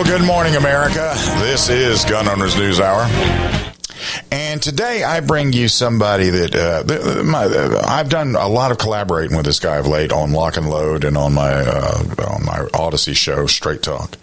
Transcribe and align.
Well, 0.00 0.18
good 0.18 0.26
morning, 0.26 0.56
America. 0.56 1.12
This 1.40 1.68
is 1.68 2.06
Gun 2.06 2.26
Owners 2.26 2.56
News 2.56 2.80
Hour. 2.80 3.02
And 4.32 4.62
today 4.62 5.04
I 5.04 5.20
bring 5.20 5.52
you 5.52 5.68
somebody 5.68 6.30
that 6.30 6.54
uh, 6.54 7.22
my, 7.22 7.44
uh, 7.44 7.84
I've 7.86 8.08
done 8.08 8.34
a 8.34 8.48
lot 8.48 8.70
of 8.70 8.78
collaborating 8.78 9.36
with 9.36 9.44
this 9.44 9.60
guy 9.60 9.76
of 9.76 9.86
late 9.86 10.10
on 10.10 10.32
Lock 10.32 10.56
and 10.56 10.70
Load 10.70 11.04
and 11.04 11.18
on 11.18 11.34
my 11.34 11.52
uh, 11.52 12.02
on 12.26 12.46
my 12.46 12.66
Odyssey 12.72 13.12
show, 13.12 13.44
Straight 13.44 13.82
Talk. 13.82 14.16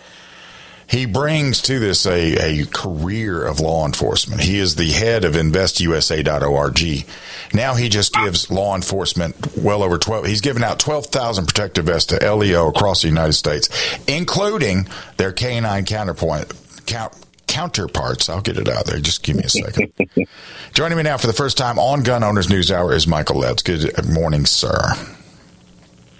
He 0.89 1.05
brings 1.05 1.61
to 1.63 1.79
this 1.79 2.05
a, 2.05 2.61
a 2.61 2.65
career 2.65 3.45
of 3.45 3.59
law 3.59 3.85
enforcement. 3.85 4.41
He 4.41 4.57
is 4.57 4.75
the 4.75 4.91
head 4.91 5.25
of 5.25 5.33
InvestUSA.org. 5.33 7.05
Now 7.53 7.75
he 7.75 7.89
just 7.89 8.13
gives 8.13 8.49
law 8.49 8.73
enforcement 8.73 9.57
well 9.57 9.83
over 9.83 9.97
12. 9.97 10.25
He's 10.25 10.41
given 10.41 10.63
out 10.63 10.79
12,000 10.79 11.45
protective 11.45 11.85
vests 11.85 12.17
to 12.17 12.33
LEO 12.33 12.69
across 12.69 13.01
the 13.01 13.09
United 13.09 13.33
States, 13.33 13.69
including 14.07 14.87
their 15.17 15.33
canine 15.33 15.83
counterpoint, 15.83 16.53
count, 16.85 17.13
counterparts. 17.47 18.29
I'll 18.29 18.41
get 18.41 18.57
it 18.57 18.69
out 18.69 18.85
there. 18.85 18.99
Just 18.99 19.23
give 19.23 19.35
me 19.35 19.43
a 19.43 19.49
second. 19.49 19.91
Joining 20.73 20.97
me 20.97 21.03
now 21.03 21.17
for 21.17 21.27
the 21.27 21.33
first 21.33 21.57
time 21.57 21.79
on 21.79 22.03
Gun 22.03 22.23
Owners 22.23 22.49
News 22.49 22.71
Hour 22.71 22.93
is 22.93 23.07
Michael 23.07 23.39
Letts. 23.39 23.61
Good 23.61 23.91
morning, 24.09 24.45
sir. 24.45 24.77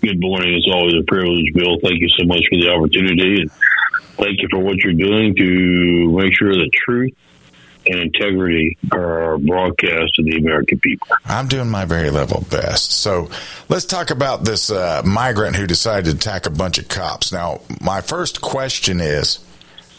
Good 0.02 0.20
morning. 0.20 0.54
It's 0.56 0.68
always 0.72 0.94
a 0.94 1.04
privilege, 1.08 1.54
Bill. 1.54 1.78
Thank 1.82 2.02
you 2.02 2.10
so 2.18 2.26
much 2.26 2.44
for 2.50 2.58
the 2.60 2.70
opportunity. 2.70 3.42
And 3.42 3.52
thank 4.18 4.42
you 4.42 4.48
for 4.50 4.60
what 4.60 4.78
you're 4.78 4.94
doing 4.94 5.36
to 5.36 6.12
make 6.18 6.34
sure 6.38 6.54
that 6.54 6.70
truth 6.74 7.14
and 7.90 8.00
integrity 8.00 8.78
are 8.92 9.38
broadcast 9.38 10.16
to 10.16 10.24
the 10.24 10.38
American 10.38 10.80
people. 10.80 11.08
I'm 11.26 11.48
doing 11.48 11.70
my 11.70 11.86
very 11.86 12.10
level 12.10 12.46
best. 12.50 12.92
So 12.92 13.30
let's 13.70 13.86
talk 13.86 14.10
about 14.10 14.44
this 14.44 14.70
uh, 14.70 15.02
migrant 15.06 15.56
who 15.56 15.68
decided 15.68 16.06
to 16.12 16.18
attack 16.18 16.46
a 16.46 16.50
bunch 16.50 16.78
of 16.80 16.90
cops. 16.90 17.32
Now, 17.32 17.62
my 17.82 18.02
first 18.02 18.42
question 18.42 19.00
is 19.00 19.40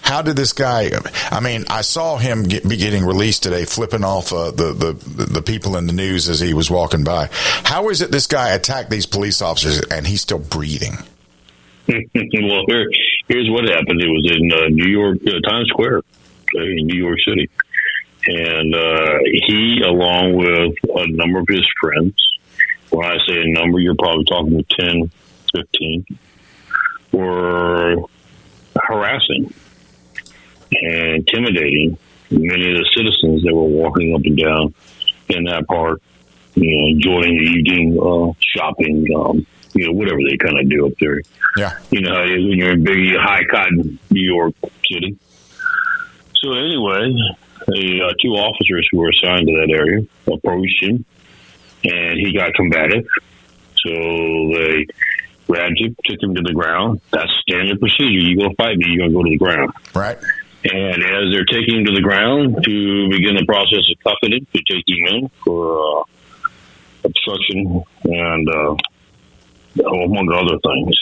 how 0.00 0.22
did 0.22 0.36
this 0.36 0.52
guy? 0.52 0.90
I 1.30 1.40
mean, 1.40 1.64
I 1.68 1.82
saw 1.82 2.16
him 2.16 2.44
get, 2.44 2.66
be 2.66 2.76
getting 2.76 3.04
released 3.04 3.42
today, 3.42 3.64
flipping 3.64 4.04
off 4.04 4.32
uh, 4.32 4.50
the, 4.52 4.72
the 4.72 4.92
the 5.24 5.42
people 5.42 5.76
in 5.76 5.86
the 5.86 5.92
news 5.92 6.28
as 6.28 6.40
he 6.40 6.54
was 6.54 6.70
walking 6.70 7.04
by. 7.04 7.28
How 7.32 7.88
is 7.90 8.00
it 8.00 8.10
this 8.10 8.26
guy 8.26 8.50
attacked 8.50 8.90
these 8.90 9.06
police 9.06 9.42
officers 9.42 9.80
and 9.90 10.06
he's 10.06 10.22
still 10.22 10.38
breathing? 10.38 10.96
well, 11.88 12.64
here, 12.68 12.88
here's 13.28 13.48
what 13.50 13.68
happened. 13.68 14.00
It 14.00 14.08
was 14.08 14.32
in 14.34 14.52
uh, 14.52 14.68
New 14.68 14.90
York, 14.90 15.18
uh, 15.26 15.48
Times 15.48 15.68
Square, 15.68 16.02
in 16.54 16.86
New 16.86 16.98
York 16.98 17.18
City, 17.26 17.48
and 18.26 18.74
uh, 18.74 19.18
he, 19.46 19.82
along 19.84 20.36
with 20.36 20.74
a 20.94 21.06
number 21.08 21.40
of 21.40 21.46
his 21.48 21.66
friends, 21.80 22.14
when 22.90 23.06
I 23.06 23.16
say 23.26 23.40
a 23.42 23.52
number, 23.52 23.80
you're 23.80 23.94
probably 23.94 24.24
talking 24.24 24.64
10, 24.80 25.10
15, 25.54 26.04
were 27.12 27.96
harassing 28.82 29.52
and 30.72 31.16
intimidating 31.16 31.98
many 32.30 32.70
of 32.70 32.78
the 32.78 32.90
citizens 32.94 33.42
that 33.44 33.54
were 33.54 33.62
walking 33.62 34.14
up 34.14 34.20
and 34.24 34.36
down 34.36 34.74
in 35.28 35.44
that 35.44 35.66
park, 35.66 36.00
you 36.54 36.76
know, 36.76 36.88
enjoying 36.88 37.36
the 37.36 37.50
evening 37.50 37.98
uh, 37.98 38.32
shopping, 38.40 39.06
um, 39.16 39.46
you 39.74 39.86
know, 39.86 39.92
whatever 39.92 40.18
they 40.28 40.36
kind 40.36 40.58
of 40.58 40.68
do 40.68 40.86
up 40.86 40.92
there. 41.00 41.20
Yeah. 41.56 41.78
You 41.90 42.00
know, 42.00 42.14
how 42.14 42.22
it 42.22 42.30
is 42.30 42.48
when 42.48 42.58
you're 42.58 42.72
in 42.72 42.84
big, 42.84 43.16
high 43.16 43.44
cotton 43.50 43.98
New 44.10 44.34
York 44.34 44.54
City. 44.90 45.18
So 46.34 46.52
anyway, 46.52 47.14
the 47.66 48.02
uh, 48.04 48.12
two 48.22 48.30
officers 48.30 48.88
who 48.90 48.98
were 48.98 49.10
assigned 49.10 49.46
to 49.46 49.54
that 49.54 49.74
area 49.76 50.06
approached 50.26 50.82
him, 50.82 51.04
and 51.84 52.18
he 52.18 52.32
got 52.32 52.54
combative. 52.54 53.06
So 53.84 53.92
they 53.92 54.86
grabbed 55.46 55.80
him, 55.80 55.96
took 56.04 56.22
him 56.22 56.34
to 56.34 56.42
the 56.42 56.52
ground. 56.54 57.00
That's 57.10 57.30
standard 57.42 57.80
procedure. 57.80 58.24
You 58.24 58.36
go 58.36 58.54
fight 58.56 58.76
me, 58.76 58.86
you're 58.88 59.08
going 59.08 59.10
to 59.10 59.16
go 59.16 59.22
to 59.24 59.30
the 59.30 59.38
ground. 59.38 59.72
Right. 59.94 60.18
And 60.64 61.02
as 61.02 61.32
they're 61.32 61.44
taking 61.44 61.78
him 61.78 61.84
to 61.86 61.92
the 61.92 62.00
ground 62.00 62.64
to 62.64 63.08
begin 63.10 63.36
the 63.36 63.46
process 63.46 63.84
of 63.90 64.02
cuffing 64.02 64.36
him, 64.36 64.46
to 64.52 64.62
take 64.66 64.84
him 64.88 65.06
in 65.14 65.30
for 65.44 66.00
uh, 66.00 66.04
obstruction 67.04 67.82
and 68.04 68.48
uh, 68.48 68.76
among 69.80 70.30
other 70.32 70.58
things, 70.58 70.94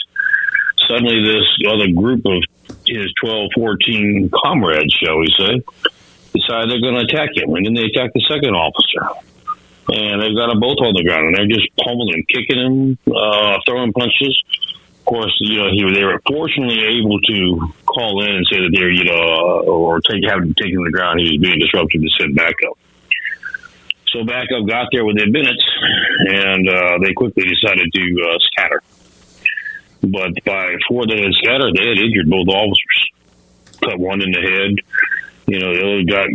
suddenly 0.87 1.23
this 1.23 1.47
other 1.67 1.91
group 1.91 2.25
of 2.25 2.43
his 2.85 3.11
12, 3.21 3.51
14 3.55 4.31
comrades, 4.43 4.93
shall 4.93 5.17
we 5.19 5.27
say, 5.37 5.61
decide 6.33 6.69
they're 6.69 6.81
going 6.81 6.95
to 6.95 7.05
attack 7.05 7.29
him. 7.35 7.53
And 7.55 7.65
then 7.65 7.73
they 7.73 7.89
attack 7.91 8.13
the 8.13 8.23
second 8.29 8.55
officer. 8.55 9.23
And 9.89 10.21
they've 10.21 10.35
got 10.35 10.47
them 10.51 10.59
both 10.59 10.79
on 10.83 10.93
the 10.93 11.03
ground, 11.03 11.27
and 11.27 11.35
they're 11.35 11.47
just 11.47 11.67
pummeling, 11.77 12.25
kicking 12.27 12.59
him, 12.59 12.97
uh, 13.07 13.59
throwing 13.65 13.93
punches 13.93 14.35
Of 14.99 15.05
course, 15.05 15.33
you 15.39 15.63
know, 15.63 15.71
he, 15.71 15.79
they 15.95 16.03
were 16.03 16.21
fortunately 16.27 16.83
able 16.99 17.19
to 17.21 17.71
call 17.85 18.21
in 18.23 18.35
and 18.35 18.45
say 18.51 18.59
that 18.59 18.71
they're, 18.75 18.91
you 18.91 19.05
know, 19.05 19.63
or 19.63 20.01
take 20.01 20.27
have 20.27 20.43
taken 20.55 20.75
to 20.75 20.83
the 20.83 20.91
ground. 20.91 21.21
He 21.21 21.31
was 21.31 21.39
being 21.39 21.59
disrupted 21.59 22.01
to 22.01 22.09
send 22.19 22.35
backup. 22.35 22.77
So 24.09 24.23
backup 24.23 24.65
got 24.67 24.87
there 24.91 25.05
within 25.05 25.31
minutes, 25.31 25.63
and 26.29 26.69
uh, 26.69 26.97
they 27.03 27.13
quickly 27.13 27.43
decided 27.43 27.91
to 27.93 28.29
uh, 28.29 28.37
scatter. 28.51 28.81
But 30.01 30.31
by 30.45 30.75
before 30.77 31.05
they 31.07 31.21
had 31.21 31.33
scattered, 31.33 31.75
they 31.75 31.89
had 31.89 31.97
injured 31.97 32.29
both 32.29 32.47
officers. 32.47 33.09
Cut 33.83 33.99
one 33.99 34.21
in 34.21 34.31
the 34.31 34.41
head. 34.41 34.71
You 35.47 35.59
know, 35.59 35.73
the 35.73 35.83
other 35.83 36.03
got 36.03 36.29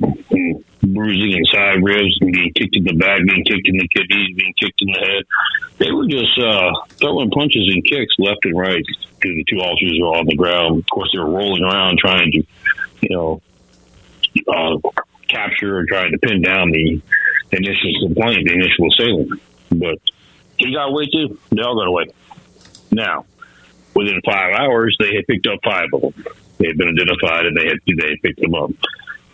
bruising 0.82 1.32
in 1.32 1.44
side 1.46 1.82
ribs 1.82 2.18
and 2.20 2.32
being 2.32 2.52
kicked 2.54 2.76
in 2.76 2.84
the 2.84 2.94
back, 2.94 3.20
being 3.24 3.44
kicked 3.44 3.68
in 3.68 3.76
the 3.76 3.88
kidneys, 3.88 4.36
being 4.36 4.54
kicked 4.60 4.82
in 4.82 4.88
the 4.92 4.98
head. 4.98 5.24
They 5.78 5.92
were 5.92 6.06
just 6.06 6.38
uh, 6.38 6.70
throwing 7.00 7.30
punches 7.30 7.70
and 7.72 7.84
kicks 7.84 8.14
left 8.18 8.44
and 8.44 8.58
right 8.58 8.84
because 8.84 9.36
the 9.36 9.44
two 9.48 9.58
officers 9.58 9.96
who 9.98 10.04
were 10.04 10.16
on 10.16 10.26
the 10.26 10.36
ground. 10.36 10.80
Of 10.80 10.86
course, 10.92 11.10
they 11.12 11.18
were 11.18 11.30
rolling 11.30 11.62
around 11.62 11.98
trying 11.98 12.32
to, 12.32 12.42
you 13.00 13.08
know, 13.10 13.42
uh, 14.48 14.76
capture 15.28 15.78
or 15.78 15.86
trying 15.86 16.12
to 16.12 16.18
pin 16.18 16.42
down 16.42 16.70
the 16.70 17.00
initial 17.52 18.08
complaint, 18.08 18.46
the 18.46 18.54
initial 18.54 18.88
assailant. 18.88 19.42
But 19.70 19.98
he 20.58 20.72
got 20.72 20.88
away 20.88 21.06
too. 21.06 21.38
They 21.50 21.62
all 21.62 21.76
got 21.76 21.88
away. 21.88 22.06
Now, 22.90 23.26
within 23.94 24.20
five 24.24 24.54
hours, 24.54 24.96
they 24.98 25.14
had 25.14 25.26
picked 25.26 25.46
up 25.46 25.60
five 25.64 25.88
of 25.92 26.00
them. 26.00 26.24
They 26.58 26.68
had 26.68 26.78
been 26.78 26.88
identified 26.88 27.46
and 27.46 27.56
they 27.56 27.66
had 27.66 27.78
they 27.86 28.08
had 28.10 28.22
picked 28.22 28.40
them 28.40 28.54
up 28.54 28.70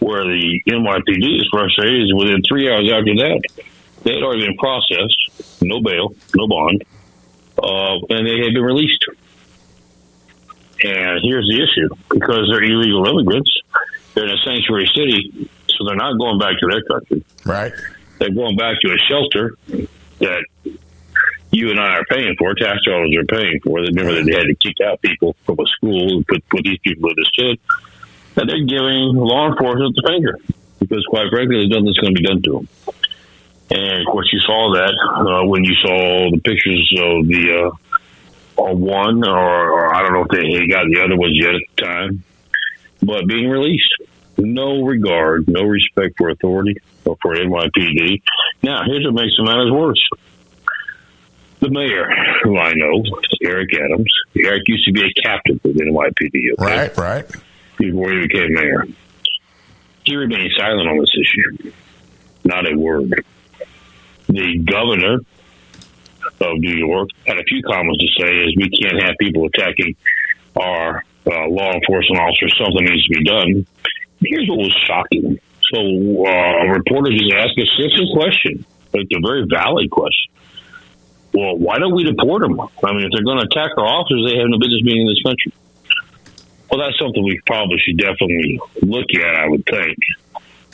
where 0.00 0.24
the 0.24 0.60
NYPD 0.66 1.40
is 1.40 1.48
frustrated 1.50 2.04
is 2.04 2.14
within 2.14 2.42
three 2.42 2.70
hours 2.70 2.90
after 2.90 3.14
that, 3.16 3.42
they 4.04 4.14
had 4.14 4.22
already 4.22 4.46
been 4.46 4.56
processed, 4.56 5.60
no 5.62 5.80
bail, 5.82 6.14
no 6.34 6.46
bond, 6.46 6.84
uh, 7.58 7.98
and 8.10 8.26
they 8.26 8.38
had 8.38 8.54
been 8.54 8.62
released. 8.62 9.04
And 10.84 11.20
here's 11.22 11.48
the 11.50 11.58
issue 11.58 11.88
because 12.08 12.48
they're 12.50 12.62
illegal 12.62 13.06
immigrants, 13.08 13.50
they're 14.14 14.24
in 14.24 14.30
a 14.30 14.42
sanctuary 14.44 14.88
city, 14.94 15.50
so 15.68 15.84
they're 15.84 15.96
not 15.96 16.16
going 16.16 16.38
back 16.38 16.58
to 16.60 16.66
their 16.70 16.82
country. 16.82 17.24
Right. 17.44 17.72
They're 18.18 18.34
going 18.34 18.56
back 18.56 18.80
to 18.80 18.92
a 18.92 18.98
shelter 18.98 19.54
that 20.18 20.44
you 21.50 21.70
and 21.70 21.80
I 21.80 21.96
are 21.96 22.04
paying 22.04 22.34
for, 22.38 22.54
tax 22.54 22.84
dollars 22.84 23.14
are 23.16 23.24
paying 23.24 23.60
for. 23.64 23.80
Remember 23.80 24.14
that 24.14 24.24
they 24.24 24.36
had 24.36 24.48
to 24.48 24.54
kick 24.54 24.76
out 24.84 25.00
people 25.00 25.34
from 25.44 25.58
a 25.60 25.66
school 25.66 26.16
and 26.16 26.26
put, 26.26 26.46
put 26.48 26.62
these 26.64 26.78
people 26.80 27.10
in 27.10 27.16
this 27.16 27.30
shed 27.32 27.58
And 28.36 28.48
they're 28.48 28.66
giving 28.66 29.16
law 29.16 29.50
enforcement 29.50 29.96
the 29.96 30.02
finger 30.06 30.38
because, 30.78 31.04
quite 31.08 31.30
frankly, 31.30 31.56
there's 31.56 31.68
nothing 31.68 31.86
that's 31.86 31.98
going 31.98 32.14
to 32.14 32.20
be 32.20 32.26
done 32.26 32.42
to 32.42 32.52
them. 32.52 32.68
And 33.70 34.00
of 34.00 34.06
course, 34.10 34.28
you 34.32 34.40
saw 34.40 34.72
that 34.74 34.94
uh, 34.94 35.46
when 35.46 35.64
you 35.64 35.74
saw 35.74 36.30
the 36.30 36.40
pictures 36.40 36.92
of 36.98 37.28
the 37.28 37.70
uh, 38.58 38.74
one, 38.74 39.26
or, 39.26 39.70
or, 39.72 39.94
I 39.94 40.02
don't 40.02 40.12
know 40.12 40.24
if 40.24 40.28
they 40.28 40.66
got 40.66 40.86
the 40.88 41.02
other 41.04 41.16
ones 41.16 41.34
yet 41.34 41.54
at 41.54 41.60
the 41.76 41.82
time, 41.84 42.24
but 43.02 43.26
being 43.26 43.48
released. 43.48 43.94
No 44.38 44.82
regard, 44.82 45.48
no 45.48 45.62
respect 45.62 46.16
for 46.16 46.28
authority 46.30 46.76
or 47.04 47.16
for 47.22 47.34
NYPD. 47.34 48.22
Now, 48.62 48.82
here's 48.86 49.04
what 49.04 49.14
makes 49.14 49.36
the 49.36 49.44
matters 49.44 49.70
worse. 49.70 50.08
The 51.60 51.70
mayor, 51.70 52.08
who 52.44 52.56
I 52.56 52.72
know, 52.74 53.02
Eric 53.42 53.70
Adams, 53.74 54.12
Eric 54.36 54.62
used 54.66 54.84
to 54.86 54.92
be 54.92 55.02
a 55.02 55.22
captain 55.22 55.60
with 55.64 55.76
NYPD. 55.76 56.52
Okay? 56.58 56.64
Right, 56.64 56.96
right 56.96 57.30
before 57.78 58.12
he 58.12 58.20
became 58.26 58.54
mayor. 58.54 58.86
He 60.04 60.16
remained 60.16 60.52
silent 60.56 60.88
on 60.88 60.98
this 60.98 61.10
issue. 61.14 61.72
Not 62.44 62.70
a 62.70 62.76
word. 62.76 63.24
The 64.28 64.58
governor 64.58 65.18
of 66.40 66.58
New 66.58 66.86
York 66.86 67.08
had 67.26 67.38
a 67.38 67.44
few 67.44 67.62
comments 67.62 68.00
to 68.00 68.22
say 68.22 68.30
is 68.30 68.56
we 68.56 68.70
can't 68.70 69.02
have 69.02 69.14
people 69.20 69.46
attacking 69.46 69.96
our 70.60 71.04
uh, 71.26 71.48
law 71.48 71.72
enforcement 71.72 72.20
officers. 72.20 72.54
Something 72.58 72.84
needs 72.84 73.06
to 73.06 73.18
be 73.18 73.24
done. 73.24 73.66
here's 74.20 74.48
what 74.48 74.58
was 74.58 74.72
shocking. 74.86 75.38
So 75.72 75.78
uh, 75.78 76.64
a 76.64 76.72
reporter 76.72 77.10
just 77.12 77.32
asked 77.32 77.58
a 77.58 77.66
simple 77.76 78.14
question. 78.16 78.64
It's 78.94 79.12
a 79.12 79.20
very 79.20 79.44
valid 79.44 79.90
question. 79.90 80.32
Well, 81.34 81.58
why 81.58 81.78
don't 81.78 81.94
we 81.94 82.04
deport 82.04 82.40
them? 82.40 82.58
I 82.58 82.92
mean, 82.96 83.04
if 83.04 83.12
they're 83.12 83.24
going 83.24 83.38
to 83.40 83.46
attack 83.46 83.76
our 83.76 83.84
officers, 83.84 84.24
they 84.24 84.40
have 84.40 84.48
no 84.48 84.56
business 84.58 84.80
being 84.80 85.04
in 85.04 85.08
this 85.12 85.20
country. 85.20 85.52
Well, 86.70 86.80
that's 86.80 86.98
something 86.98 87.22
we 87.22 87.40
probably 87.44 87.76
should 87.84 87.98
definitely 87.98 88.60
look 88.80 89.12
at, 89.12 89.34
I 89.36 89.48
would 89.48 89.64
think. 89.66 89.96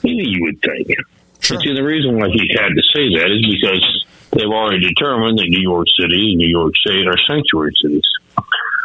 Maybe 0.02 0.30
you 0.30 0.46
would 0.46 0.62
think. 0.62 0.94
Sure. 1.40 1.58
See, 1.60 1.74
the 1.74 1.82
reason 1.82 2.18
why 2.18 2.30
he 2.30 2.46
had 2.54 2.70
to 2.70 2.84
say 2.94 3.18
that 3.18 3.28
is 3.34 3.42
because 3.50 4.06
they've 4.30 4.50
already 4.50 4.80
determined 4.80 5.38
that 5.38 5.50
New 5.50 5.62
York 5.62 5.86
City 5.98 6.34
and 6.34 6.38
New 6.38 6.50
York 6.50 6.74
State 6.76 7.06
are 7.06 7.18
sanctuary 7.26 7.74
cities. 7.82 8.06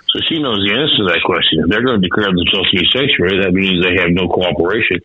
So 0.10 0.18
she 0.26 0.42
knows 0.42 0.58
the 0.66 0.74
answer 0.74 1.06
to 1.06 1.08
that 1.14 1.22
question. 1.22 1.62
If 1.62 1.70
they're 1.70 1.86
going 1.86 2.02
to 2.02 2.06
declare 2.06 2.34
themselves 2.34 2.70
to 2.74 2.78
be 2.82 2.86
sanctuary, 2.90 3.46
that 3.46 3.54
means 3.54 3.78
they 3.86 4.02
have 4.02 4.10
no 4.10 4.28
cooperation 4.28 4.98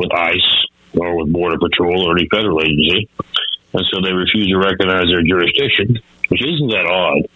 with 0.00 0.12
ICE 0.12 0.66
or 0.98 1.16
with 1.16 1.32
Border 1.32 1.58
Patrol 1.58 2.08
or 2.08 2.16
any 2.16 2.26
federal 2.28 2.60
agency. 2.60 3.08
And 3.72 3.84
so 3.92 4.00
they 4.00 4.12
refuse 4.12 4.48
to 4.48 4.58
recognize 4.58 5.06
their 5.06 5.22
jurisdiction, 5.22 6.00
which 6.28 6.42
isn't 6.42 6.68
that 6.68 6.86
odd. 6.86 7.28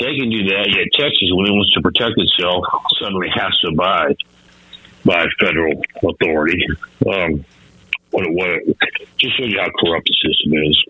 They 0.00 0.16
can 0.16 0.30
do 0.30 0.42
that, 0.50 0.72
yet 0.72 0.88
Texas, 0.96 1.28
when 1.30 1.46
it 1.46 1.52
wants 1.52 1.72
to 1.74 1.82
protect 1.82 2.16
itself, 2.16 2.64
suddenly 2.98 3.28
has 3.28 3.52
to 3.60 3.68
abide 3.68 4.16
by 5.04 5.26
federal 5.38 5.82
authority. 6.02 6.66
Um, 7.06 7.44
what, 8.10 8.60
just 9.18 9.38
show 9.38 9.44
you 9.44 9.60
how 9.60 9.70
corrupt 9.78 10.08
the 10.08 10.16
system 10.28 10.52
is. 10.64 10.84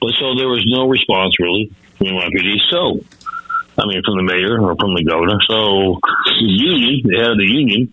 But 0.00 0.12
so 0.18 0.34
there 0.34 0.48
was 0.48 0.64
no 0.66 0.88
response 0.88 1.38
really 1.38 1.70
from 1.98 2.08
NYPD. 2.08 2.56
So, 2.70 3.00
I 3.78 3.86
mean, 3.86 4.02
from 4.04 4.16
the 4.16 4.22
mayor 4.22 4.60
or 4.60 4.76
from 4.76 4.94
the 4.94 5.04
governor. 5.04 5.38
So 5.48 6.00
the 6.40 6.52
union, 6.52 7.02
the 7.04 7.16
head 7.16 7.30
of 7.30 7.38
the 7.38 7.48
union, 7.48 7.92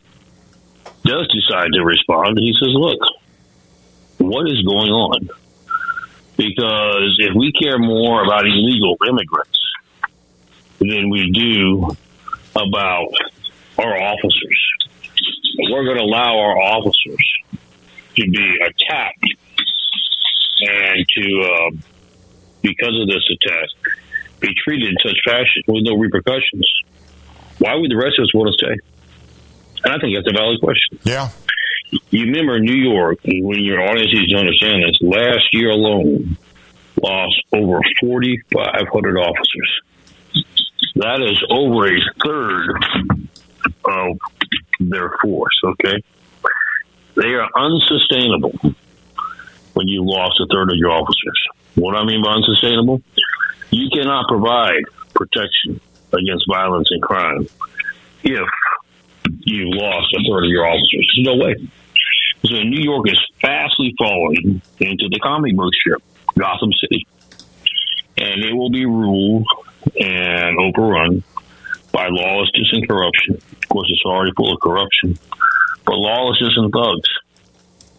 does 1.04 1.28
decide 1.28 1.70
to 1.74 1.84
respond. 1.84 2.38
He 2.40 2.54
says, 2.60 2.74
look, 2.74 3.00
what 4.18 4.50
is 4.50 4.62
going 4.64 4.92
on? 4.92 5.30
Because 6.38 7.18
if 7.20 7.36
we 7.36 7.52
care 7.52 7.78
more 7.78 8.24
about 8.24 8.46
illegal 8.46 8.96
immigrants 9.08 9.60
than 10.80 11.10
we 11.10 11.32
do 11.32 11.96
about 12.56 13.14
our 13.78 14.02
officers, 14.02 14.68
we're 15.70 15.84
going 15.86 15.98
to 15.98 16.04
allow 16.04 16.40
our 16.40 16.58
officers 16.58 17.34
to 18.16 18.30
be 18.30 18.60
attacked 18.66 19.24
and 20.62 21.06
to, 21.16 21.42
uh, 21.42 21.72
because 22.62 23.00
of 23.02 23.08
this 23.08 23.28
attack, 23.30 23.70
be 24.40 24.54
treated 24.56 24.90
in 24.90 24.98
such 25.04 25.18
fashion 25.24 25.64
with 25.68 25.84
no 25.84 25.96
repercussions. 25.96 26.68
Why 27.60 27.76
would 27.76 27.92
the 27.92 27.98
rest 27.98 28.18
of 28.18 28.24
us 28.24 28.34
want 28.34 28.50
to 28.50 28.66
stay? 28.66 28.91
And 29.84 29.94
I 29.94 29.98
think 30.00 30.16
that's 30.16 30.28
a 30.28 30.38
valid 30.38 30.60
question. 30.62 31.00
Yeah. 31.04 31.30
You 32.10 32.26
remember 32.26 32.60
New 32.60 32.76
York, 32.76 33.20
when 33.26 33.64
your 33.64 33.82
audience 33.82 34.14
needs 34.14 34.32
to 34.32 34.38
understand 34.38 34.84
this, 34.84 34.98
last 35.02 35.54
year 35.54 35.72
alone 35.72 36.38
lost 37.02 37.42
over 37.52 37.80
4,500 38.00 39.18
officers. 39.18 39.82
That 40.96 41.22
is 41.22 41.42
over 41.50 41.88
a 41.88 42.00
third 42.24 42.72
of 43.86 44.18
their 44.80 45.18
force, 45.22 45.60
okay? 45.64 46.04
They 47.16 47.34
are 47.34 47.50
unsustainable 47.56 48.54
when 49.74 49.88
you 49.88 50.04
lost 50.04 50.40
a 50.40 50.48
third 50.52 50.70
of 50.70 50.76
your 50.78 50.92
officers. 50.92 51.48
What 51.76 51.96
I 51.96 52.06
mean 52.06 52.24
by 52.24 52.32
unsustainable? 52.32 53.02
You 53.72 53.90
cannot 53.94 54.28
provide 54.28 54.84
protection 55.14 55.80
against 56.14 56.46
violence 56.48 56.90
and 56.92 57.02
crime 57.02 57.48
if 58.24 58.48
you've 59.46 59.74
lost 59.76 60.14
a 60.14 60.24
third 60.30 60.46
of 60.46 60.50
your 60.50 60.66
officers. 60.66 61.12
There's 61.16 61.38
no 61.38 61.44
way. 61.44 61.56
So 62.46 62.56
New 62.64 62.82
York 62.82 63.08
is 63.10 63.20
fastly 63.42 63.94
falling 63.98 64.62
into 64.80 65.10
the 65.10 65.20
comic 65.22 65.56
book 65.56 65.74
strip, 65.74 66.02
Gotham 66.38 66.72
City. 66.74 67.06
And 68.18 68.44
it 68.44 68.54
will 68.54 68.72
be 68.72 68.86
ruled 68.86 69.48
and 70.00 70.58
overrun 70.60 71.24
by 71.92 72.08
lawlessness 72.10 72.70
and 72.72 72.88
corruption. 72.88 73.36
Of 73.36 73.70
course, 73.70 73.90
it's 73.92 74.04
already 74.06 74.32
full 74.36 74.54
of 74.54 74.60
corruption, 74.62 75.18
but 75.86 75.96
lawlessness 75.96 76.54
and 76.56 76.72
thugs 76.72 77.10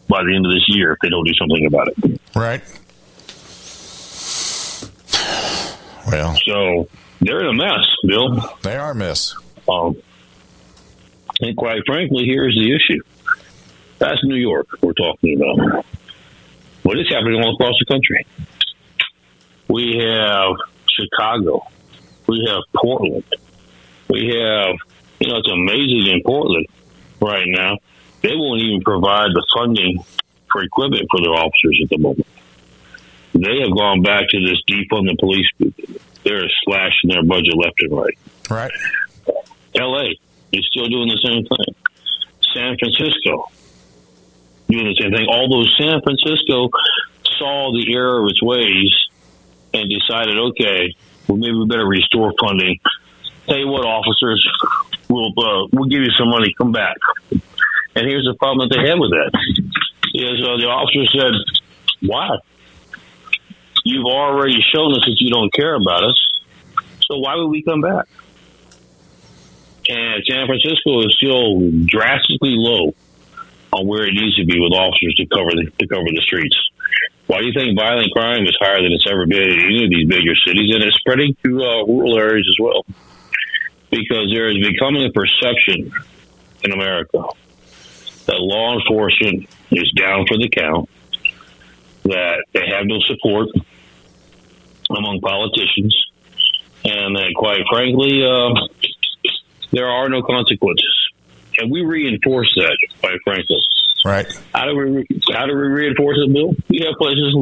by 0.09 0.23
the 0.25 0.35
end 0.35 0.47
of 0.47 0.53
this 0.53 0.65
year 0.69 0.93
if 0.93 0.99
they 1.03 1.09
don't 1.09 1.25
do 1.25 1.35
something 1.35 1.67
about 1.67 1.89
it. 1.89 2.21
Right. 2.35 2.63
Well, 6.11 6.37
so 6.45 6.89
they're 7.21 7.41
in 7.41 7.47
a 7.47 7.53
mess, 7.53 7.87
Bill. 8.07 8.41
They 8.63 8.77
are 8.77 8.91
a 8.91 8.95
mess. 8.95 9.35
Um, 9.69 9.97
and 11.43 11.57
quite 11.57 11.83
frankly, 11.87 12.25
here's 12.25 12.55
the 12.55 12.75
issue. 12.75 13.03
That's 13.99 14.25
New 14.25 14.37
York 14.37 14.69
we're 14.81 14.95
talking 14.95 15.37
about. 15.37 15.85
What 16.83 16.99
is 16.99 17.09
happening 17.09 17.41
all 17.41 17.55
across 17.55 17.75
the 17.79 17.87
country? 17.87 18.27
We 19.69 19.99
have 20.03 20.57
Chicago. 20.89 21.67
We 22.27 22.47
have 22.49 22.63
Portland. 22.75 23.25
We 24.09 24.27
have, 24.27 24.77
you 25.21 25.29
know, 25.29 25.37
it's 25.37 25.51
amazing 25.51 26.13
in 26.13 26.23
Portland 26.25 26.67
right 27.21 27.47
now. 27.47 27.79
They 28.23 28.35
won't 28.35 28.61
even 28.61 28.83
provide 28.83 29.31
the 29.33 29.47
funding 29.57 30.05
for 30.51 30.63
equipment 30.63 31.07
for 31.11 31.21
their 31.21 31.33
officers 31.33 31.81
at 31.83 31.91
the 31.91 31.99
moment. 31.99 32.27
They 33.35 33.61
have 33.61 33.77
gone 33.77 34.03
back 34.03 34.29
to 34.29 34.41
this 34.41 34.61
defund 34.69 35.09
the 35.09 35.17
police. 35.19 35.47
They're 36.25 36.49
slashing 36.65 37.11
their 37.11 37.25
budget 37.25 37.57
left 37.57 37.81
and 37.81 37.97
right. 37.97 38.19
Right. 38.51 38.73
L.A. 39.75 40.19
is 40.53 40.67
still 40.67 40.89
doing 40.89 41.09
the 41.09 41.21
same 41.25 41.45
thing. 41.45 41.75
San 42.55 42.77
Francisco 42.79 43.51
doing 44.69 44.87
the 44.87 44.97
same 45.01 45.13
thing. 45.13 45.27
Although 45.29 45.65
San 45.79 46.01
Francisco 46.03 46.71
saw 47.39 47.73
the 47.73 47.95
error 47.95 48.23
of 48.23 48.29
its 48.29 48.43
ways 48.43 48.93
and 49.75 49.89
decided, 49.89 50.37
okay, 50.39 50.95
well 51.29 51.39
maybe 51.39 51.55
we 51.55 51.67
better 51.67 51.87
restore 51.87 52.33
funding. 52.41 52.79
Tell 53.47 53.59
you 53.59 53.69
what, 53.69 53.85
officers, 53.85 54.41
we'll 55.09 55.33
uh, 55.37 55.67
we'll 55.73 55.89
give 55.89 56.01
you 56.01 56.13
some 56.19 56.29
money. 56.29 56.55
Come 56.57 56.73
back. 56.73 56.97
And 57.95 58.07
here's 58.07 58.25
the 58.25 58.35
problem 58.39 58.69
that 58.69 58.75
they 58.75 58.89
had 58.89 58.99
with 58.99 59.11
that: 59.11 59.33
is 60.15 60.41
uh, 60.47 60.57
the 60.59 60.69
officer 60.69 61.05
said, 61.11 61.35
"Why? 62.09 62.39
You've 63.85 64.07
already 64.07 64.63
shown 64.73 64.93
us 64.93 65.05
that 65.05 65.17
you 65.19 65.31
don't 65.31 65.53
care 65.53 65.75
about 65.75 66.05
us. 66.05 66.41
So 67.03 67.19
why 67.19 67.35
would 67.35 67.49
we 67.49 67.63
come 67.63 67.81
back?" 67.81 68.07
And 70.13 70.23
San 70.29 70.47
Francisco 70.47 71.01
is 71.09 71.17
still 71.17 71.71
drastically 71.87 72.53
low 72.53 72.95
on 73.73 73.87
where 73.87 74.05
it 74.05 74.13
needs 74.13 74.37
to 74.37 74.45
be 74.45 74.61
with 74.61 74.73
officers 74.73 75.15
to 75.17 75.27
cover 75.27 75.51
the, 75.57 75.73
to 75.79 75.87
cover 75.87 76.05
the 76.05 76.21
streets. 76.21 76.57
Why 77.29 77.41
do 77.41 77.47
you 77.47 77.55
think 77.55 77.79
violent 77.79 78.13
crime 78.13 78.45
is 78.45 78.55
higher 78.61 78.83
than 78.83 78.93
it's 78.93 79.07
ever 79.09 79.25
been 79.25 79.41
in 79.41 79.61
any 79.61 79.85
of 79.85 79.91
these 79.91 80.07
bigger 80.07 80.37
cities, 80.45 80.75
and 80.75 80.85
it's 80.85 80.97
spreading 80.97 81.35
to 81.45 81.63
uh, 81.65 81.87
rural 81.87 82.19
areas 82.19 82.47
as 82.47 82.61
well? 82.61 82.85
Because 83.91 84.29
there 84.35 84.53
is 84.53 84.59
becoming 84.61 85.07
a 85.07 85.13
perception 85.13 85.91
in 86.63 86.73
America 86.73 87.25
that 88.27 88.37
law 88.37 88.79
enforcement 88.79 89.49
is 89.71 89.91
down 89.97 90.27
for 90.29 90.37
the 90.37 90.51
count, 90.51 90.91
that 92.05 92.45
they 92.53 92.69
have 92.69 92.85
no 92.85 93.01
support 93.01 93.49
among 94.91 95.21
politicians, 95.23 95.97
and 96.85 97.17
that, 97.17 97.33
quite 97.35 97.65
frankly, 97.71 98.21
uh, 98.23 98.53
there 99.73 99.89
are 99.89 100.09
no 100.09 100.23
consequences. 100.23 100.95
And 101.59 101.71
we 101.71 101.83
reinforce 101.83 102.53
that, 102.57 102.79
quite 103.01 103.19
frankly. 103.25 103.59
Right. 104.05 104.27
How 104.55 104.67
do 104.67 104.77
we 104.77 105.07
how 105.33 105.47
do 105.47 105.55
we 105.55 105.63
reinforce 105.63 106.19
it, 106.19 106.33
Bill? 106.33 106.55
We 106.69 106.85
have 106.87 106.97
places 106.99 107.35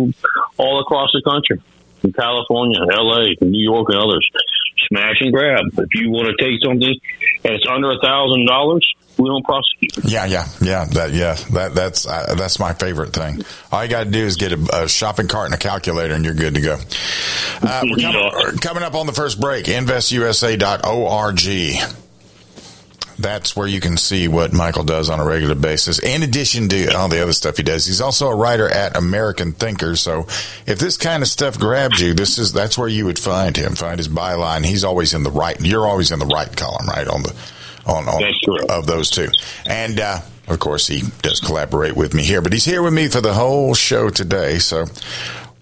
all 0.58 0.80
across 0.80 1.10
the 1.12 1.22
country, 1.22 1.60
in 2.02 2.12
California, 2.12 2.80
L.A., 2.80 3.36
New 3.44 3.62
York, 3.62 3.88
and 3.88 3.98
others. 3.98 4.28
Smash 4.88 5.16
and 5.20 5.32
grab. 5.32 5.64
If 5.78 5.94
you 5.94 6.10
want 6.10 6.28
to 6.28 6.36
take 6.42 6.60
something 6.62 6.94
and 7.44 7.54
it's 7.54 7.66
under 7.70 7.92
a 7.92 8.00
thousand 8.00 8.46
dollars, 8.46 8.86
we 9.18 9.28
don't 9.28 9.44
prosecute. 9.44 10.10
Yeah, 10.10 10.24
yeah, 10.24 10.46
yeah. 10.60 10.86
That 10.86 11.12
yeah, 11.12 11.34
that 11.52 11.74
that's 11.74 12.06
uh, 12.06 12.34
that's 12.36 12.58
my 12.58 12.72
favorite 12.72 13.12
thing. 13.12 13.42
All 13.70 13.84
you 13.84 13.90
got 13.90 14.04
to 14.04 14.10
do 14.10 14.24
is 14.24 14.36
get 14.36 14.52
a, 14.52 14.84
a, 14.84 14.88
shopping 14.88 15.28
cart 15.28 15.46
and 15.46 15.54
a 15.54 15.58
calculator, 15.58 16.14
and 16.14 16.24
you're 16.24 16.34
good 16.34 16.54
to 16.54 16.60
go. 16.60 16.78
Uh, 17.62 17.82
we're 17.84 17.98
coming, 17.98 18.58
coming 18.58 18.82
up 18.82 18.94
on 18.94 19.06
the 19.06 19.12
first 19.12 19.40
break. 19.40 19.66
InvestUSA.org 19.66 22.09
that's 23.20 23.54
where 23.54 23.66
you 23.66 23.80
can 23.80 23.96
see 23.96 24.28
what 24.28 24.52
Michael 24.52 24.84
does 24.84 25.10
on 25.10 25.20
a 25.20 25.24
regular 25.24 25.54
basis. 25.54 25.98
In 25.98 26.22
addition 26.22 26.68
to 26.68 26.96
all 26.96 27.08
the 27.08 27.22
other 27.22 27.32
stuff 27.32 27.56
he 27.56 27.62
does, 27.62 27.86
he's 27.86 28.00
also 28.00 28.28
a 28.28 28.34
writer 28.34 28.68
at 28.68 28.96
American 28.96 29.52
Thinker. 29.52 29.96
So 29.96 30.26
if 30.66 30.78
this 30.78 30.96
kind 30.96 31.22
of 31.22 31.28
stuff 31.28 31.58
grabs 31.58 32.00
you, 32.00 32.14
this 32.14 32.38
is 32.38 32.52
that's 32.52 32.78
where 32.78 32.88
you 32.88 33.06
would 33.06 33.18
find 33.18 33.56
him. 33.56 33.74
Find 33.74 33.98
his 33.98 34.08
byline. 34.08 34.64
He's 34.64 34.84
always 34.84 35.14
in 35.14 35.22
the 35.22 35.30
right. 35.30 35.60
You're 35.60 35.86
always 35.86 36.10
in 36.10 36.18
the 36.18 36.26
right 36.26 36.54
column, 36.56 36.86
right 36.88 37.08
on 37.08 37.22
the 37.22 37.34
on, 37.86 38.08
on 38.08 38.22
of 38.68 38.86
those 38.86 39.10
two. 39.10 39.28
And 39.66 40.00
uh, 40.00 40.20
of 40.48 40.58
course, 40.58 40.86
he 40.86 41.02
does 41.22 41.40
collaborate 41.40 41.96
with 41.96 42.14
me 42.14 42.22
here, 42.22 42.42
but 42.42 42.52
he's 42.52 42.64
here 42.64 42.82
with 42.82 42.92
me 42.92 43.08
for 43.08 43.20
the 43.20 43.34
whole 43.34 43.74
show 43.74 44.10
today. 44.10 44.58
So 44.58 44.86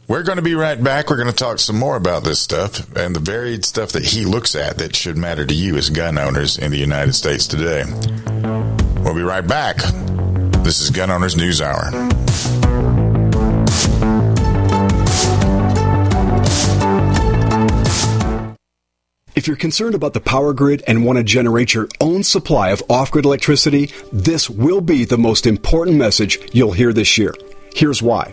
we're 0.08 0.22
going 0.22 0.36
to 0.36 0.42
be 0.42 0.54
right 0.54 0.82
back. 0.82 1.10
We're 1.10 1.16
going 1.16 1.28
to 1.28 1.34
talk 1.34 1.58
some 1.58 1.78
more 1.78 1.96
about 1.96 2.24
this 2.24 2.40
stuff 2.40 2.96
and 2.96 3.14
the 3.14 3.20
varied 3.20 3.64
stuff 3.64 3.92
that 3.92 4.04
he 4.04 4.24
looks 4.24 4.56
at 4.56 4.78
that 4.78 4.96
should 4.96 5.18
matter 5.18 5.44
to 5.44 5.54
you 5.54 5.76
as 5.76 5.90
gun 5.90 6.16
owners 6.16 6.58
in 6.58 6.70
the 6.70 6.78
United 6.78 7.12
States 7.12 7.46
today. 7.46 7.84
We'll 9.02 9.14
be 9.14 9.22
right 9.22 9.46
back. 9.46 9.76
This 10.64 10.80
is 10.80 10.90
Gun 10.90 11.10
Owners 11.10 11.36
News 11.36 11.60
Hour. 11.60 11.90
If 19.36 19.46
you're 19.46 19.56
concerned 19.56 19.94
about 19.94 20.14
the 20.14 20.20
power 20.20 20.52
grid 20.52 20.82
and 20.86 21.04
want 21.04 21.18
to 21.18 21.22
generate 21.24 21.74
your 21.74 21.88
own 22.00 22.22
supply 22.22 22.70
of 22.70 22.82
off 22.88 23.10
grid 23.10 23.26
electricity, 23.26 23.92
this 24.12 24.48
will 24.48 24.80
be 24.80 25.04
the 25.04 25.18
most 25.18 25.46
important 25.46 25.96
message 25.96 26.38
you'll 26.52 26.72
hear 26.72 26.92
this 26.94 27.18
year. 27.18 27.34
Here's 27.74 28.02
why. 28.02 28.32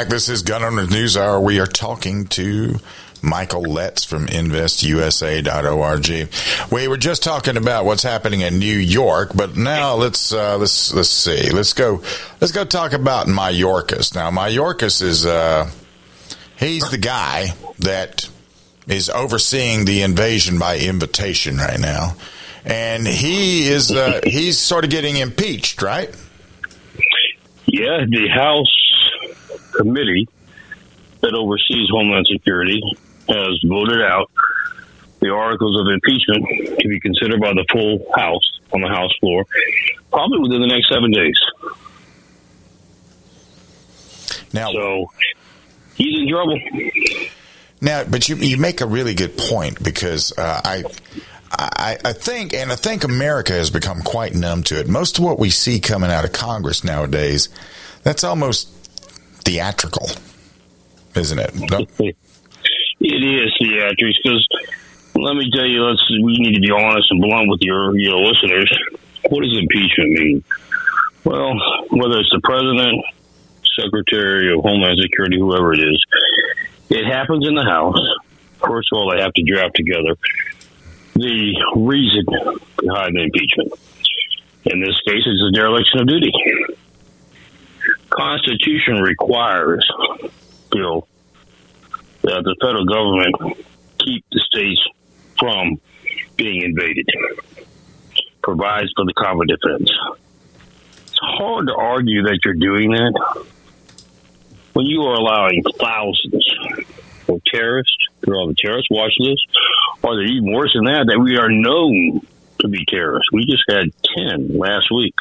back. 0.00 0.08
This 0.08 0.30
is 0.30 0.40
Gun 0.40 0.64
Owners 0.64 0.88
News 0.88 1.14
Hour. 1.14 1.38
We 1.40 1.60
are 1.60 1.66
talking 1.66 2.24
to 2.28 2.78
Michael 3.20 3.60
Letts 3.60 4.02
from 4.02 4.28
InvestUSA.org. 4.28 6.72
We 6.72 6.88
were 6.88 6.96
just 6.96 7.22
talking 7.22 7.58
about 7.58 7.84
what's 7.84 8.02
happening 8.02 8.40
in 8.40 8.58
New 8.58 8.78
York, 8.78 9.32
but 9.34 9.58
now 9.58 9.96
let's 9.96 10.32
uh, 10.32 10.56
let's 10.56 10.94
let's 10.94 11.10
see. 11.10 11.50
Let's 11.50 11.74
go. 11.74 12.02
Let's 12.40 12.52
go 12.52 12.64
talk 12.64 12.94
about 12.94 13.26
Mayorkas. 13.26 14.14
Now, 14.14 14.30
Mayorkas 14.30 15.02
is 15.02 15.26
uh, 15.26 15.70
he's 16.58 16.90
the 16.90 16.96
guy 16.96 17.48
that 17.80 18.26
is 18.86 19.10
overseeing 19.10 19.84
the 19.84 20.00
invasion 20.00 20.58
by 20.58 20.78
invitation 20.78 21.58
right 21.58 21.78
now. 21.78 22.16
and 22.64 23.06
he 23.06 23.68
is 23.68 23.90
uh, 23.90 24.20
he's 24.24 24.58
sort 24.58 24.84
of 24.84 24.90
getting 24.90 25.18
impeached, 25.18 25.82
right? 25.82 26.08
Yeah, 27.66 28.06
the 28.08 28.28
House 28.28 28.79
committee 29.76 30.28
that 31.20 31.34
oversees 31.34 31.88
Homeland 31.90 32.26
Security 32.30 32.80
has 33.28 33.60
voted 33.66 34.02
out 34.02 34.30
the 35.20 35.28
articles 35.28 35.78
of 35.78 35.92
impeachment 35.92 36.78
to 36.80 36.88
be 36.88 36.98
considered 37.00 37.40
by 37.40 37.52
the 37.52 37.64
full 37.70 38.06
House 38.14 38.60
on 38.72 38.80
the 38.80 38.88
House 38.88 39.12
floor, 39.20 39.44
probably 40.10 40.38
within 40.40 40.60
the 40.60 40.66
next 40.66 40.88
seven 40.88 41.10
days. 41.10 41.38
Now, 44.52 44.72
so 44.72 45.10
he's 45.94 46.18
in 46.18 46.28
trouble. 46.28 46.58
Now, 47.80 48.04
but 48.04 48.28
you 48.28 48.36
you 48.36 48.56
make 48.56 48.80
a 48.80 48.86
really 48.86 49.14
good 49.14 49.36
point 49.36 49.82
because 49.82 50.36
uh, 50.36 50.60
I. 50.64 50.84
I, 51.52 51.98
I 52.04 52.12
think, 52.12 52.54
and 52.54 52.70
I 52.70 52.76
think 52.76 53.02
America 53.02 53.52
has 53.52 53.70
become 53.70 54.02
quite 54.02 54.36
numb 54.36 54.62
to 54.64 54.78
it. 54.78 54.86
Most 54.88 55.18
of 55.18 55.24
what 55.24 55.40
we 55.40 55.50
see 55.50 55.80
coming 55.80 56.08
out 56.08 56.24
of 56.24 56.32
Congress 56.32 56.84
nowadays, 56.84 57.48
that's 58.04 58.22
almost 58.22 58.68
theatrical, 59.44 60.10
isn't 61.14 61.38
it? 61.38 61.54
No? 61.70 61.78
it 61.98 62.14
is 63.00 63.52
theatrics 63.60 64.14
because 64.22 64.46
let 65.14 65.34
me 65.34 65.50
tell 65.54 65.66
you, 65.66 65.82
let's 65.84 66.02
we 66.22 66.38
need 66.38 66.54
to 66.54 66.60
be 66.60 66.70
honest 66.70 67.10
and 67.10 67.20
blunt 67.20 67.48
with 67.48 67.60
your 67.62 67.96
your 67.98 68.16
listeners. 68.16 68.70
What 69.28 69.42
does 69.42 69.56
impeachment 69.58 70.10
mean? 70.12 70.44
Well, 71.24 71.54
whether 71.90 72.18
it's 72.18 72.30
the 72.30 72.40
president, 72.42 73.04
secretary 73.78 74.52
of 74.52 74.60
Homeland 74.62 74.98
Security, 75.02 75.38
whoever 75.38 75.74
it 75.74 75.80
is, 75.80 76.04
it 76.88 77.04
happens 77.06 77.46
in 77.46 77.54
the 77.54 77.64
House. 77.64 77.98
First 78.66 78.88
of 78.92 78.98
all, 78.98 79.10
they 79.10 79.20
have 79.20 79.32
to 79.34 79.42
draft 79.42 79.74
together 79.74 80.16
the 81.14 81.54
reason 81.76 82.24
behind 82.78 83.16
the 83.16 83.22
impeachment. 83.22 83.72
In 84.64 84.80
this 84.80 84.98
case, 85.06 85.22
it's 85.26 85.42
a 85.48 85.52
dereliction 85.52 86.00
of 86.00 86.08
duty. 86.08 86.32
Constitution 88.10 88.96
requires, 89.02 89.86
Bill, 90.70 91.06
that 92.22 92.42
the 92.44 92.56
federal 92.60 92.84
government 92.84 93.66
keep 93.98 94.24
the 94.32 94.40
states 94.40 94.80
from 95.38 95.80
being 96.36 96.62
invaded. 96.62 97.08
Provides 98.42 98.90
for 98.96 99.04
the 99.04 99.12
common 99.14 99.46
defense. 99.46 99.90
It's 101.06 101.18
hard 101.20 101.66
to 101.66 101.74
argue 101.74 102.22
that 102.24 102.40
you're 102.44 102.54
doing 102.54 102.90
that 102.92 103.44
when 104.72 104.86
you 104.86 105.02
are 105.02 105.14
allowing 105.14 105.62
thousands 105.78 106.48
of 107.28 107.42
terrorists 107.44 107.96
through 108.24 108.36
all 108.36 108.48
the 108.48 108.54
terrorist 108.54 108.88
watch 108.90 109.12
list, 109.18 109.46
or 110.02 110.20
even 110.22 110.52
worse 110.52 110.72
than 110.74 110.84
that, 110.84 111.06
that 111.08 111.18
we 111.18 111.36
are 111.36 111.50
known 111.50 112.20
to 112.60 112.68
be 112.68 112.84
terrorists. 112.86 113.30
We 113.32 113.44
just 113.46 113.64
had 113.68 113.92
10 114.16 114.58
last 114.58 114.90
week. 114.94 115.14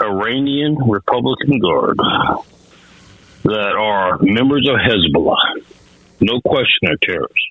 Iranian 0.00 0.76
Republican 0.88 1.58
Guard 1.58 1.98
that 3.44 3.74
are 3.78 4.18
members 4.20 4.68
of 4.68 4.76
Hezbollah. 4.76 5.64
No 6.20 6.40
question 6.40 6.78
they're 6.82 6.96
terrorists. 7.02 7.46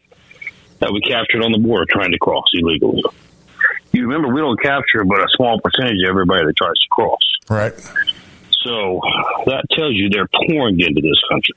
That 0.79 0.91
we 0.93 1.01
captured 1.01 1.43
on 1.43 1.51
the 1.51 1.59
border 1.59 1.85
trying 1.89 2.11
to 2.11 2.19
cross 2.19 2.45
illegally. 2.53 3.03
You 3.91 4.03
remember, 4.03 4.33
we 4.33 4.39
don't 4.39 4.61
capture 4.61 5.03
but 5.03 5.19
a 5.19 5.27
small 5.35 5.59
percentage 5.59 5.97
of 6.03 6.09
everybody 6.09 6.45
that 6.45 6.55
tries 6.55 6.73
to 6.73 6.89
cross. 6.91 7.19
Right. 7.49 7.73
So 8.63 9.01
that 9.45 9.65
tells 9.71 9.93
you 9.95 10.09
they're 10.09 10.27
pouring 10.27 10.79
into 10.79 11.01
this 11.01 11.19
country. 11.29 11.55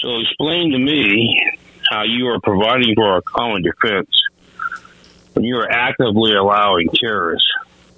So 0.00 0.08
explain 0.20 0.72
to 0.72 0.78
me 0.78 1.38
how 1.90 2.04
you 2.04 2.28
are 2.28 2.40
providing 2.40 2.94
for 2.94 3.04
our 3.04 3.20
common 3.20 3.62
defense 3.62 4.08
when 5.34 5.44
you 5.44 5.56
are 5.56 5.70
actively 5.70 6.32
allowing 6.34 6.88
terrorists 6.94 7.48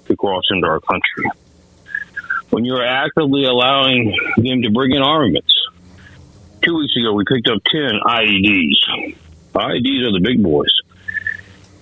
to 0.07 0.15
cross 0.15 0.43
into 0.51 0.67
our 0.67 0.81
country. 0.81 1.29
When 2.53 2.65
you 2.65 2.75
are 2.75 2.85
actively 2.85 3.45
allowing 3.45 4.15
them 4.37 4.61
to 4.61 4.69
bring 4.69 4.91
in 4.91 5.01
armaments. 5.01 5.51
Two 6.61 6.77
weeks 6.77 6.93
ago, 6.95 7.11
we 7.13 7.25
picked 7.25 7.49
up 7.49 7.57
10 7.65 7.81
IEDs. 8.05 9.17
IEDs 9.55 10.05
are 10.05 10.13
the 10.13 10.21
big 10.21 10.43
boys. 10.43 10.69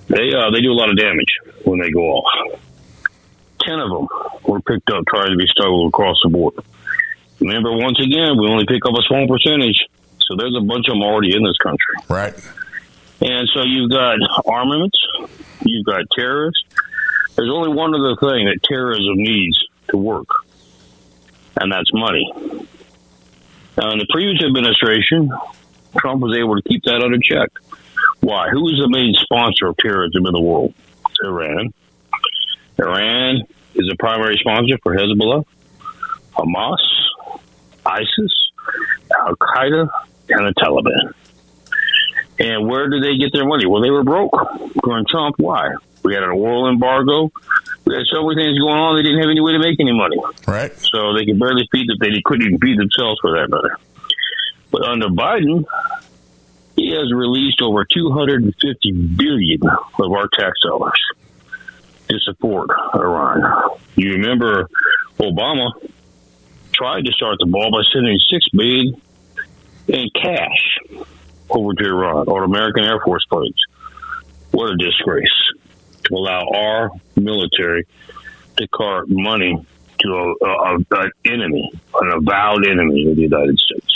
They, 0.07 0.31
uh, 0.31 0.49
they 0.49 0.61
do 0.61 0.71
a 0.71 0.79
lot 0.79 0.89
of 0.89 0.95
damage 0.95 1.27
when 1.65 1.81
they 1.81 1.91
go 1.91 1.99
off. 1.99 2.61
10 3.67 3.79
of 3.81 3.89
them 3.89 4.07
were 4.47 4.61
picked 4.61 4.89
up 4.91 5.03
trying 5.09 5.31
to 5.31 5.35
be 5.35 5.43
smuggled 5.57 5.89
across 5.89 6.15
the 6.23 6.29
border. 6.29 6.63
Remember, 7.41 7.75
once 7.75 7.99
again, 7.99 8.39
we 8.39 8.47
only 8.47 8.65
pick 8.65 8.85
up 8.87 8.93
a 8.93 9.03
small 9.09 9.27
percentage. 9.27 9.87
So 10.23 10.37
there's 10.37 10.55
a 10.55 10.63
bunch 10.63 10.87
of 10.87 10.93
them 10.93 11.03
already 11.03 11.35
in 11.35 11.43
this 11.43 11.57
country. 11.57 11.95
Right. 12.07 12.33
And 13.19 13.49
so 13.53 13.63
you've 13.65 13.91
got 13.91 14.19
armaments, 14.47 14.97
you've 15.65 15.85
got 15.85 16.09
terrorists. 16.15 16.63
There's 17.35 17.51
only 17.51 17.75
one 17.75 17.93
other 17.93 18.15
thing 18.15 18.47
that 18.47 18.63
terrorism 18.63 19.17
needs 19.17 19.59
to 19.89 19.97
work, 19.97 20.27
and 21.59 21.71
that's 21.71 21.91
money. 21.93 22.31
Now, 23.77 23.91
in 23.91 23.99
the 23.99 24.07
previous 24.09 24.43
administration, 24.43 25.31
Trump 25.97 26.21
was 26.21 26.37
able 26.37 26.55
to 26.55 26.61
keep 26.61 26.83
that 26.83 27.01
under 27.03 27.17
check. 27.17 27.49
Why? 28.21 28.49
Who 28.49 28.67
is 28.69 28.79
the 28.79 28.89
main 28.89 29.13
sponsor 29.15 29.67
of 29.67 29.77
terrorism 29.77 30.25
in 30.25 30.33
the 30.33 30.41
world? 30.41 30.73
Iran. 31.23 31.73
Iran 32.79 33.43
is 33.75 33.89
a 33.91 33.95
primary 33.97 34.37
sponsor 34.39 34.77
for 34.83 34.95
Hezbollah, 34.95 35.45
Hamas, 36.33 37.41
ISIS, 37.85 38.33
Al 39.19 39.35
Qaeda, 39.35 39.89
and 40.29 40.47
the 40.47 40.53
Taliban. 40.57 41.13
And 42.39 42.67
where 42.67 42.89
did 42.89 43.03
they 43.03 43.17
get 43.17 43.31
their 43.33 43.45
money? 43.45 43.65
Well, 43.67 43.81
they 43.81 43.91
were 43.91 44.03
broke 44.03 44.33
during 44.83 45.05
Trump. 45.09 45.35
Why? 45.37 45.69
We 46.03 46.13
had 46.13 46.23
an 46.23 46.31
oil 46.31 46.69
embargo. 46.69 47.31
We 47.85 47.95
had 47.95 48.05
so 48.11 48.27
many 48.27 48.41
things 48.41 48.59
going 48.59 48.77
on. 48.77 48.97
They 48.97 49.03
didn't 49.03 49.21
have 49.21 49.29
any 49.29 49.41
way 49.41 49.53
to 49.53 49.59
make 49.59 49.79
any 49.79 49.93
money. 49.93 50.17
Right. 50.47 50.71
So 50.77 51.13
they 51.13 51.25
could 51.25 51.39
barely 51.39 51.67
feed 51.71 51.89
them. 51.89 51.97
They 51.99 52.21
couldn't 52.23 52.47
even 52.47 52.59
feed 52.59 52.79
themselves 52.79 53.19
for 53.21 53.31
that 53.37 53.49
matter. 53.49 53.77
But 54.71 54.83
under 54.83 55.07
Biden, 55.07 55.65
he 56.75 56.91
has 56.91 57.11
released 57.13 57.61
over 57.61 57.85
250 57.85 58.91
billion 59.17 59.59
of 59.63 60.11
our 60.11 60.27
tax 60.33 60.59
dollars 60.63 60.99
to 62.09 62.19
support 62.19 62.69
Iran. 62.95 63.41
You 63.95 64.13
remember 64.13 64.69
Obama 65.19 65.71
tried 66.73 67.05
to 67.05 67.11
start 67.11 67.37
the 67.39 67.45
ball 67.45 67.71
by 67.71 67.83
sending 67.93 68.17
six 68.29 68.47
billion 68.49 68.99
in 69.87 70.09
cash 70.15 70.77
over 71.49 71.73
to 71.73 71.85
Iran 71.85 72.27
on 72.27 72.43
American 72.43 72.85
Air 72.85 72.99
Force 73.03 73.25
planes. 73.29 73.61
What 74.51 74.71
a 74.71 74.77
disgrace 74.77 75.29
to 76.05 76.15
allow 76.15 76.47
our 76.53 76.91
military 77.15 77.87
to 78.57 78.67
cart 78.67 79.05
money 79.09 79.65
to 79.99 80.35
an 80.41 81.11
enemy, 81.25 81.71
an 82.01 82.11
avowed 82.11 82.67
enemy 82.67 83.09
of 83.09 83.15
the 83.15 83.21
United 83.23 83.57
States. 83.59 83.93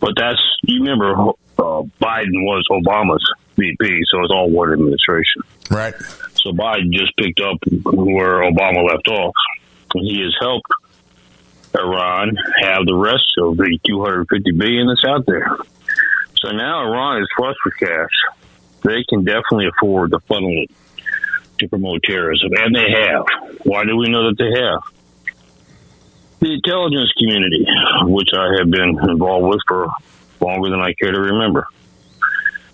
But 0.00 0.14
that's 0.16 0.40
you 0.62 0.80
remember 0.80 1.32
uh, 1.58 1.82
Biden 2.00 2.42
was 2.44 2.64
Obama's 2.70 3.24
VP, 3.56 4.04
so 4.08 4.22
it's 4.22 4.32
all 4.32 4.50
one 4.50 4.72
administration. 4.72 5.42
Right. 5.70 5.94
So 6.34 6.52
Biden 6.52 6.92
just 6.92 7.16
picked 7.16 7.40
up 7.40 7.58
where 7.84 8.42
Obama 8.42 8.88
left 8.88 9.08
off, 9.08 9.34
and 9.94 10.06
he 10.06 10.22
has 10.22 10.34
helped 10.40 10.66
Iran 11.78 12.36
have 12.62 12.86
the 12.86 12.96
rest 12.96 13.34
of 13.38 13.56
the 13.56 13.78
250 13.86 14.52
billion 14.52 14.88
that's 14.88 15.04
out 15.04 15.24
there. 15.26 15.56
So 16.36 16.50
now 16.50 16.86
Iran 16.86 17.22
is 17.22 17.28
flush 17.36 17.56
with 17.64 17.76
cash. 17.76 18.39
They 18.82 19.04
can 19.08 19.24
definitely 19.24 19.68
afford 19.68 20.12
to 20.12 20.20
funnel 20.20 20.64
to 21.58 21.68
promote 21.68 22.02
terrorism, 22.02 22.50
and 22.56 22.74
they 22.74 22.90
have. 22.90 23.24
Why 23.64 23.84
do 23.84 23.96
we 23.96 24.08
know 24.08 24.28
that 24.28 24.38
they 24.38 24.50
have? 24.60 24.80
The 26.40 26.54
intelligence 26.54 27.12
community, 27.18 27.66
which 28.04 28.30
I 28.34 28.56
have 28.58 28.70
been 28.70 28.98
involved 29.10 29.46
with 29.46 29.60
for 29.68 29.88
longer 30.40 30.70
than 30.70 30.80
I 30.80 30.94
care 30.94 31.12
to 31.12 31.20
remember, 31.20 31.66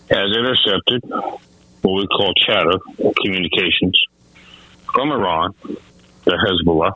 has 0.09 0.37
intercepted 0.37 1.03
what 1.03 2.01
we 2.01 2.07
call 2.07 2.33
chatter 2.35 2.79
communications 3.23 4.01
from 4.95 5.11
Iran, 5.11 5.55
the 6.25 6.33
Hezbollah, 6.33 6.93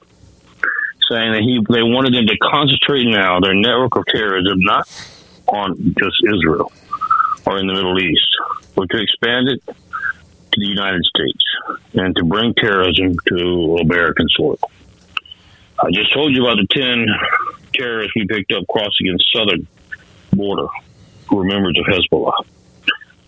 saying 1.10 1.32
that 1.32 1.42
he 1.42 1.58
they 1.68 1.82
wanted 1.82 2.14
them 2.14 2.26
to 2.26 2.36
concentrate 2.38 3.04
now 3.04 3.40
their 3.40 3.54
network 3.54 3.96
of 3.96 4.06
terrorism 4.06 4.60
not 4.60 4.88
on 5.48 5.94
just 5.98 6.16
Israel 6.32 6.72
or 7.46 7.58
in 7.58 7.66
the 7.66 7.74
Middle 7.74 7.98
East, 7.98 8.36
but 8.74 8.88
to 8.90 9.02
expand 9.02 9.48
it 9.48 9.60
to 9.66 10.60
the 10.60 10.66
United 10.66 11.02
States 11.04 11.44
and 11.94 12.14
to 12.16 12.24
bring 12.24 12.54
terrorism 12.54 13.16
to 13.28 13.78
American 13.80 14.26
soil. 14.36 14.58
I 15.82 15.90
just 15.92 16.12
told 16.12 16.34
you 16.34 16.44
about 16.44 16.56
the 16.56 16.66
10 16.70 17.06
terrorists 17.74 18.12
we 18.14 18.26
picked 18.26 18.52
up 18.52 18.64
crossing 18.68 19.06
the 19.06 19.18
southern 19.32 19.66
border 20.32 20.66
who 21.28 21.36
were 21.36 21.44
members 21.44 21.78
of 21.78 21.86
Hezbollah. 21.86 22.44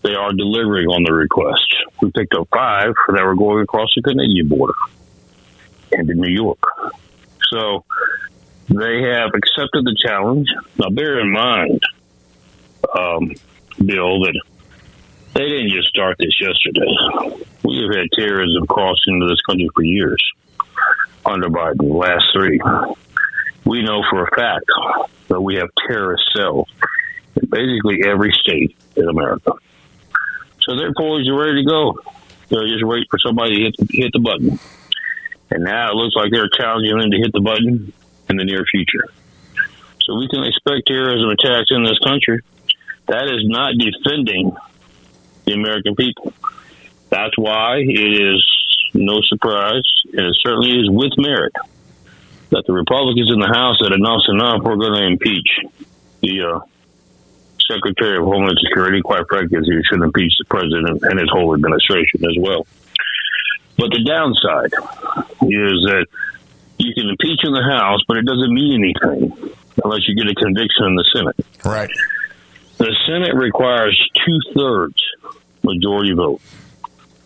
They 0.02 0.14
are 0.14 0.32
delivering 0.32 0.88
on 0.88 1.04
the 1.04 1.12
request. 1.12 1.74
We 2.00 2.10
picked 2.10 2.34
up 2.34 2.48
five 2.52 2.92
that 3.08 3.24
were 3.24 3.36
going 3.36 3.62
across 3.62 3.88
the 3.94 4.02
Canadian 4.02 4.48
border 4.48 4.74
into 5.92 6.14
New 6.14 6.30
York. 6.30 6.58
So 7.52 7.84
they 8.68 9.02
have 9.02 9.30
accepted 9.34 9.84
the 9.84 9.96
challenge. 10.04 10.48
Now, 10.78 10.90
bear 10.90 11.20
in 11.20 11.32
mind, 11.32 11.82
um, 12.98 13.32
Bill, 13.78 14.20
that 14.20 14.40
They 15.34 15.48
didn't 15.48 15.70
just 15.70 15.88
start 15.88 16.16
this 16.18 16.40
yesterday. 16.40 17.44
We 17.64 17.82
have 17.82 17.94
had 17.96 18.12
terrorism 18.12 18.66
cross 18.66 18.98
into 19.06 19.26
this 19.28 19.40
country 19.42 19.68
for 19.74 19.82
years 19.82 20.22
under 21.24 21.48
Biden, 21.48 21.78
the 21.78 21.84
last 21.84 22.24
three. 22.32 22.60
We 23.64 23.82
know 23.82 24.02
for 24.10 24.24
a 24.24 24.36
fact 24.36 24.64
that 25.28 25.40
we 25.40 25.56
have 25.56 25.68
terrorist 25.86 26.24
cells 26.34 26.68
in 27.40 27.48
basically 27.48 28.02
every 28.06 28.32
state 28.32 28.76
in 28.96 29.08
America. 29.08 29.52
So 30.62 30.76
they're 30.76 30.92
ready 31.36 31.64
to 31.64 31.68
go. 31.68 31.98
They're 32.48 32.68
just 32.68 32.84
waiting 32.84 33.06
for 33.10 33.18
somebody 33.18 33.56
to 33.56 33.62
hit 33.62 33.74
hit 33.90 34.12
the 34.12 34.18
button. 34.18 34.58
And 35.50 35.64
now 35.64 35.90
it 35.90 35.94
looks 35.94 36.14
like 36.16 36.30
they're 36.30 36.48
challenging 36.48 36.98
them 36.98 37.10
to 37.10 37.16
hit 37.18 37.32
the 37.32 37.40
button 37.40 37.92
in 38.28 38.36
the 38.36 38.44
near 38.44 38.64
future. 38.70 39.04
So 40.04 40.16
we 40.16 40.28
can 40.28 40.44
expect 40.44 40.86
terrorism 40.86 41.30
attacks 41.30 41.70
in 41.70 41.84
this 41.84 41.98
country. 41.98 42.40
That 43.06 43.24
is 43.24 43.42
not 43.44 43.74
defending 43.78 44.56
the 45.44 45.52
American 45.54 45.96
people. 45.96 46.32
That's 47.10 47.36
why 47.36 47.78
it 47.78 48.22
is 48.22 48.42
no 48.94 49.20
surprise, 49.22 49.84
and 50.12 50.26
it 50.26 50.36
certainly 50.42 50.70
is 50.70 50.88
with 50.90 51.12
merit, 51.18 51.52
that 52.50 52.64
the 52.66 52.72
Republicans 52.72 53.30
in 53.32 53.40
the 53.40 53.48
House 53.48 53.78
said 53.82 53.92
announced 53.92 54.28
enough, 54.28 54.62
we're 54.62 54.76
going 54.76 54.94
to 54.94 55.06
impeach 55.06 55.48
the 56.20 56.42
uh, 56.42 56.60
Secretary 57.70 58.18
of 58.18 58.24
Homeland 58.24 58.58
Security. 58.62 59.00
Quite 59.02 59.26
frankly, 59.28 59.58
he 59.60 59.82
should 59.88 60.02
impeach 60.02 60.32
the 60.38 60.44
president 60.48 61.02
and 61.02 61.18
his 61.18 61.28
whole 61.30 61.54
administration 61.54 62.24
as 62.24 62.36
well. 62.38 62.66
But 63.78 63.90
the 63.90 64.04
downside 64.04 64.72
is 65.42 65.76
that 65.88 66.06
you 66.78 66.92
can 66.94 67.08
impeach 67.08 67.40
in 67.44 67.52
the 67.52 67.62
House, 67.62 68.00
but 68.06 68.16
it 68.18 68.26
doesn't 68.26 68.52
mean 68.52 68.84
anything 68.84 69.32
unless 69.82 70.06
you 70.06 70.14
get 70.14 70.28
a 70.30 70.34
conviction 70.34 70.84
in 70.86 70.94
the 70.94 71.04
Senate. 71.14 71.36
Right. 71.64 71.90
The 72.82 72.96
Senate 73.06 73.36
requires 73.36 73.94
two 74.26 74.38
thirds 74.58 74.98
majority 75.62 76.14
vote 76.14 76.40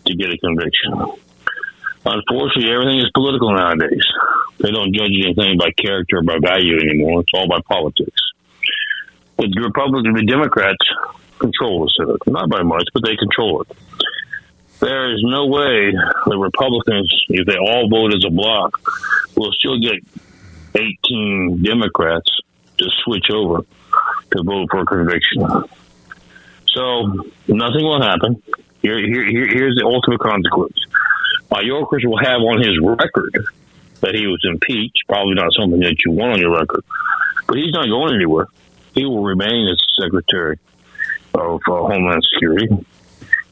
to 0.05 0.15
get 0.15 0.29
a 0.29 0.37
conviction. 0.37 0.93
Unfortunately, 2.05 2.71
everything 2.71 2.99
is 2.99 3.09
political 3.15 3.51
nowadays. 3.55 4.05
They 4.59 4.69
don't 4.69 4.93
judge 4.93 5.17
anything 5.17 5.57
by 5.57 5.71
character 5.71 6.17
or 6.17 6.21
by 6.21 6.37
value 6.37 6.77
anymore. 6.77 7.21
It's 7.21 7.31
all 7.33 7.47
by 7.47 7.57
politics. 7.67 8.21
The 9.39 9.49
Republicans 9.65 10.19
and 10.19 10.27
Democrats 10.27 10.85
control 11.39 11.85
the 11.85 12.05
Senate. 12.05 12.21
Not 12.27 12.51
by 12.51 12.61
much, 12.61 12.85
but 12.93 13.01
they 13.03 13.15
control 13.15 13.63
it. 13.63 13.75
There 14.79 15.11
is 15.11 15.23
no 15.23 15.47
way 15.47 15.89
the 16.27 16.37
Republicans, 16.37 17.11
if 17.29 17.47
they 17.47 17.57
all 17.57 17.89
vote 17.89 18.13
as 18.13 18.23
a 18.23 18.29
block, 18.29 18.77
will 19.35 19.51
still 19.53 19.79
get 19.79 20.05
18 20.75 21.63
Democrats 21.63 22.29
to 22.77 22.85
switch 23.03 23.31
over 23.33 23.65
to 24.31 24.43
vote 24.43 24.67
for 24.71 24.85
conviction. 24.85 25.45
So 26.67 27.07
nothing 27.47 27.83
will 27.83 28.01
happen. 28.01 28.41
Here, 28.81 28.99
here, 28.99 29.47
here's 29.47 29.75
the 29.75 29.85
ultimate 29.85 30.19
consequence. 30.19 30.77
Mayorkas 31.51 32.05
will 32.05 32.17
have 32.17 32.41
on 32.41 32.61
his 32.61 32.77
record 32.79 33.47
that 34.01 34.15
he 34.15 34.27
was 34.27 34.41
impeached. 34.43 35.03
Probably 35.07 35.33
not 35.33 35.51
something 35.53 35.79
that 35.79 35.95
you 36.05 36.11
want 36.11 36.33
on 36.33 36.39
your 36.39 36.57
record, 36.57 36.83
but 37.47 37.57
he's 37.57 37.73
not 37.73 37.87
going 37.87 38.13
anywhere. 38.15 38.47
He 38.93 39.05
will 39.05 39.23
remain 39.23 39.67
as 39.69 39.81
Secretary 40.01 40.59
of 41.33 41.61
uh, 41.67 41.71
Homeland 41.71 42.23
Security 42.33 42.67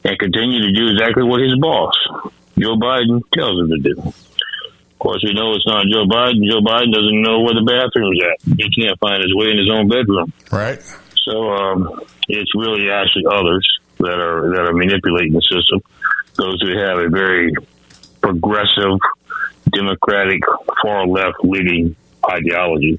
and 0.04 0.18
continue 0.18 0.60
to 0.62 0.72
do 0.72 0.88
exactly 0.88 1.24
what 1.24 1.40
his 1.40 1.56
boss, 1.58 1.94
Joe 2.58 2.76
Biden, 2.76 3.22
tells 3.32 3.60
him 3.60 3.70
to 3.70 3.78
do. 3.78 4.12
Of 4.96 5.00
course, 5.00 5.22
we 5.22 5.34
know 5.34 5.52
it's 5.52 5.66
not 5.66 5.84
Joe 5.92 6.08
Biden. 6.08 6.48
Joe 6.48 6.64
Biden 6.64 6.90
doesn't 6.90 7.20
know 7.20 7.40
where 7.44 7.52
the 7.52 7.68
bathroom's 7.68 8.18
at. 8.24 8.40
He 8.56 8.82
can't 8.82 8.98
find 8.98 9.22
his 9.22 9.34
way 9.36 9.52
in 9.52 9.58
his 9.58 9.68
own 9.70 9.88
bedroom. 9.88 10.32
Right. 10.50 10.80
So 11.28 11.52
um, 11.52 12.00
it's 12.28 12.50
really 12.56 12.88
actually 12.88 13.26
others 13.30 13.68
that 13.98 14.18
are 14.18 14.48
that 14.56 14.64
are 14.64 14.72
manipulating 14.72 15.34
the 15.34 15.42
system. 15.42 15.82
Those 16.36 16.60
who 16.62 16.78
have 16.78 16.98
a 16.98 17.08
very 17.10 17.52
progressive, 18.22 18.98
democratic, 19.72 20.40
far 20.82 21.06
left 21.06 21.44
leading 21.44 21.94
ideology 22.28 22.98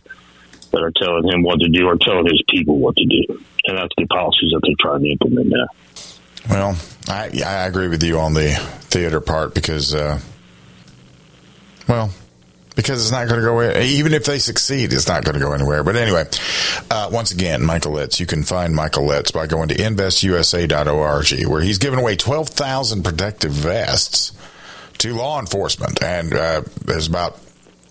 that 0.71 0.81
are 0.83 0.91
telling 0.91 1.27
him 1.33 1.41
what 1.41 1.59
to 1.59 1.69
do 1.69 1.87
or 1.87 1.97
telling 1.97 2.25
his 2.25 2.43
people 2.49 2.77
what 2.77 2.95
to 2.95 3.05
do. 3.05 3.43
And 3.65 3.77
that's 3.77 3.93
the 3.97 4.05
policies 4.05 4.51
that 4.53 4.61
they're 4.63 4.75
trying 4.79 5.01
to 5.01 5.09
implement 5.09 5.49
now. 5.49 5.67
Well, 6.49 6.77
I, 7.09 7.31
I 7.45 7.65
agree 7.65 7.87
with 7.87 8.03
you 8.03 8.19
on 8.19 8.33
the 8.33 8.51
theater 8.81 9.19
part 9.19 9.53
because, 9.53 9.93
uh, 9.93 10.19
well, 11.87 12.11
because 12.77 13.01
it's 13.01 13.11
not 13.11 13.27
going 13.27 13.39
to 13.39 13.45
go 13.45 13.53
away. 13.53 13.87
Even 13.87 14.13
if 14.13 14.25
they 14.25 14.37
succeed, 14.37 14.93
it's 14.93 15.07
not 15.07 15.25
going 15.25 15.33
to 15.33 15.39
go 15.39 15.51
anywhere. 15.51 15.83
But 15.83 15.95
anyway, 15.95 16.25
uh, 16.91 17.09
once 17.11 17.31
again, 17.31 17.63
Michael 17.63 17.93
Letts, 17.93 18.19
you 18.19 18.27
can 18.27 18.43
find 18.43 18.75
Michael 18.75 19.05
Letts 19.05 19.31
by 19.31 19.47
going 19.47 19.69
to 19.69 19.75
investusa.org, 19.75 21.49
where 21.49 21.61
he's 21.61 21.79
giving 21.79 21.99
away 21.99 22.15
12,000 22.15 23.03
protective 23.03 23.51
vests 23.51 24.31
to 24.99 25.15
law 25.15 25.39
enforcement. 25.39 26.03
And 26.03 26.33
uh, 26.33 26.61
there's 26.85 27.07
about 27.07 27.39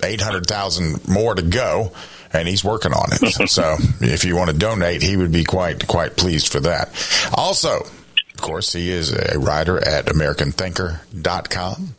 800,000 0.05 1.09
more 1.09 1.35
to 1.35 1.43
go. 1.43 1.93
And 2.33 2.47
he's 2.47 2.63
working 2.63 2.93
on 2.93 3.09
it. 3.13 3.49
so 3.51 3.77
if 4.01 4.25
you 4.25 4.37
want 4.37 4.51
to 4.51 4.57
donate, 4.57 5.03
he 5.03 5.17
would 5.17 5.33
be 5.33 5.43
quite, 5.43 5.87
quite 5.89 6.17
pleased 6.17 6.53
for 6.53 6.61
that. 6.61 6.91
Also, 7.33 7.81
of 7.81 8.41
course, 8.41 8.73
he 8.73 8.91
is 8.91 9.13
a 9.13 9.39
writer 9.39 9.79
at 9.79 10.07
AmericanThinker.com. 10.07 11.95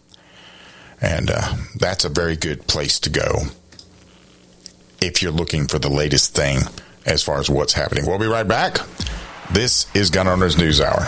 And 1.01 1.29
uh, 1.29 1.55
that's 1.75 2.05
a 2.05 2.09
very 2.09 2.35
good 2.35 2.67
place 2.67 2.99
to 3.01 3.09
go 3.09 3.43
if 5.01 5.21
you're 5.21 5.31
looking 5.31 5.67
for 5.67 5.79
the 5.79 5.89
latest 5.89 6.35
thing 6.35 6.59
as 7.05 7.23
far 7.23 7.39
as 7.39 7.49
what's 7.49 7.73
happening. 7.73 8.05
We'll 8.05 8.19
be 8.19 8.25
right 8.25 8.47
back. 8.47 8.79
This 9.51 9.87
is 9.95 10.09
Gun 10.09 10.27
Owners 10.27 10.57
News 10.57 10.81
Hour. 10.81 11.07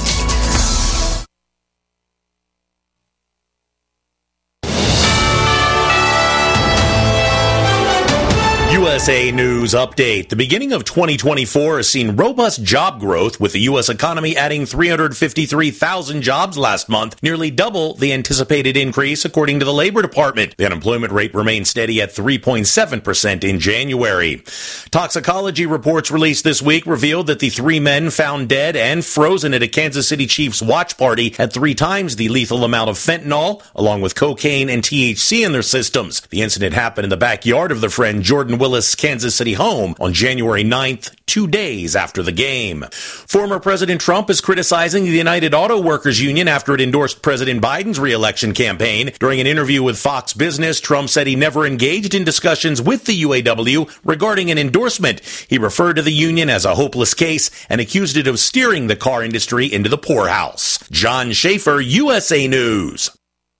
USA 9.01 9.31
News 9.31 9.73
Update. 9.73 10.29
The 10.29 10.35
beginning 10.35 10.73
of 10.73 10.85
2024 10.85 11.77
has 11.77 11.89
seen 11.89 12.15
robust 12.17 12.63
job 12.63 12.99
growth, 12.99 13.39
with 13.39 13.51
the 13.51 13.61
U.S. 13.61 13.89
economy 13.89 14.37
adding 14.37 14.67
353,000 14.67 16.21
jobs 16.21 16.55
last 16.55 16.87
month, 16.87 17.15
nearly 17.23 17.49
double 17.49 17.95
the 17.95 18.13
anticipated 18.13 18.77
increase, 18.77 19.25
according 19.25 19.57
to 19.57 19.65
the 19.65 19.73
Labor 19.73 20.03
Department. 20.03 20.55
The 20.55 20.67
unemployment 20.67 21.13
rate 21.13 21.33
remained 21.33 21.67
steady 21.67 21.99
at 21.99 22.13
3.7% 22.13 23.43
in 23.43 23.59
January. 23.59 24.43
Toxicology 24.91 25.65
reports 25.65 26.11
released 26.11 26.43
this 26.43 26.61
week 26.61 26.85
revealed 26.85 27.25
that 27.25 27.39
the 27.39 27.49
three 27.49 27.79
men 27.79 28.11
found 28.11 28.49
dead 28.49 28.75
and 28.75 29.03
frozen 29.03 29.55
at 29.55 29.63
a 29.63 29.67
Kansas 29.67 30.07
City 30.07 30.27
Chiefs 30.27 30.61
watch 30.61 30.95
party 30.99 31.31
had 31.39 31.51
three 31.51 31.73
times 31.73 32.17
the 32.17 32.29
lethal 32.29 32.63
amount 32.63 32.91
of 32.91 32.97
fentanyl, 32.97 33.63
along 33.73 34.01
with 34.01 34.13
cocaine 34.13 34.69
and 34.69 34.83
THC 34.83 35.43
in 35.43 35.53
their 35.53 35.63
systems. 35.63 36.21
The 36.29 36.43
incident 36.43 36.75
happened 36.75 37.05
in 37.05 37.09
the 37.09 37.17
backyard 37.17 37.71
of 37.71 37.81
the 37.81 37.89
friend 37.89 38.21
Jordan 38.21 38.59
Willis 38.59 38.90
Kansas 38.95 39.35
City 39.35 39.53
home 39.53 39.95
on 39.99 40.13
January 40.13 40.63
9th, 40.63 41.15
two 41.25 41.47
days 41.47 41.95
after 41.95 42.21
the 42.21 42.31
game. 42.31 42.85
Former 42.91 43.59
President 43.59 44.01
Trump 44.01 44.29
is 44.29 44.41
criticizing 44.41 45.03
the 45.03 45.11
United 45.11 45.53
Auto 45.53 45.81
Workers 45.81 46.21
Union 46.21 46.47
after 46.47 46.73
it 46.73 46.81
endorsed 46.81 47.21
President 47.21 47.61
Biden's 47.61 47.99
reelection 47.99 48.53
campaign. 48.53 49.11
During 49.19 49.39
an 49.39 49.47
interview 49.47 49.81
with 49.81 49.97
Fox 49.97 50.33
Business, 50.33 50.81
Trump 50.81 51.09
said 51.09 51.27
he 51.27 51.35
never 51.35 51.65
engaged 51.65 52.13
in 52.13 52.23
discussions 52.23 52.81
with 52.81 53.05
the 53.05 53.21
UAW 53.23 53.89
regarding 54.03 54.51
an 54.51 54.57
endorsement. 54.57 55.21
He 55.47 55.57
referred 55.57 55.93
to 55.93 56.01
the 56.01 56.11
union 56.11 56.49
as 56.49 56.65
a 56.65 56.75
hopeless 56.75 57.13
case 57.13 57.49
and 57.69 57.79
accused 57.79 58.17
it 58.17 58.27
of 58.27 58.39
steering 58.39 58.87
the 58.87 58.95
car 58.95 59.23
industry 59.23 59.71
into 59.71 59.89
the 59.89 59.97
poorhouse. 59.97 60.79
John 60.89 61.31
Schaefer, 61.31 61.79
USA 61.79 62.47
News. 62.47 63.09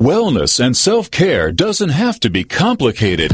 Wellness 0.00 0.62
and 0.62 0.76
self-care 0.76 1.50
doesn't 1.52 1.88
have 1.88 2.20
to 2.20 2.28
be 2.28 2.44
complicated. 2.44 3.32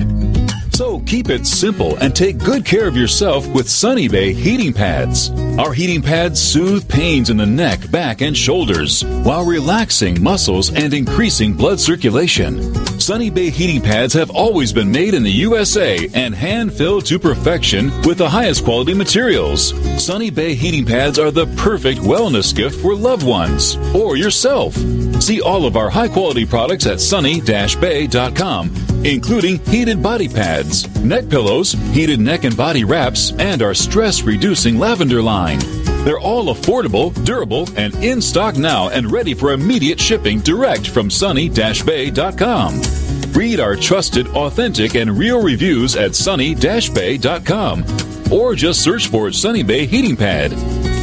So 0.73 1.01
keep 1.01 1.29
it 1.29 1.45
simple 1.45 1.97
and 1.97 2.15
take 2.15 2.39
good 2.39 2.65
care 2.65 2.87
of 2.87 2.97
yourself 2.97 3.49
with 3.49 3.69
Sunny 3.69 4.07
Bay 4.07 4.33
heating 4.33 4.73
pads. 4.73 5.31
Our 5.59 5.73
heating 5.73 6.01
pads 6.03 6.41
soothe 6.41 6.89
pains 6.89 7.31
in 7.31 7.37
the 7.37 7.47
neck, 7.47 7.91
back, 7.91 8.21
and 8.21 8.37
shoulders 8.37 9.05
while 9.25 9.45
relaxing 9.45 10.23
muscles 10.23 10.73
and 10.73 10.95
increasing 10.95 11.53
blood 11.53 11.81
circulation. 11.81 12.73
Sunny 13.03 13.31
Bay 13.31 13.51
heating 13.51 13.83
pads 13.83 14.15
have 14.15 14.31
always 14.31 14.73
been 14.73 14.89
made 14.89 15.13
in 15.15 15.25
the 15.25 15.31
USA 15.31 16.09
and 16.15 16.33
hand 16.33 16.73
filled 16.73 17.05
to 17.07 17.19
perfection 17.19 17.91
with 18.03 18.19
the 18.19 18.29
highest 18.29 18.63
quality 18.63 18.95
materials. 18.95 19.75
Sunny 20.01 20.31
Bay 20.31 20.55
heating 20.55 20.87
pads 20.87 21.19
are 21.19 21.33
the 21.33 21.47
perfect 21.57 21.99
wellness 21.99 22.55
gift 22.55 22.81
for 22.81 22.95
loved 22.95 23.27
ones 23.27 23.77
or 23.93 24.17
yourself. 24.17 24.77
See 25.21 25.41
all 25.41 25.67
of 25.67 25.77
our 25.77 25.91
high 25.91 26.07
quality 26.07 26.47
products 26.47 26.87
at 26.87 27.01
sunny-bay.com, 27.01 28.75
including 29.05 29.59
heated 29.67 30.01
body 30.01 30.29
pads, 30.29 30.89
neck 31.03 31.29
pillows, 31.29 31.73
heated 31.93 32.21
neck 32.21 32.45
and 32.45 32.57
body 32.57 32.85
wraps, 32.85 33.33
and 33.33 33.63
our 33.63 33.75
stress 33.75 34.23
reducing 34.23 34.79
lavender 34.79 35.21
line. 35.21 35.59
They're 36.05 36.21
all 36.21 36.55
affordable, 36.55 37.13
durable, 37.25 37.69
and 37.77 37.95
in 37.97 38.21
stock 38.21 38.57
now 38.57 38.91
and 38.91 39.11
ready 39.11 39.35
for 39.35 39.53
immediate 39.53 40.01
shipping 40.01 40.39
direct 40.41 40.89
from 40.89 41.11
sunny-bay.com. 41.11 42.92
Read 43.35 43.61
our 43.61 43.77
trusted, 43.77 44.27
authentic, 44.29 44.95
and 44.95 45.17
real 45.17 45.43
reviews 45.43 45.97
at 45.97 46.15
sunny-bay.com 46.15 47.85
or 48.31 48.55
just 48.55 48.83
search 48.83 49.09
for 49.09 49.31
Sunny 49.31 49.63
Bay 49.63 49.87
Heating 49.87 50.17
Pad. 50.17 50.53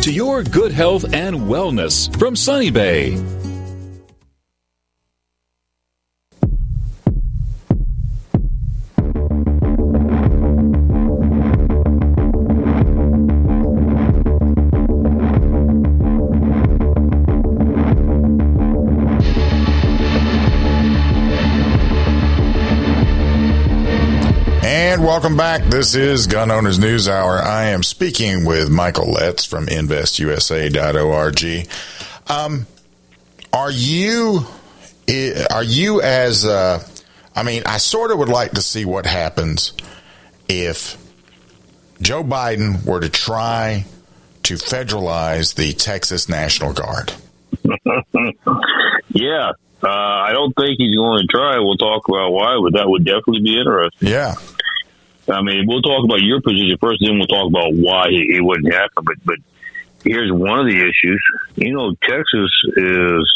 To 0.04 0.12
your 0.12 0.43
good 0.43 0.71
health 0.71 1.13
and 1.13 1.36
wellness 1.36 2.15
from 2.17 2.36
Sunny 2.36 2.71
Bay. 2.71 3.38
And 24.99 25.07
welcome 25.07 25.38
back. 25.38 25.63
This 25.63 25.95
is 25.95 26.27
Gun 26.27 26.51
Owners 26.51 26.77
News 26.77 27.07
Hour. 27.07 27.41
I 27.41 27.67
am 27.67 27.83
speaking 27.83 28.43
with 28.43 28.69
Michael 28.69 29.09
Letts 29.09 29.45
from 29.45 29.67
InvestUSA.org. 29.67 31.69
Um, 32.27 32.67
are 33.53 33.71
you 33.71 34.45
are 35.49 35.63
you 35.63 36.01
as 36.01 36.45
uh, 36.45 36.85
I 37.33 37.43
mean, 37.43 37.63
I 37.65 37.77
sort 37.77 38.12
of 38.12 38.17
would 38.17 38.27
like 38.27 38.51
to 38.51 38.62
see 38.62 38.83
what 38.83 39.05
happens 39.05 39.71
if 40.49 40.97
Joe 42.01 42.21
Biden 42.21 42.85
were 42.85 42.99
to 42.99 43.07
try 43.07 43.85
to 44.43 44.55
federalize 44.55 45.55
the 45.55 45.71
Texas 45.71 46.27
National 46.27 46.73
Guard. 46.73 47.13
yeah, 49.13 49.51
uh, 49.81 49.88
I 49.88 50.33
don't 50.33 50.51
think 50.57 50.75
he's 50.77 50.97
going 50.97 51.21
to 51.21 51.27
try. 51.27 51.57
We'll 51.59 51.77
talk 51.77 52.09
about 52.09 52.31
why, 52.31 52.59
but 52.62 52.73
that 52.73 52.89
would 52.89 53.05
definitely 53.05 53.43
be 53.43 53.57
interesting. 53.57 54.09
Yeah. 54.09 54.35
I 55.32 55.42
mean, 55.42 55.65
we'll 55.68 55.82
talk 55.82 56.04
about 56.06 56.22
your 56.22 56.42
position 56.42 56.76
first, 56.80 57.02
then 57.06 57.18
we'll 57.18 57.28
talk 57.28 57.48
about 57.48 57.74
why 57.74 58.08
it 58.10 58.44
wouldn't 58.44 58.74
happen. 58.74 59.04
But, 59.04 59.15
but 59.24 59.38
here's 60.04 60.32
one 60.32 60.60
of 60.60 60.65
the 60.65 60.80
issues. 60.80 61.22
You 61.56 61.74
know, 61.74 61.94
Texas 62.02 62.52
is 62.78 63.36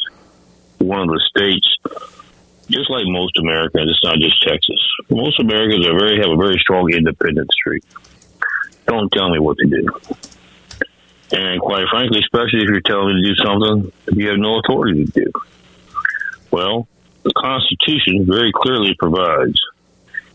one 0.80 1.02
of 1.02 1.08
the 1.08 1.22
states, 1.30 1.68
just 2.70 2.90
like 2.90 3.06
most 3.06 3.38
Americans. 3.38 3.92
It's 3.92 4.04
not 4.04 4.18
just 4.18 4.42
Texas. 4.42 4.82
Most 5.10 5.40
Americans 5.40 5.86
are 5.88 5.98
very 5.98 6.18
have 6.18 6.32
a 6.32 6.38
very 6.38 6.58
strong 6.60 6.92
independent 6.92 7.50
streak. 7.52 7.84
Don't 8.86 9.12
tell 9.12 9.30
me 9.30 9.40
what 9.40 9.58
to 9.58 9.68
do. 9.68 9.88
And 11.32 11.60
quite 11.62 11.88
frankly, 11.90 12.20
especially 12.20 12.62
if 12.62 12.70
you're 12.70 12.82
telling 12.82 13.16
me 13.16 13.22
to 13.22 13.30
do 13.30 13.36
something 13.44 13.92
you 14.14 14.30
have 14.30 14.38
no 14.38 14.60
authority 14.60 15.06
to 15.06 15.12
do. 15.12 15.32
Well, 16.52 16.88
the 17.24 17.34
Constitution 17.36 18.26
very 18.28 18.52
clearly 18.54 18.94
provides 19.00 19.60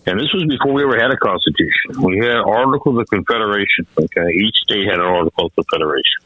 and 0.09 0.19
this 0.19 0.33
was 0.33 0.45
before 0.49 0.73
we 0.73 0.83
ever 0.83 0.97
had 0.97 1.13
a 1.13 1.19
constitution. 1.19 2.01
We 2.01 2.17
had 2.19 2.39
Articles 2.39 2.99
of 2.99 3.07
Confederation. 3.11 3.87
Okay, 4.01 4.29
each 4.33 4.57
state 4.57 4.87
had 4.87 5.01
an 5.01 5.05
Article 5.05 5.47
of 5.47 5.55
Confederation. 5.55 6.23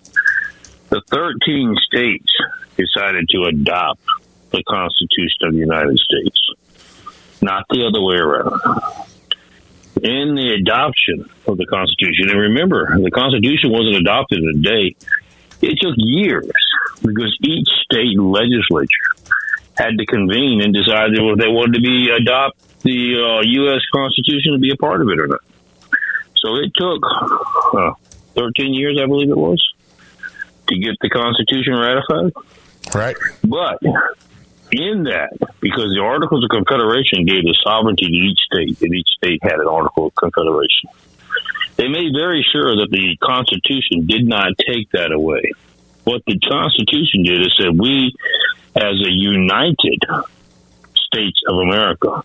The 0.89 1.03
13 1.11 1.75
states 1.87 2.31
decided 2.77 3.29
to 3.31 3.43
adopt 3.49 4.01
the 4.53 4.63
Constitution 4.63 5.49
of 5.49 5.53
the 5.55 5.59
United 5.59 5.99
States, 5.99 6.39
not 7.41 7.65
the 7.71 7.85
other 7.85 8.01
way 8.01 8.17
around. 8.17 8.61
In 9.97 10.37
the 10.37 10.55
adoption 10.61 11.29
of 11.49 11.59
the 11.59 11.67
Constitution, 11.67 12.31
and 12.31 12.39
remember, 12.39 12.87
the 13.03 13.11
Constitution 13.11 13.73
wasn't 13.73 13.97
adopted 13.97 14.39
in 14.39 14.49
a 14.49 14.63
day. 14.63 14.95
It 15.61 15.79
took 15.81 15.95
years 15.97 16.53
because 17.03 17.37
each 17.43 17.69
state 17.83 18.19
legislature 18.19 19.11
had 19.77 19.99
to 19.99 20.07
convene 20.07 20.63
and 20.63 20.73
decide 20.73 21.11
if 21.11 21.39
they 21.39 21.49
wanted 21.49 21.75
to 21.75 21.81
be 21.81 22.11
adopt 22.11 22.59
the 22.83 23.17
uh, 23.17 23.41
U.S. 23.45 23.81
Constitution 23.93 24.53
to 24.53 24.59
be 24.59 24.71
a 24.71 24.77
part 24.77 25.01
of 25.01 25.09
it 25.09 25.19
or 25.19 25.27
not. 25.29 25.41
So 26.37 26.57
it 26.57 26.73
took 26.75 27.03
uh, 27.75 27.93
13 28.35 28.75
years, 28.75 28.99
I 29.01 29.07
believe 29.07 29.31
it 29.31 29.37
was, 29.37 29.63
to 30.69 30.79
get 30.79 30.97
the 31.01 31.09
Constitution 31.09 31.75
ratified. 31.75 32.33
Right. 32.95 33.17
But 33.45 33.79
in 34.73 35.05
that, 35.05 35.37
because 35.61 35.95
the 35.95 36.03
Articles 36.03 36.43
of 36.45 36.51
Confederation 36.51 37.25
gave 37.25 37.45
the 37.45 37.57
sovereignty 37.63 38.07
to 38.07 38.13
each 38.13 38.41
state, 38.53 38.81
and 38.83 38.95
each 38.95 39.09
state 39.17 39.39
had 39.43 39.61
an 39.61 39.69
Article 39.69 40.07
of 40.07 40.15
Confederation, 40.15 40.91
they 41.77 41.89
made 41.89 42.13
very 42.15 42.45
sure 42.53 42.77
that 42.77 42.89
the 42.91 43.17
Constitution 43.23 44.07
did 44.07 44.27
not 44.27 44.53
take 44.59 44.91
that 44.91 45.13
away. 45.13 45.53
What 46.05 46.23
the 46.27 46.39
Constitution 46.39 47.23
did 47.23 47.41
is 47.41 47.55
said 47.57 47.79
we, 47.79 48.15
as 48.75 48.99
a 49.07 49.11
united 49.11 50.03
states 51.07 51.41
of 51.47 51.57
America, 51.59 52.25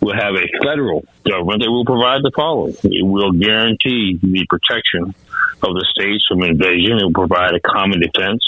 will 0.00 0.14
have 0.14 0.34
a 0.34 0.46
federal 0.64 1.04
government 1.24 1.62
that 1.62 1.70
will 1.70 1.84
provide 1.84 2.22
the 2.22 2.30
following. 2.34 2.76
It 2.84 3.04
will 3.04 3.32
guarantee 3.32 4.18
the 4.22 4.46
protection 4.48 5.14
of 5.62 5.74
the 5.74 5.86
states 5.90 6.24
from 6.28 6.42
invasion. 6.42 6.98
It 6.98 7.04
will 7.04 7.12
provide 7.12 7.54
a 7.54 7.60
common 7.60 8.00
defense. 8.00 8.42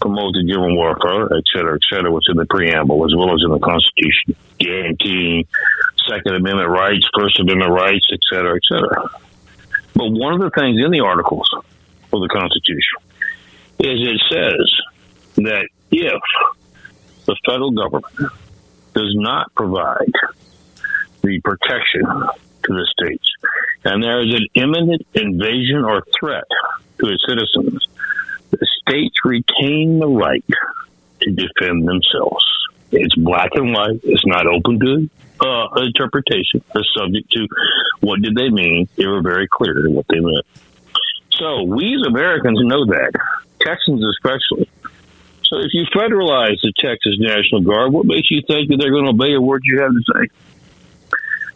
promote 0.00 0.32
the 0.32 0.42
general 0.48 0.76
welfare, 0.76 1.36
et 1.36 1.44
cetera, 1.52 1.74
et 1.74 1.82
cetera, 1.88 2.10
what's 2.10 2.28
in 2.28 2.36
the 2.36 2.46
preamble 2.46 3.04
as 3.04 3.14
well 3.14 3.34
as 3.34 3.40
in 3.44 3.50
the 3.50 3.58
Constitution, 3.60 4.34
guaranteeing 4.58 5.46
Second 6.08 6.34
Amendment 6.34 6.70
rights, 6.70 7.06
First 7.16 7.38
Amendment 7.38 7.70
rights, 7.70 8.08
et 8.12 8.20
cetera, 8.32 8.56
et 8.56 8.62
cetera. 8.66 9.10
But 9.94 10.10
one 10.10 10.34
of 10.34 10.40
the 10.40 10.50
things 10.50 10.80
in 10.82 10.90
the 10.90 11.00
articles 11.00 11.48
of 12.12 12.20
the 12.20 12.28
Constitution 12.28 12.98
is 13.78 14.00
it 14.00 14.20
says 14.32 15.44
that 15.44 15.68
if 15.92 16.22
the 17.26 17.36
federal 17.46 17.70
government 17.70 18.32
does 18.94 19.12
not 19.14 19.54
provide 19.54 20.12
the 21.22 21.40
protection 21.40 22.02
to 22.04 22.72
the 22.72 22.86
states, 22.98 23.28
and 23.84 24.02
there 24.02 24.20
is 24.20 24.34
an 24.34 24.46
imminent 24.54 25.06
invasion 25.14 25.84
or 25.84 26.02
threat 26.18 26.44
to 27.00 27.06
its 27.08 27.24
citizens, 27.26 27.86
the 28.50 28.66
states 28.82 29.16
retain 29.24 29.98
the 29.98 30.08
right 30.08 30.44
to 31.22 31.30
defend 31.30 31.86
themselves. 31.86 32.44
It's 32.92 33.14
black 33.14 33.50
and 33.54 33.72
white. 33.72 34.00
It's 34.02 34.26
not 34.26 34.46
open 34.46 34.80
to 34.80 35.10
uh, 35.40 35.80
interpretation. 35.82 36.62
It's 36.74 36.88
subject 36.96 37.30
to 37.32 37.46
what 38.00 38.20
did 38.20 38.34
they 38.34 38.50
mean. 38.50 38.88
They 38.96 39.06
were 39.06 39.22
very 39.22 39.48
clear 39.48 39.88
what 39.88 40.06
they 40.08 40.20
meant. 40.20 40.46
So 41.30 41.62
we 41.62 41.94
as 41.94 42.06
Americans 42.06 42.58
know 42.62 42.84
that, 42.86 43.12
Texans 43.60 44.04
especially. 44.16 44.68
So 45.44 45.58
if 45.58 45.72
you 45.72 45.84
federalize 45.94 46.60
the 46.62 46.72
Texas 46.78 47.16
National 47.18 47.62
Guard, 47.62 47.92
what 47.92 48.06
makes 48.06 48.30
you 48.30 48.42
think 48.46 48.68
that 48.68 48.76
they're 48.78 48.92
going 48.92 49.04
to 49.04 49.10
obey 49.10 49.34
a 49.34 49.40
word 49.40 49.62
you 49.64 49.80
have 49.80 49.90
to 49.90 50.02
say? 50.14 50.28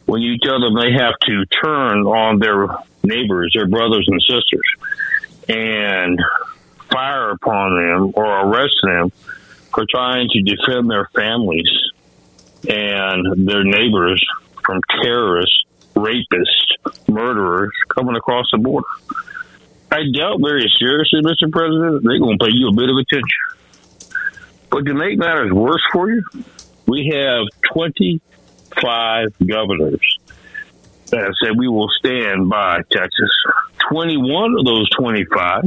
When 0.06 0.20
you 0.20 0.36
tell 0.38 0.60
them 0.60 0.74
they 0.74 0.92
have 0.92 1.14
to 1.26 1.46
turn 1.46 2.06
on 2.06 2.38
their 2.38 2.68
neighbors, 3.02 3.52
their 3.54 3.66
brothers 3.66 4.06
and 4.08 4.20
sisters, 4.22 5.48
and 5.48 6.18
fire 6.90 7.30
upon 7.30 7.76
them 7.76 8.12
or 8.14 8.24
arrest 8.24 8.76
them 8.82 9.10
for 9.74 9.86
trying 9.90 10.28
to 10.28 10.42
defend 10.42 10.90
their 10.90 11.08
families 11.14 11.70
and 12.68 13.48
their 13.48 13.64
neighbors 13.64 14.24
from 14.64 14.80
terrorists, 15.02 15.64
rapists, 15.94 17.08
murderers 17.08 17.72
coming 17.88 18.16
across 18.16 18.46
the 18.52 18.58
border. 18.58 18.86
I 19.90 20.02
doubt 20.12 20.40
very 20.40 20.70
seriously, 20.78 21.20
Mr. 21.22 21.50
President, 21.50 22.02
they're 22.04 22.18
going 22.18 22.38
to 22.38 22.44
pay 22.44 22.52
you 22.52 22.68
a 22.68 22.72
bit 22.72 22.90
of 22.90 22.96
attention. 22.96 24.18
But 24.70 24.86
to 24.86 24.94
make 24.94 25.18
matters 25.18 25.52
worse 25.52 25.82
for 25.92 26.10
you, 26.10 26.22
we 26.86 27.12
have 27.14 27.46
25 28.80 29.46
governors 29.46 30.18
that 31.10 31.20
have 31.20 31.34
said 31.42 31.56
we 31.56 31.68
will 31.68 31.88
stand 31.98 32.48
by 32.48 32.80
Texas. 32.90 33.30
21 33.90 34.56
of 34.58 34.64
those 34.64 34.88
25 34.90 35.62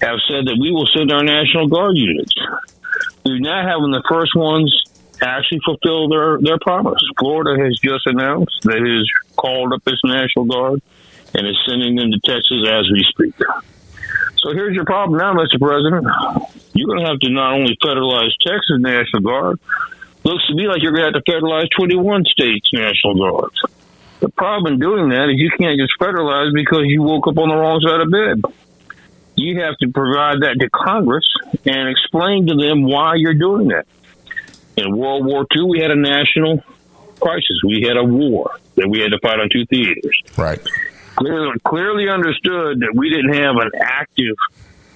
have 0.00 0.18
said 0.28 0.46
that 0.46 0.58
we 0.60 0.70
will 0.70 0.86
send 0.96 1.12
our 1.12 1.24
National 1.24 1.68
Guard 1.68 1.96
units. 1.96 2.34
We're 3.24 3.38
now 3.38 3.66
having 3.66 3.90
the 3.90 4.02
first 4.08 4.32
ones 4.34 4.68
actually 5.22 5.60
fulfill 5.64 6.08
their, 6.08 6.38
their 6.40 6.58
promise. 6.58 7.00
Florida 7.18 7.62
has 7.62 7.78
just 7.78 8.06
announced 8.06 8.62
that 8.62 8.76
it 8.76 8.98
has 8.98 9.08
called 9.36 9.72
up 9.72 9.82
its 9.86 10.00
National 10.04 10.44
Guard 10.44 10.82
and 11.34 11.46
is 11.46 11.58
sending 11.66 11.96
them 11.96 12.10
to 12.10 12.20
Texas 12.20 12.66
as 12.68 12.84
we 12.92 13.02
speak. 13.08 13.34
So 14.38 14.52
here's 14.52 14.74
your 14.74 14.84
problem 14.84 15.18
now, 15.18 15.32
Mr. 15.32 15.58
President. 15.58 16.06
You're 16.74 16.86
going 16.86 17.00
to 17.00 17.06
have 17.06 17.20
to 17.20 17.30
not 17.30 17.54
only 17.54 17.78
federalize 17.82 18.30
Texas 18.44 18.76
National 18.78 19.22
Guard, 19.22 19.60
looks 20.24 20.46
to 20.46 20.54
me 20.54 20.66
like 20.66 20.82
you're 20.82 20.92
going 20.92 21.12
to 21.12 21.18
have 21.18 21.24
to 21.24 21.30
federalize 21.30 21.68
21 21.76 22.24
states' 22.24 22.70
National 22.72 23.14
Guards. 23.16 23.60
The 24.20 24.30
problem 24.30 24.74
in 24.74 24.80
doing 24.80 25.10
that 25.10 25.28
is 25.28 25.38
you 25.38 25.50
can't 25.50 25.78
just 25.78 25.92
federalize 26.00 26.52
because 26.54 26.84
you 26.84 27.02
woke 27.02 27.28
up 27.28 27.38
on 27.38 27.48
the 27.48 27.54
wrong 27.54 27.80
side 27.80 28.00
of 28.00 28.10
bed. 28.10 28.42
You 29.36 29.60
have 29.60 29.76
to 29.78 29.88
provide 29.88 30.40
that 30.40 30.56
to 30.60 30.70
Congress 30.70 31.26
and 31.66 31.88
explain 31.88 32.46
to 32.46 32.54
them 32.54 32.84
why 32.84 33.16
you're 33.16 33.34
doing 33.34 33.68
that. 33.68 33.86
In 34.76 34.96
World 34.96 35.26
War 35.26 35.46
II, 35.54 35.64
we 35.64 35.80
had 35.80 35.90
a 35.90 35.96
national 35.96 36.62
crisis. 37.20 37.60
We 37.64 37.82
had 37.86 37.96
a 37.96 38.04
war 38.04 38.50
that 38.76 38.88
we 38.88 39.00
had 39.00 39.10
to 39.10 39.18
fight 39.18 39.40
on 39.40 39.48
two 39.50 39.66
theaters. 39.66 40.22
Right. 40.36 40.60
Clearly, 41.16 41.58
clearly 41.64 42.08
understood 42.08 42.80
that 42.80 42.92
we 42.94 43.10
didn't 43.10 43.34
have 43.34 43.56
an 43.56 43.70
active 43.80 44.36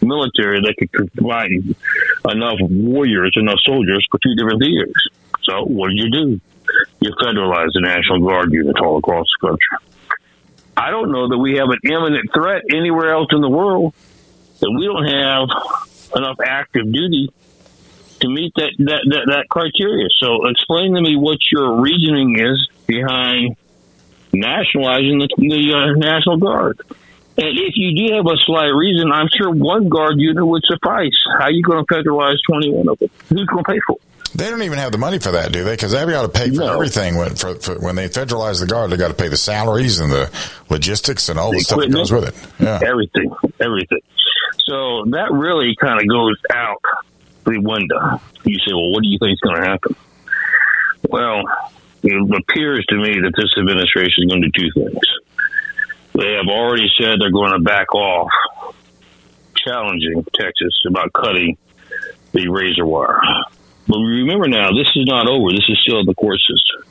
military 0.03 0.61
that 0.61 0.75
could 0.79 1.13
provide 1.13 1.51
enough 1.51 2.59
warriors, 2.61 3.33
enough 3.37 3.59
soldiers 3.65 4.07
for 4.11 4.19
two 4.23 4.35
different 4.35 4.61
theaters. 4.61 5.09
So 5.43 5.65
what 5.65 5.91
do 5.91 5.97
you 5.97 6.11
do? 6.11 6.41
You 7.01 7.13
federalize 7.21 7.69
the 7.73 7.81
National 7.81 8.21
Guard 8.21 8.53
units 8.53 8.79
all 8.81 8.99
across 8.99 9.27
the 9.41 9.49
country. 9.49 9.89
I 10.77 10.91
don't 10.91 11.11
know 11.11 11.29
that 11.29 11.39
we 11.39 11.57
have 11.57 11.69
an 11.71 11.81
imminent 11.85 12.31
threat 12.33 12.63
anywhere 12.73 13.13
else 13.13 13.29
in 13.33 13.41
the 13.41 13.49
world 13.49 13.95
that 14.61 14.71
we 14.71 14.85
don't 14.85 15.07
have 15.07 15.49
enough 16.17 16.37
active 16.45 16.93
duty 16.93 17.33
to 18.21 18.29
meet 18.29 18.53
that, 18.57 18.73
that, 18.79 19.03
that, 19.11 19.25
that 19.27 19.45
criteria. 19.49 20.09
So 20.19 20.47
explain 20.49 20.95
to 20.95 21.01
me 21.01 21.17
what 21.17 21.39
your 21.51 21.81
reasoning 21.81 22.39
is 22.39 22.69
behind 22.87 23.57
nationalizing 24.33 25.19
the, 25.19 25.29
the 25.39 25.73
uh, 25.75 25.95
National 25.97 26.37
Guard. 26.37 26.81
And 27.41 27.57
if 27.57 27.75
you 27.77 27.95
do 28.09 28.17
have 28.17 28.27
a 28.27 28.37
slight 28.45 28.75
reason, 28.75 29.13
I'm 29.13 29.29
sure 29.37 29.51
one 29.51 29.89
guard 29.89 30.15
unit 30.19 30.45
would 30.45 30.63
suffice. 30.65 31.15
How 31.39 31.45
are 31.45 31.53
you 31.53 31.63
going 31.63 31.85
to 31.87 31.95
federalize 31.95 32.37
21 32.51 32.89
of 32.89 32.99
them? 32.99 33.09
Who's 33.29 33.47
going 33.47 33.65
to 33.65 33.71
pay 33.73 33.79
for 33.87 33.97
it? 33.97 34.03
They 34.35 34.51
don't 34.51 34.63
even 34.63 34.79
have 34.79 34.93
the 34.93 34.99
money 34.99 35.19
for 35.21 35.31
that, 35.33 35.53
do 35.53 35.65
they? 35.65 35.73
Because 35.73 35.93
they've 35.93 36.07
got 36.07 36.23
to 36.23 36.29
pay 36.29 36.51
for 36.51 36.57
No. 36.57 36.75
everything. 36.75 37.17
When, 37.17 37.35
for, 37.37 37.55
for, 37.55 37.79
when 37.81 37.95
they 37.97 38.09
federalize 38.09 38.61
the 38.61 38.67
guard, 38.67 38.91
they 38.91 38.97
got 38.97 39.09
to 39.09 39.15
pay 39.15 39.29
the 39.29 39.37
salaries 39.39 40.01
and 40.01 40.11
the 40.13 40.31
logistics 40.69 41.29
and 41.29 41.39
all 41.39 41.51
the, 41.53 41.59
The 41.59 41.65
stuff 41.65 41.81
that 41.81 41.93
goes 41.93 42.13
with 42.13 42.25
it. 42.29 42.63
Yeah. 42.63 42.81
Everything, 42.85 43.31
everything. 43.61 44.01
So 44.67 45.05
that 45.13 45.29
really 45.33 45.75
kind 45.81 45.99
of 46.01 46.07
goes 46.09 46.37
out 46.53 46.83
the 47.45 47.59
window. 47.59 48.21
You 48.45 48.57
say, 48.67 48.73
well, 48.75 48.91
what 48.91 49.03
do 49.03 49.09
you 49.09 49.19
think 49.19 49.33
is 49.33 49.41
going 49.41 49.63
to 49.63 49.67
happen? 49.67 49.97
Well, 51.09 51.43
it 52.03 52.37
appears 52.37 52.85
to 52.91 52.97
me 52.97 53.21
that 53.21 53.33
this 53.37 53.55
administration 53.59 54.25
is 54.25 54.31
going 54.31 54.43
to 54.43 54.49
do 54.51 54.71
two 54.71 54.83
things. 54.91 55.01
They 56.19 56.35
have 56.35 56.51
already 56.51 56.91
said 56.99 57.21
they're 57.21 57.31
going 57.31 57.53
to 57.53 57.61
back 57.61 57.95
off 57.95 58.29
challenging 59.55 60.27
Texas 60.35 60.75
about 60.89 61.13
cutting 61.13 61.57
the 62.33 62.49
razor 62.49 62.85
wire. 62.85 63.21
But 63.87 63.99
remember 63.99 64.49
now, 64.49 64.75
this 64.75 64.91
is 64.97 65.07
not 65.07 65.31
over. 65.31 65.53
This 65.53 65.69
is 65.69 65.79
still 65.87 66.01
in 66.01 66.07
the 66.07 66.19
court 66.19 66.41
system. 66.43 66.91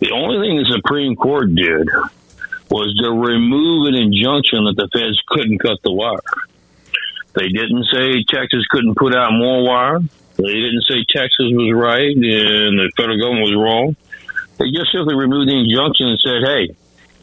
The 0.00 0.10
only 0.10 0.42
thing 0.42 0.58
the 0.58 0.66
Supreme 0.82 1.14
Court 1.14 1.54
did 1.54 1.86
was 2.68 2.90
to 3.06 3.10
remove 3.14 3.86
an 3.86 3.94
injunction 3.94 4.66
that 4.66 4.74
the 4.74 4.90
feds 4.90 5.14
couldn't 5.28 5.62
cut 5.62 5.78
the 5.84 5.92
wire. 5.92 6.18
They 7.38 7.46
didn't 7.46 7.86
say 7.94 8.24
Texas 8.26 8.66
couldn't 8.68 8.98
put 8.98 9.14
out 9.14 9.30
more 9.30 9.62
wire. 9.62 10.00
They 10.36 10.58
didn't 10.58 10.82
say 10.90 11.06
Texas 11.06 11.54
was 11.54 11.70
right 11.70 12.16
and 12.18 12.82
the 12.82 12.90
federal 12.96 13.20
government 13.22 13.46
was 13.46 13.54
wrong. 13.54 13.96
They 14.58 14.74
just 14.74 14.90
simply 14.90 15.14
removed 15.14 15.48
the 15.48 15.54
injunction 15.54 16.08
and 16.10 16.18
said, 16.18 16.42
hey, 16.42 16.64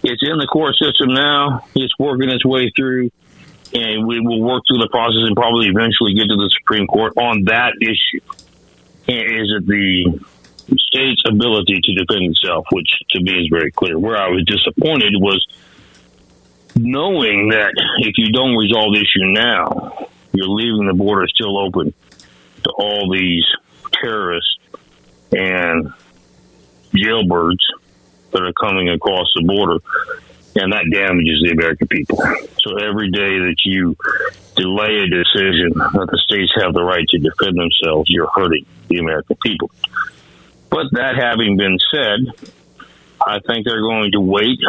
it's 0.04 0.22
in 0.22 0.38
the 0.38 0.48
court 0.48 0.76
system 0.76 1.13
now. 1.13 1.66
It's 1.76 1.94
working 1.98 2.30
its 2.30 2.46
way 2.46 2.72
through, 2.76 3.12
and 3.74 4.08
we 4.08 4.20
will 4.20 4.42
work 4.42 4.63
through 4.68 4.80
the 4.80 4.89
process 4.89 5.24
and 5.26 5.36
probably 5.36 5.68
eventually 5.68 6.13
get 6.13 6.28
to 6.28 6.36
the 6.36 6.52
Supreme 6.60 6.88
Court 6.88 7.13
on 7.18 7.46
that 7.46 7.74
issue. 7.82 8.24
Is 9.08 9.52
it 9.58 9.66
the 9.68 10.20
state's 10.78 11.24
ability 11.28 11.80
to 11.84 11.94
defend 11.94 12.32
itself, 12.32 12.66
which 12.72 12.89
to 13.12 13.22
me 13.22 13.34
is 13.34 13.48
very 13.50 13.72
clear. 13.72 13.98
Where 14.00 14.18
I 14.18 14.30
was 14.30 14.44
disappointed 14.46 15.13
was 15.16 15.46
knowing 16.76 17.50
that 17.50 17.74
if 18.00 18.13
you 18.18 18.32
don't 18.32 18.56
resolve 18.56 18.94
the 18.94 19.02
issue 19.02 19.26
now, 19.34 20.08
you're 20.34 20.48
leaving 20.48 20.88
the 20.88 20.94
border 20.94 21.28
still 21.28 21.58
open 21.58 21.94
to 22.63 22.70
all 22.78 23.12
these 23.12 23.46
terrorists 23.92 24.58
and 25.32 25.92
jailbirds 26.96 27.63
that 28.34 28.41
are 28.41 28.54
coming 28.54 28.89
across 28.89 29.32
the 29.36 29.43
border, 29.43 29.80
and 30.56 30.74
that 30.74 30.86
damages 30.91 31.41
the 31.43 31.52
American 31.52 31.88
people. 31.88 32.17
So 32.62 32.78
every 32.78 33.10
day 33.10 33.39
that 33.39 33.56
you 33.65 33.96
delay 34.56 35.00
a 35.02 35.08
decision 35.08 35.74
that 35.74 36.08
the 36.12 36.22
states 36.26 36.52
have 36.62 36.74
the 36.74 36.84
right 36.84 37.06
to 37.10 37.17
defend 37.17 37.58
themselves, 37.58 38.10
you're 38.10 38.30
hurting 38.34 38.65
the 38.88 38.98
American 38.98 39.38
people. 39.41 39.72
But 40.69 40.88
that 40.93 41.15
having 41.15 41.58
been 41.58 41.78
said, 41.91 42.19
I 43.26 43.39
think 43.39 43.65
they're 43.65 43.82
going 43.82 44.12
to 44.13 44.19
wait 44.19 44.60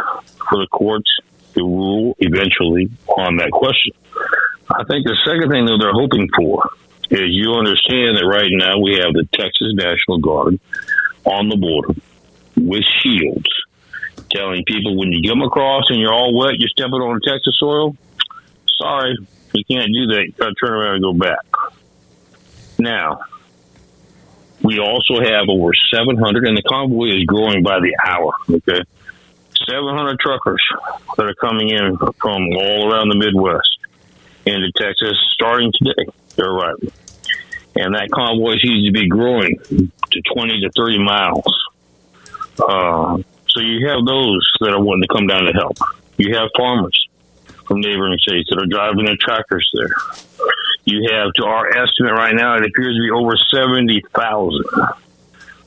for 0.48 0.58
the 0.58 0.66
courts 0.70 1.10
to 1.54 1.60
rule 1.62 2.16
eventually 2.18 2.90
on 3.08 3.36
that 3.36 3.50
question. 3.50 3.92
I 4.70 4.84
think 4.84 5.06
the 5.06 5.16
second 5.24 5.50
thing 5.50 5.66
that 5.66 5.78
they're 5.80 5.92
hoping 5.92 6.28
for 6.36 6.70
is 7.10 7.28
you 7.30 7.52
understand 7.52 8.16
that 8.16 8.26
right 8.26 8.48
now 8.50 8.78
we 8.80 8.94
have 8.94 9.12
the 9.12 9.28
Texas 9.32 9.72
National 9.74 10.18
Guard 10.18 10.58
on 11.24 11.48
the 11.48 11.56
border 11.56 11.94
with 12.56 12.84
shields, 13.02 13.48
telling 14.30 14.64
people 14.64 14.98
when 14.98 15.12
you 15.12 15.28
come 15.28 15.42
across 15.42 15.90
and 15.90 15.98
you're 15.98 16.12
all 16.12 16.36
wet, 16.36 16.58
you're 16.58 16.68
stepping 16.68 16.94
on 16.94 17.20
Texas 17.26 17.56
soil. 17.58 17.96
Sorry, 18.80 19.16
you 19.52 19.64
can't 19.64 19.92
do 19.92 20.06
that. 20.14 20.24
You 20.26 20.32
got 20.32 20.48
to 20.48 20.54
turn 20.54 20.72
around 20.72 20.94
and 20.94 21.02
go 21.02 21.12
back. 21.12 21.44
Now, 22.78 23.20
we 24.62 24.78
also 24.78 25.20
have 25.20 25.48
over 25.48 25.72
700, 25.92 26.48
and 26.48 26.56
the 26.56 26.62
convoy 26.62 27.08
is 27.08 27.24
growing 27.24 27.62
by 27.62 27.80
the 27.80 27.94
hour. 28.06 28.32
Okay, 28.50 28.80
700 29.68 30.18
truckers 30.18 30.62
that 31.16 31.26
are 31.26 31.34
coming 31.34 31.70
in 31.70 31.96
from 31.96 32.48
all 32.56 32.90
around 32.90 33.08
the 33.08 33.16
Midwest 33.16 33.78
into 34.46 34.70
Texas, 34.76 35.14
starting 35.34 35.72
today. 35.72 36.12
They're 36.36 36.50
arriving. 36.50 36.92
and 37.76 37.94
that 37.94 38.10
convoy 38.10 38.56
seems 38.62 38.86
to 38.86 38.92
be 38.92 39.08
growing 39.08 39.58
to 39.68 40.22
20 40.34 40.60
to 40.60 40.70
30 40.76 40.98
miles. 40.98 41.44
Uh, 42.58 43.18
so 43.48 43.60
you 43.60 43.86
have 43.88 44.04
those 44.04 44.46
that 44.60 44.70
are 44.70 44.82
wanting 44.82 45.02
to 45.02 45.14
come 45.14 45.26
down 45.26 45.44
to 45.44 45.52
help. 45.52 45.76
You 46.18 46.34
have 46.34 46.50
farmers 46.56 46.98
from 47.66 47.80
neighboring 47.80 48.18
states 48.18 48.48
that 48.50 48.58
are 48.58 48.66
driving 48.66 49.06
their 49.06 49.16
tractors 49.18 49.68
there. 49.74 49.88
You 50.84 51.08
have, 51.10 51.32
to 51.34 51.44
our 51.44 51.68
estimate 51.68 52.12
right 52.12 52.34
now, 52.34 52.56
it 52.56 52.66
appears 52.66 52.96
to 52.96 53.02
be 53.02 53.10
over 53.10 53.36
70,000 53.52 54.64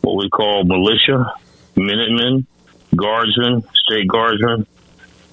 what 0.01 0.17
we 0.17 0.29
call 0.29 0.63
militia, 0.63 1.33
Minutemen, 1.75 2.47
guardsmen, 2.95 3.63
state 3.85 4.07
guardsmen, 4.07 4.65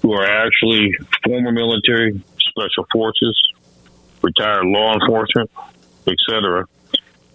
who 0.03 0.13
are 0.13 0.25
actually 0.25 0.95
former 1.25 1.53
military, 1.53 2.23
special 2.39 2.87
forces, 2.93 3.53
retired 4.23 4.67
law 4.67 4.95
enforcement, 4.95 5.51
etc., 6.07 6.67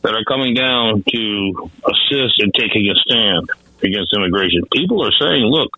that 0.02 0.14
are 0.14 0.24
coming 0.26 0.54
down 0.54 1.04
to 1.12 1.72
assist 1.86 2.36
in 2.40 2.52
taking 2.52 2.90
a 2.90 2.96
stand 2.96 3.50
against 3.84 4.14
immigration. 4.14 4.62
People 4.74 5.06
are 5.06 5.12
saying, 5.20 5.44
look, 5.44 5.72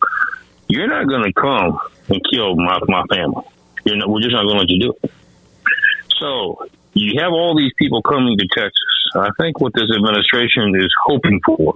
you're 0.68 0.88
not 0.88 1.08
going 1.08 1.24
to 1.24 1.34
come 1.34 1.80
and 2.10 2.22
kill 2.32 2.56
my, 2.56 2.80
my 2.88 3.04
family. 3.10 3.44
You're 3.86 3.98
not, 3.98 4.10
we're 4.10 4.22
just 4.22 4.34
not 4.34 4.44
going 4.44 4.56
to 4.56 4.62
let 4.62 4.70
you 4.70 4.80
do 4.80 4.94
it. 5.04 5.12
So 6.20 6.66
you 6.94 7.20
have 7.22 7.32
all 7.32 7.56
these 7.58 7.74
people 7.78 8.02
coming 8.02 8.38
to 8.38 8.48
Texas. 8.48 8.74
I 9.16 9.30
think 9.40 9.60
what 9.60 9.74
this 9.74 9.90
administration 9.96 10.76
is 10.76 10.94
hoping 11.06 11.40
for 11.46 11.76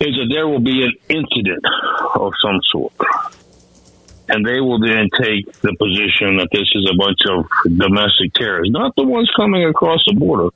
is 0.00 0.16
that 0.16 0.28
there 0.30 0.48
will 0.48 0.60
be 0.60 0.82
an 0.82 0.92
incident 1.08 1.64
of 2.16 2.32
some 2.42 2.60
sort. 2.64 2.92
And 4.28 4.46
they 4.46 4.60
will 4.60 4.80
then 4.80 5.08
take 5.20 5.52
the 5.60 5.74
position 5.78 6.38
that 6.38 6.48
this 6.50 6.68
is 6.74 6.88
a 6.90 6.96
bunch 6.96 7.20
of 7.28 7.44
domestic 7.76 8.32
terrorists, 8.34 8.72
not 8.72 8.96
the 8.96 9.04
ones 9.04 9.30
coming 9.36 9.64
across 9.64 10.02
the 10.06 10.14
border. 10.14 10.48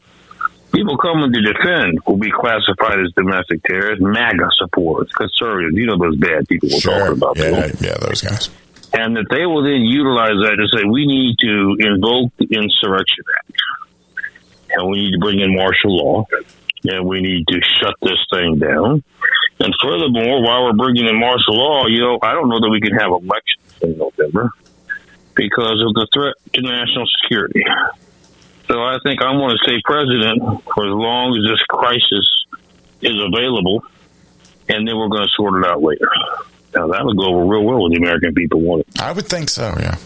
People 0.73 0.99
coming 0.99 1.33
to 1.33 1.41
defend 1.41 2.01
will 2.07 2.19
be 2.19 2.31
classified 2.31 2.99
as 3.01 3.13
domestic 3.17 3.63
terrorists, 3.65 4.03
MAGA 4.03 4.49
supporters, 4.59 5.11
conservatives. 5.13 5.75
You 5.77 5.87
know 5.87 5.97
those 5.99 6.17
bad 6.17 6.47
people 6.49 6.69
we're 6.71 6.81
Sure. 6.81 6.99
talking 6.99 7.17
about. 7.17 7.39
Yeah, 7.39 7.71
yeah, 7.81 7.97
those 8.01 8.21
guys. 8.21 8.51
And 8.93 9.17
that 9.17 9.27
they 9.31 9.47
will 9.47 9.63
then 9.63 9.83
utilize 9.83 10.37
that 10.43 10.57
to 10.57 10.67
say, 10.77 10.85
we 10.85 11.07
need 11.07 11.37
to 11.41 11.77
invoke 11.81 12.33
the 12.39 12.47
Insurrection 12.51 13.25
Act. 13.39 13.53
And 14.71 14.91
we 14.91 14.99
need 14.99 15.13
to 15.13 15.19
bring 15.19 15.41
in 15.41 15.55
martial 15.55 15.97
law. 15.97 16.27
And 16.85 17.07
we 17.07 17.21
need 17.21 17.47
to 17.49 17.61
shut 17.81 17.95
this 18.03 18.19
thing 18.33 18.59
down. 18.59 19.03
And 19.59 19.75
furthermore, 19.83 20.43
while 20.43 20.65
we're 20.65 20.73
bringing 20.75 21.07
in 21.09 21.19
martial 21.19 21.57
law, 21.57 21.87
you 21.87 22.01
know, 22.01 22.19
I 22.23 22.33
don't 22.33 22.49
know 22.49 22.61
that 22.61 22.69
we 22.71 22.81
can 22.81 22.93
have 22.93 23.11
elections 23.11 23.73
in 23.83 23.97
November 23.97 24.51
because 25.35 25.81
of 25.81 25.95
the 25.95 26.07
threat 26.13 26.35
to 26.55 26.61
national 26.63 27.07
security. 27.23 27.63
So 28.69 28.83
I 28.83 28.99
think 29.03 29.23
I'm 29.23 29.39
going 29.39 29.57
to 29.57 29.63
stay 29.63 29.81
president 29.85 30.43
for 30.75 30.87
as 30.87 30.93
long 30.93 31.37
as 31.37 31.51
this 31.51 31.63
crisis 31.69 32.47
is 33.01 33.15
available, 33.17 33.83
and 34.69 34.87
then 34.89 34.97
we're 34.97 35.09
going 35.09 35.23
to 35.23 35.31
sort 35.37 35.63
it 35.63 35.69
out 35.71 35.83
later. 35.83 36.09
Now 36.75 36.89
that 36.89 37.05
would 37.05 37.17
go 37.17 37.27
over 37.35 37.45
real 37.47 37.63
well 37.65 37.83
with 37.85 37.93
the 37.93 37.99
American 37.99 38.35
people 38.35 38.61
want 38.61 38.81
it. 38.89 39.01
I 39.01 39.13
would 39.13 39.27
think 39.27 39.49
so. 39.51 39.73
Yeah, 39.79 39.97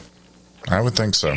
I 0.68 0.80
would 0.80 0.94
think 0.94 1.14
so. 1.14 1.34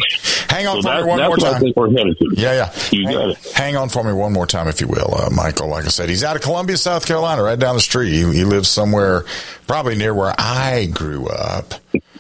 Hang 0.50 0.68
on 0.68 0.82
So 0.82 0.90
for 0.90 0.96
that- 0.96 1.04
me 1.04 1.10
one 1.10 1.24
more 1.24 1.38
time. 1.38 1.64
we're 1.76 1.90
headed 1.92 2.18
to. 2.20 2.30
Yeah, 2.36 2.54
yeah. 2.54 2.74
You 2.92 3.06
hang, 3.08 3.16
got 3.16 3.30
it. 3.30 3.52
hang 3.56 3.76
on 3.78 3.90
for 3.90 4.04
me 4.04 4.12
one 4.14 4.34
more 4.34 4.46
time, 4.46 4.68
if 4.68 4.82
you 4.82 4.88
will, 4.88 5.16
uh, 5.18 5.30
Michael. 5.32 5.70
Like 5.70 5.86
I 5.86 5.88
said, 5.88 6.10
he's 6.10 6.24
out 6.24 6.36
of 6.36 6.42
Columbia, 6.42 6.78
South 6.78 7.06
Carolina, 7.08 7.42
right 7.42 7.58
down 7.58 7.76
the 7.76 7.82
street. 7.82 8.12
He, 8.12 8.20
he 8.34 8.44
lives 8.44 8.68
somewhere 8.68 9.24
probably 9.66 9.96
near 9.96 10.14
where 10.14 10.36
I 10.38 10.86
grew 10.94 11.28
up. 11.28 11.74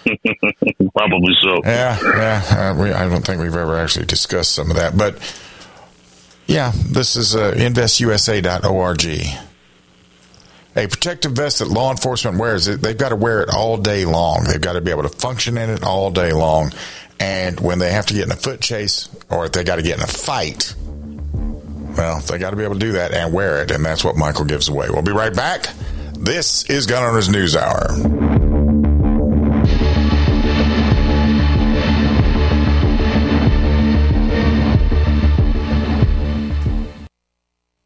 Probably 0.03 1.33
so. 1.41 1.61
Yeah, 1.63 1.99
yeah. 2.01 2.71
Uh, 2.71 2.81
we, 2.81 2.91
I 2.91 3.07
don't 3.07 3.25
think 3.25 3.41
we've 3.41 3.55
ever 3.55 3.77
actually 3.77 4.05
discussed 4.05 4.53
some 4.53 4.69
of 4.69 4.77
that, 4.77 4.97
but 4.97 5.17
yeah, 6.47 6.71
this 6.75 7.15
is 7.15 7.35
uh, 7.35 7.53
investusa.org. 7.53 9.05
A 10.75 10.87
protective 10.87 11.33
vest 11.33 11.59
that 11.59 11.67
law 11.67 11.91
enforcement 11.91 12.39
wears, 12.39 12.65
they've 12.65 12.97
got 12.97 13.09
to 13.09 13.15
wear 13.15 13.41
it 13.41 13.49
all 13.49 13.77
day 13.77 14.05
long. 14.05 14.43
They've 14.45 14.59
got 14.59 14.73
to 14.73 14.81
be 14.81 14.89
able 14.89 15.03
to 15.03 15.09
function 15.09 15.57
in 15.57 15.69
it 15.69 15.83
all 15.83 16.09
day 16.09 16.33
long. 16.33 16.71
And 17.19 17.59
when 17.59 17.77
they 17.77 17.91
have 17.91 18.07
to 18.07 18.13
get 18.13 18.25
in 18.25 18.31
a 18.31 18.35
foot 18.35 18.59
chase 18.59 19.07
or 19.29 19.45
if 19.45 19.51
they 19.51 19.63
got 19.63 19.75
to 19.75 19.83
get 19.83 19.97
in 19.97 20.03
a 20.03 20.07
fight, 20.07 20.73
well, 21.95 22.19
they 22.21 22.39
got 22.39 22.49
to 22.49 22.55
be 22.55 22.63
able 22.63 22.73
to 22.73 22.79
do 22.79 22.93
that 22.93 23.13
and 23.13 23.31
wear 23.31 23.61
it. 23.61 23.69
And 23.69 23.85
that's 23.85 24.03
what 24.03 24.15
Michael 24.15 24.45
gives 24.45 24.67
away. 24.67 24.89
We'll 24.89 25.03
be 25.03 25.11
right 25.11 25.33
back. 25.33 25.67
This 26.17 26.63
is 26.69 26.87
Gun 26.87 27.03
Owners 27.03 27.29
News 27.29 27.55
Hour. 27.55 28.42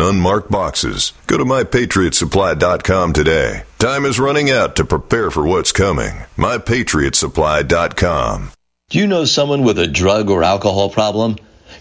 unmarked 0.00 0.50
boxes. 0.50 1.12
Go 1.26 1.38
to 1.38 1.44
mypatriotsupply.com 1.44 3.12
today. 3.12 3.62
Time 3.78 4.04
is 4.04 4.18
running 4.18 4.50
out 4.50 4.74
to 4.76 4.84
prepare 4.84 5.30
for 5.30 5.46
what's 5.46 5.72
coming. 5.72 6.24
mypatriotsupply.com. 6.36 8.50
Do 8.88 8.98
you 8.98 9.06
know 9.06 9.24
someone 9.24 9.64
with 9.64 9.78
a 9.78 9.86
drug 9.86 10.30
or 10.30 10.44
alcohol 10.44 10.90
problem? 10.90 11.36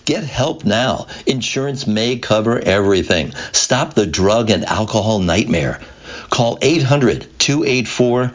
Get 0.05 0.23
help 0.23 0.65
now. 0.65 1.07
Insurance 1.25 1.87
may 1.87 2.17
cover 2.17 2.59
everything. 2.59 3.33
Stop 3.51 3.93
the 3.93 4.05
drug 4.05 4.49
and 4.49 4.65
alcohol 4.65 5.19
nightmare. 5.19 5.79
Call 6.35 6.57
800 6.61 7.39
284 7.39 8.27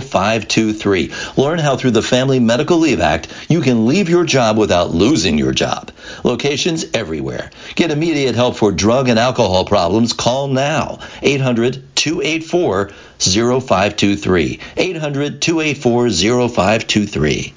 0523. 0.00 1.12
Learn 1.36 1.60
how 1.60 1.76
through 1.76 1.92
the 1.92 2.02
Family 2.02 2.40
Medical 2.40 2.78
Leave 2.78 3.00
Act 3.00 3.32
you 3.48 3.60
can 3.60 3.86
leave 3.86 4.08
your 4.08 4.24
job 4.24 4.58
without 4.58 4.90
losing 4.90 5.38
your 5.38 5.52
job. 5.52 5.92
Locations 6.24 6.86
everywhere. 6.92 7.52
Get 7.76 7.92
immediate 7.92 8.34
help 8.34 8.56
for 8.56 8.72
drug 8.72 9.08
and 9.08 9.16
alcohol 9.16 9.64
problems. 9.64 10.12
Call 10.12 10.48
now. 10.48 10.98
800 11.22 11.84
284 11.94 12.88
0523. 13.20 14.60
800 14.76 15.40
284 15.40 16.10
0523. 16.48 17.54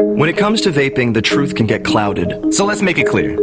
When 0.00 0.28
it 0.28 0.36
comes 0.36 0.62
to 0.62 0.70
vaping, 0.70 1.14
the 1.14 1.22
truth 1.22 1.54
can 1.54 1.68
get 1.68 1.84
clouded. 1.84 2.52
So 2.52 2.64
let's 2.64 2.82
make 2.82 2.98
it 2.98 3.06
clear. 3.06 3.38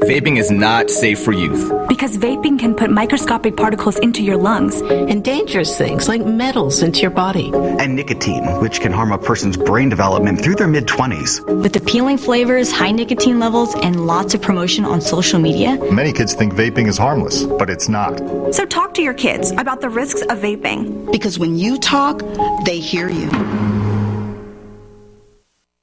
Vaping 0.00 0.38
is 0.38 0.50
not 0.50 0.90
safe 0.90 1.18
for 1.18 1.32
youth. 1.32 1.72
Because 1.88 2.18
vaping 2.18 2.58
can 2.58 2.74
put 2.74 2.90
microscopic 2.90 3.56
particles 3.56 3.98
into 3.98 4.22
your 4.22 4.36
lungs 4.36 4.82
and 4.82 5.24
dangerous 5.24 5.76
things 5.76 6.06
like 6.06 6.24
metals 6.24 6.82
into 6.82 7.00
your 7.00 7.10
body. 7.10 7.50
And 7.54 7.96
nicotine, 7.96 8.44
which 8.60 8.80
can 8.80 8.92
harm 8.92 9.10
a 9.10 9.18
person's 9.18 9.56
brain 9.56 9.88
development 9.88 10.42
through 10.42 10.56
their 10.56 10.68
mid 10.68 10.86
20s. 10.86 11.62
With 11.62 11.74
appealing 11.76 12.18
flavors, 12.18 12.70
high 12.70 12.92
nicotine 12.92 13.38
levels, 13.38 13.74
and 13.76 14.06
lots 14.06 14.34
of 14.34 14.42
promotion 14.42 14.84
on 14.84 15.00
social 15.00 15.40
media, 15.40 15.78
many 15.90 16.12
kids 16.12 16.34
think 16.34 16.52
vaping 16.52 16.88
is 16.88 16.98
harmless, 16.98 17.44
but 17.44 17.70
it's 17.70 17.88
not. 17.88 18.18
So 18.54 18.66
talk 18.66 18.92
to 18.94 19.02
your 19.02 19.14
kids 19.14 19.50
about 19.52 19.80
the 19.80 19.88
risks 19.88 20.20
of 20.22 20.38
vaping. 20.38 21.10
Because 21.10 21.38
when 21.38 21.56
you 21.56 21.78
talk, 21.78 22.22
they 22.66 22.80
hear 22.80 23.08
you. 23.08 23.30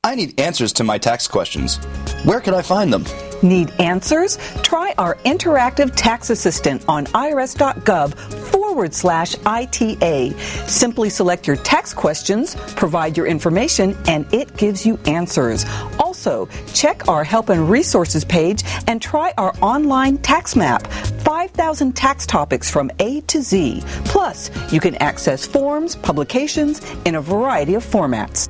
I 0.03 0.13
need 0.13 0.39
answers 0.39 0.71
to 0.73 0.83
my 0.83 0.99
tax 0.99 1.27
questions. 1.27 1.77
Where 2.25 2.39
can 2.39 2.53
I 2.53 2.61
find 2.61 2.93
them? 2.93 3.05
Need 3.43 3.71
answers? 3.79 4.37
Try 4.61 4.93
our 4.97 5.15
interactive 5.25 5.93
tax 5.95 6.29
assistant 6.29 6.83
on 6.87 7.05
irs.gov 7.07 8.15
forward 8.49 8.93
slash 8.93 9.35
ITA. 9.45 10.31
Simply 10.67 11.09
select 11.09 11.45
your 11.45 11.57
tax 11.57 11.93
questions, 11.93 12.55
provide 12.75 13.17
your 13.17 13.27
information, 13.27 13.95
and 14.07 14.25
it 14.33 14.55
gives 14.57 14.85
you 14.85 14.97
answers. 15.05 15.65
Also, 15.99 16.47
check 16.73 17.07
our 17.07 17.23
help 17.23 17.49
and 17.49 17.69
resources 17.69 18.23
page 18.23 18.63
and 18.87 19.01
try 19.01 19.33
our 19.37 19.53
online 19.61 20.17
tax 20.19 20.55
map. 20.55 20.87
5,000 20.87 21.93
tax 21.93 22.25
topics 22.25 22.69
from 22.71 22.89
A 22.99 23.21
to 23.21 23.41
Z. 23.41 23.81
Plus, 24.05 24.49
you 24.71 24.79
can 24.79 24.95
access 24.95 25.45
forms, 25.45 25.95
publications 25.95 26.81
in 27.05 27.15
a 27.15 27.21
variety 27.21 27.75
of 27.75 27.85
formats. 27.85 28.49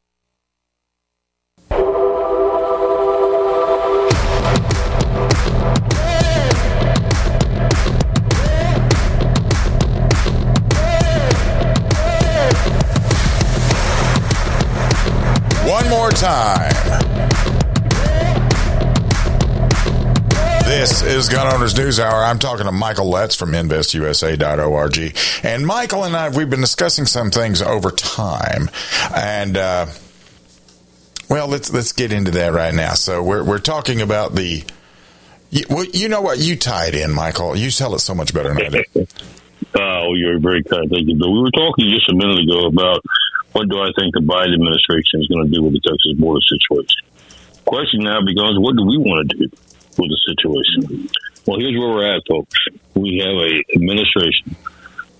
Time. 16.15 16.71
This 20.65 21.01
is 21.01 21.27
Gun 21.27 21.53
Owners 21.53 21.77
News 21.77 21.99
Hour. 21.99 22.23
I'm 22.23 22.39
talking 22.39 22.65
to 22.65 22.71
Michael 22.71 23.09
Letts 23.09 23.35
from 23.35 23.51
InvestUSA.org. 23.51 25.17
And 25.43 25.67
Michael 25.67 26.05
and 26.05 26.15
I, 26.15 26.29
we've 26.29 26.49
been 26.49 26.61
discussing 26.61 27.05
some 27.05 27.29
things 27.29 27.61
over 27.61 27.91
time. 27.91 28.69
And, 29.13 29.57
uh, 29.57 29.87
well, 31.29 31.47
let's 31.47 31.71
let's 31.73 31.93
get 31.93 32.11
into 32.11 32.31
that 32.31 32.53
right 32.53 32.73
now. 32.73 32.93
So 32.93 33.23
we're 33.23 33.43
we're 33.43 33.59
talking 33.59 34.01
about 34.01 34.35
the. 34.35 34.63
You, 35.49 35.63
well, 35.69 35.85
you 35.85 36.09
know 36.09 36.21
what? 36.21 36.39
You 36.39 36.55
tie 36.55 36.87
it 36.87 36.95
in, 36.95 37.13
Michael. 37.13 37.55
You 37.55 37.71
tell 37.71 37.95
it 37.95 37.99
so 37.99 38.13
much 38.15 38.33
better 38.33 38.53
than 38.53 38.75
I 38.75 38.83
do. 38.93 39.07
Oh, 39.73 40.15
you're 40.15 40.39
very 40.39 40.63
kind. 40.63 40.89
Thank 40.89 41.07
you. 41.07 41.15
But 41.17 41.29
we 41.29 41.39
were 41.39 41.51
talking 41.51 41.89
just 41.93 42.09
a 42.09 42.15
minute 42.15 42.39
ago 42.39 42.67
about 42.67 43.05
what 43.53 43.67
do 43.69 43.79
I 43.79 43.91
think 43.97 44.13
the 44.13 44.21
Biden 44.21 44.53
administration 44.53 45.21
is 45.21 45.27
going 45.27 45.45
to 45.47 45.51
do 45.51 45.63
with 45.63 45.73
the 45.73 45.81
Texas 45.81 46.13
border 46.17 46.41
situation. 46.41 47.03
Question 47.65 48.01
now 48.01 48.19
becomes, 48.25 48.57
what 48.59 48.75
do 48.75 48.85
we 48.85 48.97
want 48.97 49.29
to 49.29 49.37
do 49.37 49.49
with 49.97 50.09
the 50.09 50.19
situation? 50.25 51.09
Well, 51.45 51.59
here's 51.59 51.77
where 51.77 51.89
we're 51.89 52.15
at, 52.15 52.21
folks. 52.27 52.57
We 52.95 53.17
have 53.19 53.35
a 53.35 53.63
administration 53.75 54.55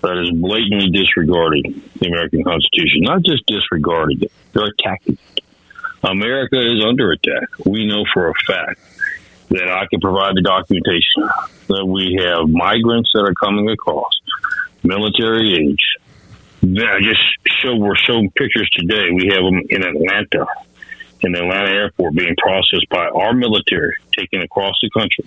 that 0.02 0.18
is 0.18 0.30
blatantly 0.30 0.90
disregarding 0.90 1.82
the 1.98 2.06
American 2.08 2.44
Constitution. 2.44 3.02
Not 3.02 3.22
just 3.22 3.46
disregarding 3.46 4.22
it; 4.22 4.32
they're 4.52 4.66
attacking 4.66 5.18
it. 5.36 5.44
America 6.02 6.58
is 6.58 6.84
under 6.84 7.12
attack. 7.12 7.48
We 7.64 7.86
know 7.86 8.04
for 8.12 8.28
a 8.30 8.34
fact 8.46 8.80
that 9.50 9.68
I 9.68 9.86
can 9.86 10.00
provide 10.00 10.34
the 10.34 10.42
documentation 10.42 11.28
that 11.68 11.86
we 11.86 12.18
have 12.18 12.48
migrants 12.48 13.10
that 13.14 13.22
are 13.22 13.34
coming 13.34 13.68
across, 13.68 14.12
military 14.82 15.54
age. 15.54 15.96
I 16.62 17.00
just 17.02 17.20
show 17.60 17.74
we're 17.74 17.96
showing 17.96 18.30
pictures 18.30 18.70
today. 18.70 19.10
We 19.12 19.30
have 19.32 19.42
them 19.42 19.62
in 19.68 19.82
Atlanta, 19.82 20.46
in 21.22 21.32
the 21.32 21.40
Atlanta 21.40 21.70
airport, 21.70 22.14
being 22.14 22.36
processed 22.36 22.88
by 22.88 23.08
our 23.08 23.34
military, 23.34 23.96
taken 24.16 24.42
across 24.42 24.76
the 24.80 24.88
country, 24.90 25.26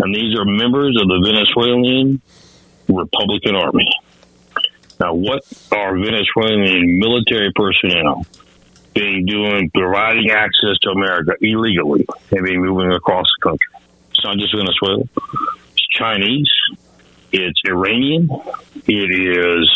and 0.00 0.14
these 0.14 0.38
are 0.38 0.44
members 0.44 0.98
of 1.00 1.08
the 1.08 1.20
Venezuelan 1.24 2.20
Republican 2.88 3.56
Army. 3.56 3.88
Now, 5.00 5.14
what 5.14 5.42
are 5.72 5.96
Venezuelan 5.96 6.98
military 6.98 7.52
personnel 7.54 8.26
being 8.94 9.24
doing, 9.24 9.70
providing 9.74 10.30
access 10.30 10.78
to 10.82 10.90
America 10.90 11.32
illegally 11.40 12.06
and 12.32 12.44
being 12.44 12.60
moving 12.62 12.92
across 12.92 13.26
the 13.38 13.50
country? 13.50 13.72
It's 14.10 14.24
not 14.24 14.36
just 14.36 14.54
Venezuela. 14.54 15.04
It's 15.72 15.86
Chinese. 15.90 16.52
It's 17.32 17.60
Iranian. 17.66 18.28
It 18.86 19.10
is 19.10 19.70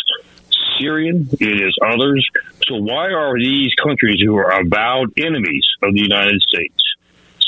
Syrian. 0.80 1.28
It 1.32 1.60
is 1.60 1.76
others. 1.84 2.28
So 2.66 2.76
why 2.76 3.12
are 3.12 3.38
these 3.38 3.74
countries 3.74 4.20
who 4.24 4.36
are 4.36 4.60
avowed 4.60 5.12
enemies 5.18 5.66
of 5.82 5.92
the 5.92 6.00
United 6.00 6.40
States 6.42 6.82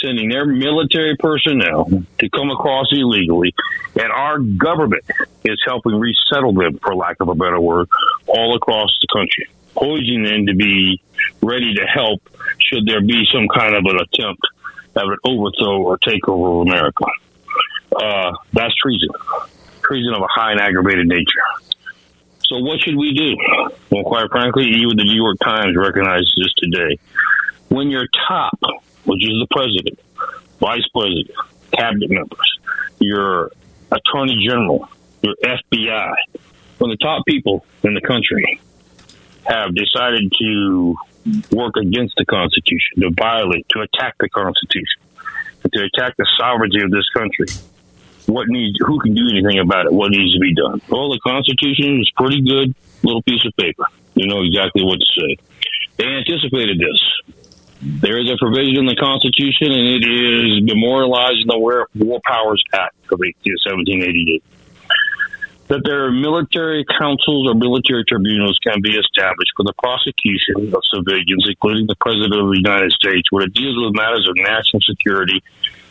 sending 0.02 0.28
their 0.28 0.44
military 0.44 1.16
personnel 1.16 1.88
to 2.18 2.28
come 2.30 2.50
across 2.50 2.86
illegally, 2.90 3.54
and 3.94 4.10
our 4.10 4.38
government 4.38 5.04
is 5.44 5.58
helping 5.64 5.94
resettle 5.94 6.52
them, 6.52 6.78
for 6.78 6.94
lack 6.94 7.16
of 7.20 7.28
a 7.28 7.34
better 7.34 7.60
word, 7.60 7.88
all 8.26 8.56
across 8.56 8.90
the 9.00 9.08
country, 9.12 9.48
poising 9.74 10.24
them 10.24 10.46
to 10.46 10.54
be 10.54 11.00
ready 11.40 11.74
to 11.74 11.84
help 11.86 12.20
should 12.58 12.86
there 12.86 13.00
be 13.00 13.24
some 13.32 13.48
kind 13.48 13.74
of 13.74 13.84
an 13.84 14.00
attempt 14.00 14.42
at 14.96 15.04
an 15.04 15.16
overthrow 15.24 15.82
or 15.82 15.98
takeover 15.98 16.62
of 16.62 16.66
America. 16.68 17.04
Uh, 17.94 18.32
that's 18.52 18.74
treason, 18.76 19.08
treason 19.82 20.14
of 20.14 20.22
a 20.22 20.28
high 20.28 20.52
and 20.52 20.60
aggravated 20.60 21.06
nature. 21.06 21.42
So 22.52 22.58
what 22.58 22.80
should 22.82 22.96
we 22.96 23.14
do? 23.14 23.34
Well, 23.90 24.04
quite 24.04 24.30
frankly, 24.30 24.64
even 24.64 24.98
the 24.98 25.04
New 25.04 25.16
York 25.16 25.38
Times 25.42 25.74
recognizes 25.74 26.30
this 26.36 26.52
today. 26.58 26.98
When 27.70 27.88
your 27.88 28.04
top, 28.28 28.58
which 29.04 29.24
is 29.24 29.32
the 29.40 29.46
president, 29.50 29.98
vice 30.60 30.86
president, 30.94 31.30
cabinet 31.72 32.10
members, 32.10 32.58
your 32.98 33.52
attorney 33.90 34.46
general, 34.46 34.86
your 35.22 35.34
FBI, 35.42 36.12
when 36.76 36.90
the 36.90 36.98
top 37.00 37.24
people 37.26 37.64
in 37.84 37.94
the 37.94 38.02
country 38.02 38.60
have 39.44 39.74
decided 39.74 40.30
to 40.38 40.94
work 41.52 41.78
against 41.78 42.16
the 42.18 42.26
Constitution, 42.26 43.00
to 43.00 43.10
violate, 43.16 43.66
to 43.70 43.80
attack 43.80 44.16
the 44.20 44.28
Constitution, 44.28 45.00
to 45.72 45.84
attack 45.84 46.18
the 46.18 46.26
sovereignty 46.38 46.82
of 46.82 46.90
this 46.90 47.08
country, 47.16 47.46
what 48.26 48.48
needs, 48.48 48.78
who 48.80 48.98
can 49.00 49.14
do 49.14 49.28
anything 49.28 49.58
about 49.58 49.86
it? 49.86 49.92
What 49.92 50.10
needs 50.10 50.32
to 50.34 50.40
be 50.40 50.54
done? 50.54 50.80
Well, 50.88 51.10
the 51.10 51.20
Constitution 51.26 52.00
is 52.00 52.10
pretty 52.16 52.40
good 52.42 52.74
little 53.02 53.22
piece 53.22 53.44
of 53.46 53.52
paper. 53.56 53.84
You 54.14 54.26
know 54.28 54.42
exactly 54.42 54.84
what 54.84 55.00
to 55.00 55.06
say. 55.20 55.36
They 55.96 56.06
anticipated 56.06 56.78
this. 56.78 57.00
There 57.82 58.18
is 58.20 58.30
a 58.30 58.36
provision 58.38 58.78
in 58.78 58.86
the 58.86 58.94
Constitution, 58.94 59.72
and 59.74 59.88
it 59.98 60.04
is 60.06 60.62
memorialized 60.62 61.42
in 61.42 61.48
the 61.48 61.58
War 61.58 61.88
Powers 62.24 62.62
Act 62.72 62.94
of 63.10 63.18
1788. 63.18 64.42
That 65.72 65.80
there 65.88 66.04
are 66.04 66.12
military 66.12 66.84
councils 67.00 67.48
or 67.48 67.54
military 67.54 68.04
tribunals 68.04 68.58
can 68.62 68.76
be 68.82 68.92
established 68.92 69.52
for 69.56 69.64
the 69.64 69.72
prosecution 69.80 70.68
of 70.68 70.82
civilians, 70.92 71.48
including 71.48 71.86
the 71.86 71.96
President 71.96 72.36
of 72.36 72.52
the 72.52 72.60
United 72.60 72.92
States, 72.92 73.32
when 73.32 73.44
it 73.44 73.54
deals 73.54 73.72
with 73.80 73.96
matters 73.96 74.28
of 74.28 74.36
national 74.36 74.84
security 74.84 75.42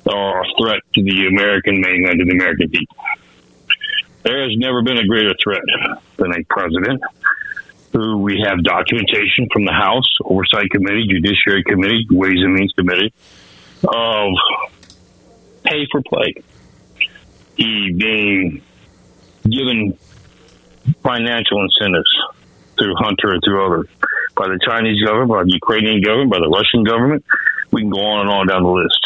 or 0.05 0.41
a 0.41 0.45
threat 0.61 0.85
to 0.93 1.01
the 1.01 1.25
American 1.25 1.81
mainland 1.81 2.21
and 2.21 2.29
the 2.29 2.35
American 2.35 2.69
people. 2.69 2.95
There 4.21 4.43
has 4.45 4.55
never 4.55 4.83
been 4.83 4.99
a 4.99 5.07
greater 5.07 5.33
threat 5.41 5.65
than 6.17 6.29
a 6.29 6.43
president 6.47 7.01
who 7.91 8.19
we 8.19 8.37
have 8.45 8.61
documentation 8.63 9.49
from 9.51 9.65
the 9.65 9.73
House 9.73 10.05
Oversight 10.23 10.69
Committee, 10.69 11.09
Judiciary 11.09 11.63
Committee, 11.63 12.05
Ways 12.11 12.37
and 12.37 12.53
Means 12.53 12.71
Committee 12.73 13.11
of 13.81 14.29
pay 15.65 15.87
for 15.91 16.03
play. 16.03 16.35
He 17.57 17.91
being 17.97 18.61
given 19.43 19.97
financial 21.03 21.63
incentives 21.63 22.11
through 22.77 22.95
Hunter 22.97 23.33
and 23.33 23.41
through 23.43 23.65
others 23.65 23.87
by 24.35 24.47
the 24.47 24.59
Chinese 24.65 25.01
government, 25.03 25.29
by 25.29 25.43
the 25.43 25.53
Ukrainian 25.53 26.01
government, 26.01 26.31
by 26.31 26.39
the 26.39 26.49
Russian 26.49 26.83
government. 26.83 27.25
We 27.71 27.81
can 27.81 27.89
go 27.89 28.01
on 28.01 28.27
and 28.27 28.29
on 28.29 28.47
down 28.47 28.63
the 28.63 28.69
list. 28.69 29.01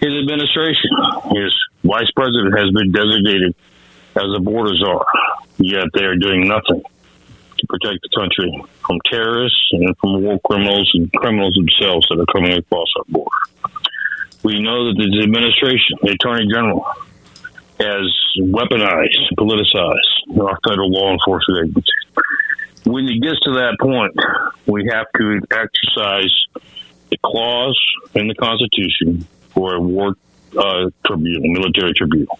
His 0.00 0.12
administration, 0.12 0.92
his 1.32 1.50
vice 1.82 2.10
president 2.14 2.52
has 2.58 2.70
been 2.70 2.92
designated 2.92 3.54
as 4.14 4.28
a 4.36 4.40
border 4.40 4.74
czar, 4.76 5.04
yet 5.58 5.88
they 5.94 6.04
are 6.04 6.16
doing 6.16 6.46
nothing 6.46 6.82
to 7.58 7.66
protect 7.66 8.04
the 8.04 8.12
country 8.14 8.52
from 8.84 8.98
terrorists 9.10 9.68
and 9.72 9.96
from 9.98 10.22
war 10.22 10.38
criminals 10.44 10.90
and 10.94 11.12
criminals 11.14 11.54
themselves 11.54 12.06
that 12.08 12.20
are 12.20 12.32
coming 12.32 12.52
across 12.52 12.88
our 12.98 13.04
border. 13.08 13.40
We 14.42 14.60
know 14.62 14.92
that 14.92 14.96
the 14.96 15.22
administration, 15.24 15.98
the 16.02 16.12
attorney 16.12 16.46
general, 16.52 16.84
has 17.78 18.06
weaponized, 18.38 19.32
politicized 19.38 20.40
our 20.40 20.58
federal 20.66 20.90
law 20.90 21.12
enforcement 21.12 21.70
agencies. 21.70 21.84
When 22.84 23.06
it 23.08 23.20
gets 23.20 23.40
to 23.40 23.52
that 23.54 23.76
point, 23.80 24.14
we 24.66 24.88
have 24.92 25.06
to 25.16 25.40
exercise 25.50 26.32
the 27.10 27.18
clause 27.24 27.80
in 28.14 28.28
the 28.28 28.34
Constitution 28.34 29.26
for 29.50 29.74
a 29.74 29.80
war 29.80 30.14
uh, 30.56 30.90
tribunal, 31.06 31.52
military 31.52 31.92
tribunal. 31.94 32.38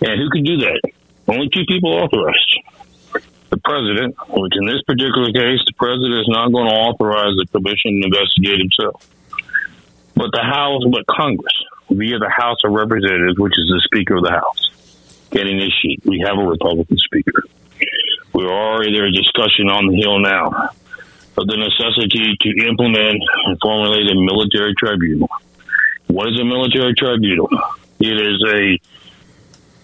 And 0.00 0.20
who 0.20 0.30
can 0.30 0.44
do 0.44 0.58
that? 0.58 0.80
Only 1.26 1.48
two 1.48 1.64
people 1.66 1.92
authorized. 1.92 2.60
The 3.50 3.58
president, 3.58 4.16
which 4.28 4.52
in 4.56 4.66
this 4.66 4.82
particular 4.86 5.32
case, 5.32 5.60
the 5.66 5.74
president 5.76 6.20
is 6.20 6.28
not 6.28 6.52
going 6.52 6.68
to 6.68 6.74
authorize 6.74 7.34
the 7.36 7.46
commission 7.50 8.00
to 8.00 8.06
investigate 8.06 8.58
himself. 8.58 9.08
But 10.14 10.30
the 10.32 10.42
House, 10.42 10.84
but 10.90 11.06
Congress, 11.06 11.52
via 11.90 12.18
the 12.18 12.30
House 12.30 12.58
of 12.64 12.72
Representatives, 12.72 13.38
which 13.38 13.54
is 13.58 13.68
the 13.68 13.80
Speaker 13.84 14.16
of 14.16 14.24
the 14.24 14.30
House, 14.30 14.70
can 15.30 15.46
initiate. 15.46 16.04
We 16.04 16.24
have 16.26 16.38
a 16.38 16.46
Republican 16.46 16.98
Speaker. 16.98 17.44
We're 18.32 18.50
already 18.50 18.92
there 18.92 19.10
discussion 19.10 19.68
on 19.68 19.88
the 19.88 19.96
Hill 19.96 20.20
now 20.20 20.70
of 21.36 21.46
the 21.46 21.56
necessity 21.56 22.36
to 22.40 22.66
implement 22.66 23.22
and 23.46 23.58
formulate 23.62 24.10
a 24.10 24.14
military 24.14 24.74
tribunal. 24.74 25.28
What 26.08 26.28
is 26.28 26.40
a 26.40 26.44
military 26.44 26.94
tribunal? 26.94 27.48
It 28.00 28.20
is 28.20 28.42
a 28.46 28.78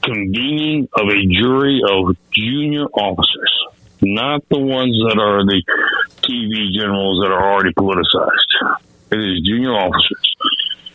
convening 0.03 0.89
of 0.93 1.09
a 1.09 1.27
jury 1.27 1.81
of 1.89 2.17
junior 2.31 2.85
officers, 2.87 3.53
not 4.01 4.49
the 4.49 4.59
ones 4.59 4.97
that 5.09 5.19
are 5.19 5.45
the 5.45 5.63
TV 6.23 6.73
generals 6.75 7.23
that 7.23 7.33
are 7.33 7.53
already 7.53 7.73
politicized. 7.73 8.81
It 9.11 9.19
is 9.19 9.43
junior 9.47 9.73
officers 9.73 10.34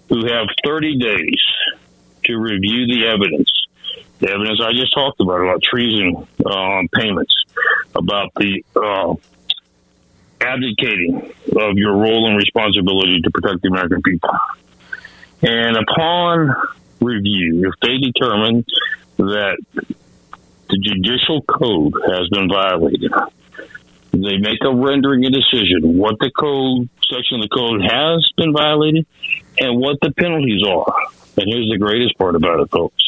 who 0.10 0.26
have 0.26 0.48
30 0.66 0.98
days 0.98 1.42
to 2.26 2.38
review 2.38 2.88
the 2.88 3.08
evidence. 3.08 3.52
The 4.20 4.32
evidence 4.32 4.60
I 4.62 4.72
just 4.74 4.94
talked 4.94 5.22
about, 5.22 5.42
about 5.42 5.64
treason 5.64 6.28
um, 6.46 6.90
payments, 6.94 7.34
about 7.96 8.32
the 8.36 8.64
uh, 8.76 9.16
abdicating 10.42 11.32
of 11.56 11.78
your 11.78 11.94
role 11.94 12.28
and 12.28 12.36
responsibility 12.36 13.22
to 13.22 13.32
protect 13.32 13.62
the 13.62 13.70
American 13.70 14.02
people. 14.02 14.30
And 15.42 15.78
upon 15.78 16.56
review, 17.00 17.68
if 17.68 17.74
they 17.82 17.98
determine 17.98 18.66
that 19.18 19.58
the 20.70 20.78
judicial 20.78 21.42
code 21.44 21.94
has 22.08 22.28
been 22.30 22.50
violated, 22.50 23.12
they 24.12 24.38
make 24.38 24.60
a 24.64 24.76
rendering 24.76 25.26
a 25.26 25.30
decision 25.30 25.98
what 25.98 26.20
the 26.20 26.32
code 26.32 26.90
section 27.10 27.42
of 27.42 27.50
the 27.50 27.54
code 27.54 27.82
has 27.82 28.32
been 28.38 28.54
violated 28.54 29.06
and 29.60 29.80
what 29.80 29.98
the 30.02 30.12
penalties 30.12 30.64
are. 30.66 30.94
And 31.38 31.48
here's 31.48 31.70
the 31.70 31.78
greatest 31.78 32.18
part 32.18 32.36
about 32.36 32.60
it, 32.60 32.70
folks. 32.72 33.04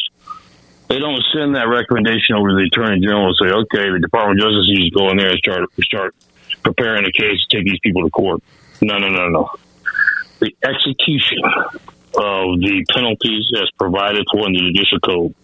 They 0.90 1.00
don't 1.00 1.24
send 1.34 1.56
that 1.56 1.70
recommendation 1.70 2.36
over 2.36 2.50
to 2.50 2.56
the 2.56 2.68
attorney 2.68 3.00
general 3.00 3.28
and 3.28 3.36
say, 3.40 3.48
okay, 3.48 3.92
the 3.92 4.00
Department 4.02 4.40
of 4.40 4.48
Justice 4.48 4.68
needs 4.68 4.92
to 4.92 5.00
go 5.00 5.10
in 5.10 5.18
there 5.18 5.30
and 5.30 5.40
start 5.40 5.70
start 5.82 6.16
preparing 6.64 7.06
a 7.06 7.12
case 7.12 7.40
to 7.48 7.58
take 7.58 7.66
these 7.66 7.80
people 7.80 8.04
to 8.04 8.10
court. 8.10 8.44
No, 8.82 8.98
no, 8.98 9.08
no, 9.08 9.30
no. 9.30 9.50
The 10.40 10.52
execution 10.64 11.40
of 12.18 12.60
the 12.60 12.84
penalties 12.92 13.46
as 13.56 13.70
provided 13.80 14.26
for 14.32 14.48
in 14.48 14.54
the 14.54 14.60
judicial 14.68 15.00
code 15.00 15.36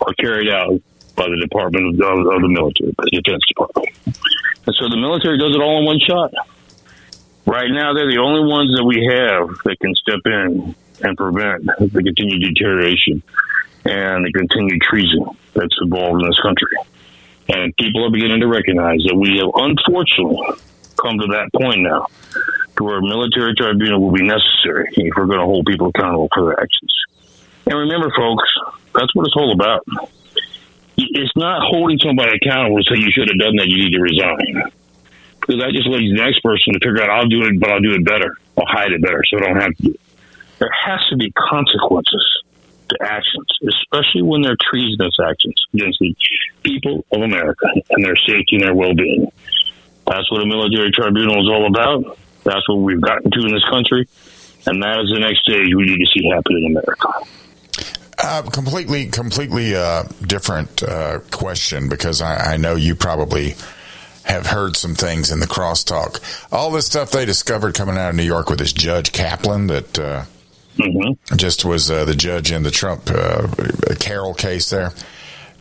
are 0.00 0.12
carried 0.20 0.52
out 0.52 0.80
by 1.16 1.24
the 1.32 1.38
Department 1.40 1.94
of, 1.94 2.18
of 2.26 2.42
the 2.42 2.48
military, 2.48 2.92
the 2.98 3.22
Defense 3.22 3.42
Department. 3.48 3.88
And 4.66 4.74
so 4.76 4.88
the 4.88 4.96
military 5.00 5.38
does 5.38 5.54
it 5.54 5.62
all 5.62 5.80
in 5.80 5.86
one 5.86 6.00
shot. 6.00 6.32
Right 7.46 7.70
now, 7.70 7.92
they're 7.92 8.10
the 8.10 8.22
only 8.22 8.48
ones 8.48 8.74
that 8.76 8.84
we 8.84 9.04
have 9.04 9.48
that 9.64 9.76
can 9.80 9.94
step 9.94 10.20
in 10.24 10.74
and 11.02 11.16
prevent 11.16 11.66
the 11.66 12.02
continued 12.02 12.40
deterioration 12.40 13.22
and 13.84 14.24
the 14.24 14.32
continued 14.32 14.80
treason 14.80 15.26
that's 15.52 15.76
involved 15.82 16.22
in 16.22 16.26
this 16.26 16.40
country. 16.40 16.76
And 17.48 17.76
people 17.76 18.06
are 18.06 18.10
beginning 18.10 18.40
to 18.40 18.48
recognize 18.48 19.04
that 19.04 19.14
we 19.14 19.36
have 19.36 19.52
unfortunately 19.52 20.56
come 20.96 21.18
to 21.18 21.26
that 21.36 21.52
point 21.52 21.80
now 21.82 22.06
to 22.76 22.84
where 22.84 22.98
a 22.98 23.02
military 23.02 23.54
tribunal 23.54 24.00
will 24.00 24.12
be 24.12 24.24
necessary 24.24 24.88
if 24.96 25.12
we're 25.16 25.26
going 25.26 25.38
to 25.38 25.44
hold 25.44 25.66
people 25.66 25.88
accountable 25.88 26.28
for 26.32 26.46
their 26.46 26.60
actions. 26.60 26.92
And 27.66 27.78
remember, 27.78 28.10
folks, 28.16 28.48
that's 28.94 29.14
what 29.14 29.26
it's 29.26 29.36
all 29.36 29.52
about. 29.52 29.84
It's 30.96 31.36
not 31.36 31.60
holding 31.62 31.98
somebody 31.98 32.36
accountable 32.40 32.78
to 32.78 32.84
say 32.88 33.00
you 33.00 33.10
should 33.12 33.28
have 33.28 33.38
done 33.38 33.56
that, 33.56 33.68
you 33.68 33.84
need 33.84 33.92
to 33.92 34.00
resign. 34.00 34.72
Because 35.44 35.60
that 35.60 35.76
just 35.76 35.86
leaves 35.88 36.08
the 36.08 36.24
next 36.24 36.40
person 36.40 36.72
to 36.72 36.80
figure 36.80 37.04
out, 37.04 37.10
I'll 37.10 37.28
do 37.28 37.44
it, 37.44 37.60
but 37.60 37.70
I'll 37.70 37.84
do 37.84 37.92
it 37.92 38.04
better. 38.04 38.32
I'll 38.56 38.64
hide 38.64 38.92
it 38.92 39.02
better 39.02 39.22
so 39.28 39.36
I 39.36 39.40
don't 39.40 39.60
have 39.60 39.76
to 39.76 39.82
do 39.82 39.90
it. 39.92 40.00
There 40.58 40.72
has 40.72 41.00
to 41.10 41.16
be 41.16 41.32
consequences 41.36 42.24
to 42.88 42.96
actions, 43.02 43.48
especially 43.68 44.22
when 44.22 44.40
they're 44.40 44.56
treasonous 44.56 45.16
actions 45.20 45.60
against 45.74 45.98
the 46.00 46.14
people 46.62 47.04
of 47.12 47.20
America 47.20 47.66
and 47.90 48.04
their 48.04 48.16
safety 48.16 48.56
and 48.56 48.62
their 48.62 48.74
well 48.74 48.94
being. 48.94 49.30
That's 50.06 50.30
what 50.30 50.42
a 50.42 50.46
military 50.46 50.92
tribunal 50.92 51.40
is 51.42 51.48
all 51.48 51.66
about. 51.66 52.18
That's 52.44 52.66
what 52.68 52.76
we've 52.76 53.00
gotten 53.00 53.30
to 53.30 53.40
in 53.40 53.52
this 53.52 53.64
country. 53.68 54.08
And 54.66 54.82
that 54.82 55.00
is 55.00 55.12
the 55.12 55.20
next 55.20 55.42
stage 55.42 55.68
we 55.74 55.84
need 55.84 55.98
to 55.98 56.06
see 56.14 56.28
happen 56.32 56.56
in 56.56 56.76
America. 56.76 57.08
Uh, 58.16 58.42
completely, 58.42 59.06
completely 59.06 59.74
uh, 59.74 60.04
different 60.26 60.82
uh, 60.82 61.18
question 61.30 61.88
because 61.88 62.22
I, 62.22 62.54
I, 62.54 62.56
know 62.56 62.76
you 62.76 62.94
probably 62.94 63.54
have 64.24 64.46
heard 64.46 64.76
some 64.76 64.94
things 64.94 65.30
in 65.30 65.40
the 65.40 65.46
crosstalk. 65.46 66.20
All 66.52 66.70
this 66.70 66.86
stuff 66.86 67.10
they 67.10 67.24
discovered 67.24 67.74
coming 67.74 67.96
out 67.96 68.10
of 68.10 68.16
New 68.16 68.22
York 68.22 68.48
with 68.48 68.58
this 68.58 68.72
Judge 68.72 69.12
Kaplan 69.12 69.66
that 69.68 70.26
mm-hmm. 70.78 71.36
just 71.36 71.64
was 71.64 71.90
uh, 71.90 72.04
the 72.04 72.14
judge 72.14 72.52
in 72.52 72.62
the 72.62 72.70
Trump 72.70 73.10
uh, 73.10 73.48
Carroll 73.98 74.34
case 74.34 74.70
there. 74.70 74.92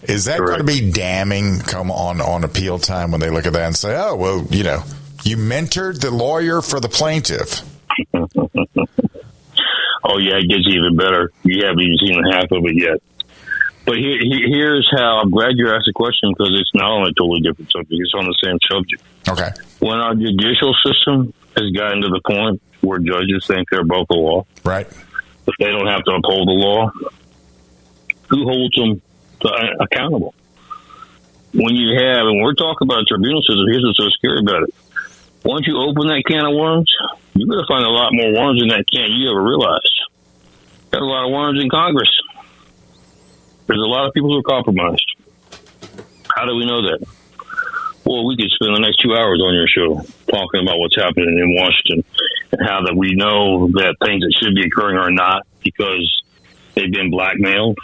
Is 0.04 0.26
that 0.26 0.40
Correct. 0.40 0.66
going 0.66 0.68
to 0.68 0.84
be 0.84 0.92
damning 0.92 1.60
come 1.60 1.90
on 1.90 2.20
on 2.20 2.44
appeal 2.44 2.78
time 2.78 3.12
when 3.12 3.22
they 3.22 3.30
look 3.30 3.46
at 3.46 3.54
that 3.54 3.68
and 3.68 3.76
say, 3.76 3.96
oh, 3.96 4.16
well, 4.16 4.46
you 4.50 4.64
know, 4.64 4.84
you 5.24 5.38
mentored 5.38 6.02
the 6.02 6.12
lawyer 6.12 6.62
for 6.62 6.82
the 6.82 6.90
plaintiff? 6.90 7.62
oh 8.14 8.28
yeah, 10.18 10.38
it 10.38 10.50
gets 10.50 10.68
even 10.68 10.98
better. 10.98 11.32
You 11.44 11.66
haven't 11.66 11.82
even 11.82 11.98
seen 11.98 12.22
half 12.32 12.52
of 12.52 12.66
it 12.66 12.76
yet. 12.76 13.02
But 13.86 13.98
here, 13.98 14.18
here's 14.22 14.90
how 14.96 15.20
I'm 15.20 15.30
glad 15.30 15.52
you 15.56 15.70
asked 15.70 15.86
the 15.86 15.94
question 15.94 16.32
because 16.32 16.56
it's 16.60 16.72
not 16.74 16.90
on 16.90 17.08
a 17.08 17.14
totally 17.14 17.42
different 17.42 17.72
subject. 17.72 17.92
It's 17.92 18.14
on 18.14 18.26
the 18.26 18.38
same 18.42 18.58
subject. 18.64 19.04
Okay. 19.28 19.50
When 19.80 20.00
our 20.00 20.16
judicial 20.16 20.74
system 20.86 21.34
has 21.58 21.70
gotten 21.72 22.02
to 22.02 22.10
the 22.10 22.22
point 22.26 22.62
where 22.82 23.00
judges 23.00 23.46
think 23.46 23.70
they're 23.70 23.82
above 23.82 24.08
the 24.10 24.16
law, 24.16 24.46
right? 24.64 24.88
If 24.88 25.56
they 25.60 25.68
don't 25.68 25.88
have 25.88 26.04
to 26.06 26.12
uphold 26.12 26.48
the 26.48 26.56
law, 26.56 26.92
who 28.30 28.44
holds 28.44 28.76
them 28.76 29.02
uh, 29.44 29.84
accountable? 29.84 30.34
When 31.54 31.76
you 31.76 32.00
have, 32.00 32.26
and 32.26 32.42
we're 32.42 32.56
talking 32.56 32.88
about 32.88 33.02
a 33.02 33.06
tribunal 33.06 33.42
system, 33.42 33.68
here's 33.68 33.84
what's 33.84 34.00
so 34.00 34.10
scary 34.10 34.40
about 34.40 34.64
it. 34.64 34.74
Once 35.44 35.68
you 35.68 35.78
open 35.78 36.08
that 36.08 36.24
can 36.26 36.46
of 36.46 36.56
worms, 36.56 36.90
you're 37.36 37.48
going 37.48 37.60
to 37.60 37.68
find 37.68 37.86
a 37.86 37.92
lot 37.92 38.10
more 38.14 38.32
worms 38.32 38.62
in 38.62 38.70
that 38.70 38.86
can 38.90 39.12
you 39.12 39.30
ever 39.30 39.44
realized. 39.44 39.92
Got 40.92 41.02
a 41.02 41.06
lot 41.06 41.26
of 41.26 41.32
worms 41.32 41.62
in 41.62 41.70
Congress. 41.70 42.10
There's 43.68 43.80
a 43.80 43.90
lot 43.90 44.08
of 44.08 44.14
people 44.14 44.30
who 44.30 44.40
are 44.40 44.44
compromised. 44.44 45.16
How 46.36 46.46
do 46.46 46.56
we 46.56 46.66
know 46.66 46.82
that? 46.84 47.06
Well, 48.06 48.26
we 48.26 48.36
could 48.36 48.52
spend 48.52 48.76
the 48.76 48.82
next 48.82 48.98
two 48.98 49.16
hours 49.16 49.40
on 49.42 49.54
your 49.54 49.68
show 49.68 49.96
talking 50.28 50.62
about 50.62 50.78
what's 50.78 50.96
happening 50.96 51.40
in 51.40 51.56
Washington 51.56 52.04
and 52.52 52.68
how 52.68 52.84
that 52.84 52.96
we 52.96 53.16
know 53.16 53.68
that 53.80 53.96
things 54.04 54.22
that 54.22 54.34
should 54.42 54.56
be 54.56 54.68
occurring 54.68 54.98
are 54.98 55.12
not 55.12 55.48
because 55.64 56.22
they've 56.76 56.92
been 56.92 57.12
blackmailed, 57.12 57.78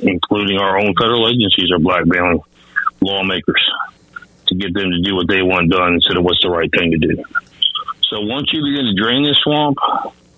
including 0.00 0.58
our 0.58 0.78
own 0.78 0.94
federal 0.98 1.28
agencies 1.28 1.70
are 1.70 1.78
blackmailing 1.78 2.40
lawmakers 3.00 3.62
to 4.46 4.54
get 4.54 4.72
them 4.72 4.90
to 4.90 5.02
do 5.02 5.14
what 5.14 5.28
they 5.28 5.42
want 5.42 5.70
done 5.70 5.94
instead 5.94 6.16
of 6.16 6.24
what's 6.24 6.42
the 6.42 6.48
right 6.48 6.70
thing 6.72 6.90
to 6.92 6.98
do. 6.98 7.22
So 8.08 8.20
once 8.20 8.48
you 8.52 8.64
begin 8.64 8.86
to 8.86 8.94
drain 8.96 9.22
this 9.22 9.36
swamp, 9.44 9.76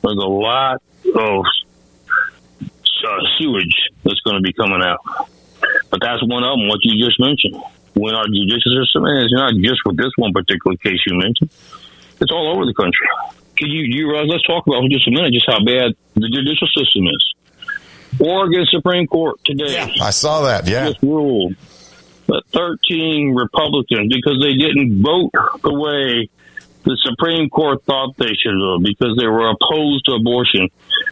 there's 0.03 0.18
a 0.18 0.26
lot 0.26 0.82
of 1.14 1.45
uh, 3.05 3.20
sewage 3.38 3.74
that's 4.05 4.20
going 4.20 4.36
to 4.36 4.42
be 4.42 4.53
coming 4.53 4.82
out. 4.82 5.01
But 5.90 6.01
that's 6.01 6.22
one 6.22 6.44
of 6.44 6.59
them, 6.59 6.68
what 6.68 6.80
you 6.82 7.05
just 7.05 7.20
mentioned. 7.20 7.57
When 7.94 8.14
our 8.14 8.26
judicial 8.26 8.70
system 8.80 9.05
is 9.07 9.32
not 9.34 9.53
just 9.61 9.80
with 9.84 9.96
this 9.96 10.12
one 10.16 10.32
particular 10.32 10.76
case 10.76 11.01
you 11.07 11.18
mentioned, 11.18 11.51
it's 12.20 12.30
all 12.30 12.55
over 12.55 12.64
the 12.64 12.74
country. 12.74 13.09
Can 13.57 13.68
you, 13.68 13.82
you 13.82 14.16
uh, 14.16 14.24
let's 14.24 14.44
talk 14.44 14.66
about 14.66 14.82
for 14.82 14.88
just 14.88 15.09
a 15.09 15.11
minute 15.11 15.32
just 15.32 15.46
how 15.46 15.59
bad 15.59 15.92
the 16.14 16.28
judicial 16.28 16.68
system 16.68 17.09
is. 17.09 17.34
Oregon 18.18 18.64
Supreme 18.70 19.07
Court 19.07 19.38
today. 19.44 19.74
Yeah, 19.74 19.88
I 20.01 20.11
saw 20.11 20.42
that. 20.42 20.66
Yeah, 20.66 20.88
just 20.88 21.03
ruled 21.03 21.55
that 22.26 22.42
13 22.53 23.34
Republicans 23.34 24.12
because 24.12 24.40
they 24.40 24.55
didn't 24.55 25.03
vote 25.03 25.30
the 25.62 25.74
way 25.74 26.28
the 26.84 26.96
Supreme 27.03 27.51
Court 27.51 27.84
thought 27.84 28.16
they 28.16 28.32
should 28.34 28.55
have 28.55 28.82
because 28.82 29.16
they 29.18 29.26
were 29.26 29.51
opposed 29.51 30.07
to 30.07 30.12
abortion 30.12 30.68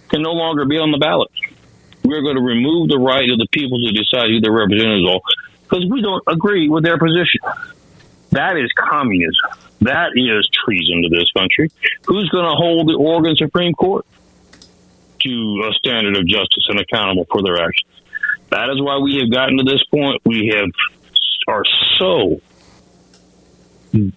can 0.08 0.22
no 0.22 0.32
longer 0.32 0.64
be 0.64 0.78
on 0.78 0.90
the 0.90 0.98
ballot. 0.98 1.28
We're 2.08 2.22
going 2.22 2.36
to 2.36 2.42
remove 2.42 2.88
the 2.88 2.98
right 2.98 3.28
of 3.28 3.38
the 3.38 3.46
people 3.52 3.78
to 3.84 3.92
decide 3.92 4.30
who 4.30 4.40
their 4.40 4.52
representatives 4.52 5.04
are 5.04 5.20
because 5.62 5.84
we 5.90 6.00
don't 6.00 6.24
agree 6.26 6.68
with 6.68 6.82
their 6.84 6.96
position. 6.96 7.40
That 8.30 8.56
is 8.56 8.70
communism. 8.72 9.50
That 9.82 10.16
is 10.16 10.48
treason 10.64 11.02
to 11.02 11.08
this 11.10 11.30
country. 11.36 11.70
Who's 12.06 12.28
going 12.30 12.48
to 12.48 12.56
hold 12.56 12.88
the 12.88 12.94
Oregon 12.94 13.36
Supreme 13.36 13.74
Court 13.74 14.06
to 15.20 15.68
a 15.68 15.72
standard 15.74 16.16
of 16.16 16.26
justice 16.26 16.66
and 16.68 16.80
accountable 16.80 17.26
for 17.30 17.42
their 17.42 17.60
actions? 17.60 17.92
That 18.50 18.70
is 18.70 18.80
why 18.80 18.98
we 18.98 19.16
have 19.20 19.30
gotten 19.30 19.58
to 19.58 19.64
this 19.64 19.84
point. 19.92 20.22
We 20.24 20.52
have 20.56 20.70
are 21.48 21.64
so 21.98 22.40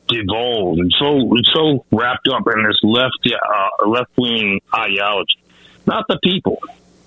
devolved 0.08 0.80
and 0.80 0.94
so 1.00 1.32
so 1.54 1.86
wrapped 1.92 2.28
up 2.28 2.44
in 2.54 2.64
this 2.64 2.80
left 2.84 3.26
uh, 3.26 3.88
left 3.88 4.12
wing 4.18 4.60
ideology. 4.74 5.42
Not 5.86 6.06
the 6.08 6.20
people, 6.24 6.62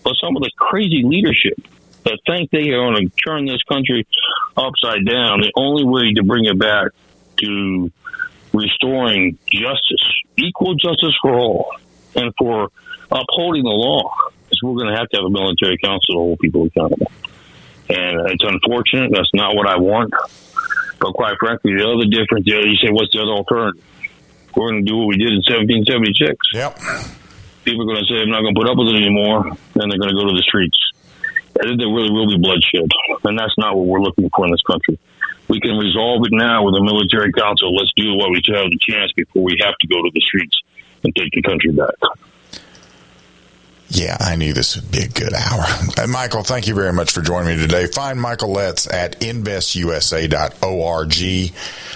but 0.05 0.15
some 0.21 0.37
of 0.37 0.43
the 0.43 0.51
crazy 0.57 1.03
leadership 1.05 1.59
that 2.05 2.19
think 2.27 2.51
they 2.51 2.71
are 2.71 2.93
going 2.93 3.09
to 3.09 3.17
turn 3.17 3.47
this 3.47 3.63
country 3.65 4.07
upside 4.57 5.05
down. 5.07 5.41
The 5.41 5.53
only 5.57 5.85
way 5.85 6.13
to 6.15 6.23
bring 6.23 6.45
it 6.45 6.59
back 6.59 6.89
to 7.39 7.91
restoring 8.53 9.39
justice, 9.47 10.23
equal 10.37 10.75
justice 10.75 11.17
for 11.21 11.35
all, 11.35 11.73
and 12.15 12.33
for 12.39 12.69
upholding 13.11 13.65
the 13.65 13.71
law 13.71 14.15
is 14.51 14.63
we're 14.63 14.75
going 14.75 14.93
to 14.93 14.97
have 14.97 15.09
to 15.09 15.17
have 15.17 15.25
a 15.25 15.31
military 15.31 15.79
council 15.79 16.15
to 16.15 16.19
hold 16.19 16.39
people 16.39 16.67
accountable. 16.67 17.11
And 17.89 18.31
it's 18.31 18.45
unfortunate. 18.45 19.11
That's 19.13 19.31
not 19.35 19.57
what 19.57 19.67
I 19.67 19.79
want. 19.79 20.13
But 21.01 21.13
quite 21.13 21.37
frankly, 21.39 21.75
the 21.77 21.85
other 21.85 22.09
difference, 22.09 22.47
you 22.47 22.77
say, 22.77 22.91
what's 22.91 23.13
the 23.13 23.21
other 23.21 23.33
alternative? 23.33 23.83
We're 24.57 24.71
going 24.71 24.85
to 24.85 24.91
do 24.91 24.97
what 24.99 25.09
we 25.09 25.17
did 25.17 25.33
in 25.33 25.43
1776. 25.43 26.37
Yep. 26.55 27.24
People 27.65 27.83
are 27.83 27.95
going 27.95 28.05
to 28.05 28.09
say, 28.09 28.21
I'm 28.23 28.31
not 28.31 28.43
going 28.43 28.55
to 28.55 28.61
put 28.61 28.69
up 28.69 28.77
with 28.77 28.93
it 28.93 28.97
anymore. 28.97 29.45
Then 29.75 29.89
they're 29.89 29.99
going 29.99 30.13
to 30.13 30.19
go 30.21 30.29
to 30.29 30.37
the 30.37 30.45
streets. 30.47 30.79
I 31.61 31.65
think 31.65 31.81
there 31.81 31.89
really 31.89 32.11
will 32.11 32.29
be 32.29 32.37
bloodshed. 32.37 32.89
And 33.25 33.39
that's 33.39 33.57
not 33.57 33.77
what 33.77 33.87
we're 33.87 34.03
looking 34.03 34.29
for 34.35 34.45
in 34.45 34.53
this 34.53 34.63
country. 34.63 34.99
We 35.49 35.61
can 35.61 35.77
resolve 35.77 36.25
it 36.25 36.33
now 36.33 36.65
with 36.65 36.75
a 36.75 36.83
military 36.83 37.33
council. 37.33 37.75
Let's 37.75 37.93
do 37.97 38.15
what 38.15 38.31
we 38.31 38.43
have 38.53 38.69
the 38.69 38.79
chance 38.81 39.13
before 39.13 39.43
we 39.43 39.57
have 39.63 39.77
to 39.81 39.87
go 39.87 40.03
to 40.03 40.11
the 40.13 40.21
streets 40.21 40.61
and 41.05 41.15
take 41.15 41.31
the 41.33 41.43
country 41.43 41.71
back. 41.71 41.95
Yeah, 43.95 44.17
I 44.19 44.35
knew 44.35 44.53
this 44.53 44.75
would 44.75 44.91
be 44.91 45.03
a 45.03 45.09
good 45.09 45.33
hour. 45.33 45.65
And 45.97 46.11
Michael, 46.11 46.43
thank 46.43 46.67
you 46.67 46.75
very 46.75 46.93
much 46.93 47.13
for 47.13 47.23
joining 47.23 47.57
me 47.57 47.63
today. 47.63 47.87
Find 47.87 48.21
Michael 48.21 48.51
Letts 48.51 48.93
at 48.93 49.21
investusa.org. 49.21 51.55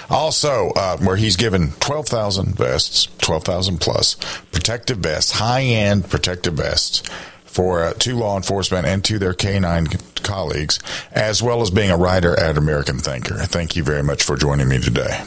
Also, 0.08 0.70
uh, 0.76 0.96
where 0.98 1.16
he's 1.16 1.36
given 1.36 1.72
12,000 1.80 2.56
vests, 2.56 3.08
12,000 3.18 3.80
plus 3.80 4.14
protective 4.52 4.98
vests, 4.98 5.32
high 5.32 5.62
end 5.62 6.08
protective 6.08 6.54
vests 6.54 7.02
for 7.44 7.84
uh, 7.84 7.92
to 7.94 8.16
law 8.16 8.36
enforcement 8.36 8.86
and 8.86 9.04
to 9.04 9.18
their 9.18 9.34
canine 9.34 9.88
colleagues, 10.22 10.78
as 11.12 11.42
well 11.42 11.60
as 11.60 11.70
being 11.70 11.90
a 11.90 11.96
writer 11.96 12.38
at 12.38 12.56
American 12.56 12.98
Thinker. 12.98 13.38
Thank 13.38 13.74
you 13.74 13.82
very 13.82 14.02
much 14.02 14.22
for 14.22 14.36
joining 14.36 14.68
me 14.68 14.78
today. 14.78 15.24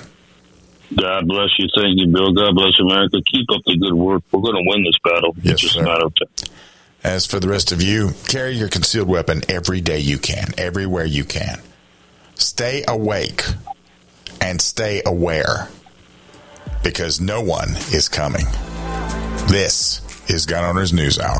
God 0.96 1.28
bless 1.28 1.50
you. 1.58 1.68
Thank 1.76 2.00
you, 2.00 2.08
Bill. 2.08 2.34
God 2.34 2.54
bless 2.56 2.80
America. 2.80 3.22
Keep 3.26 3.50
up 3.52 3.62
the 3.66 3.78
good 3.78 3.94
work. 3.94 4.24
We're 4.32 4.42
going 4.42 4.56
to 4.56 4.70
win 4.70 4.84
this 4.84 4.98
battle. 5.04 5.36
Yes, 5.42 5.54
it's 5.54 5.62
just 5.62 5.74
sir. 5.76 5.82
a 5.82 5.86
matter 5.86 6.06
of 6.06 6.16
time. 6.16 6.50
As 7.04 7.26
for 7.26 7.40
the 7.40 7.48
rest 7.48 7.72
of 7.72 7.82
you, 7.82 8.12
carry 8.28 8.52
your 8.52 8.70
concealed 8.70 9.08
weapon 9.08 9.42
every 9.50 9.82
day 9.82 10.00
you 10.00 10.20
can, 10.20 10.54
everywhere 10.58 11.06
you 11.06 11.24
can. 11.24 11.60
Stay 12.36 12.84
awake 12.88 13.44
and 14.40 14.62
stay 14.62 15.02
aware 15.06 15.70
because 16.84 17.20
no 17.20 17.42
one 17.42 17.70
is 17.92 18.08
coming. 18.08 18.46
This 19.48 20.02
is 20.30 20.46
Gun 20.46 20.64
Owners 20.64 20.94
News 20.94 21.20
Hour. 21.20 21.40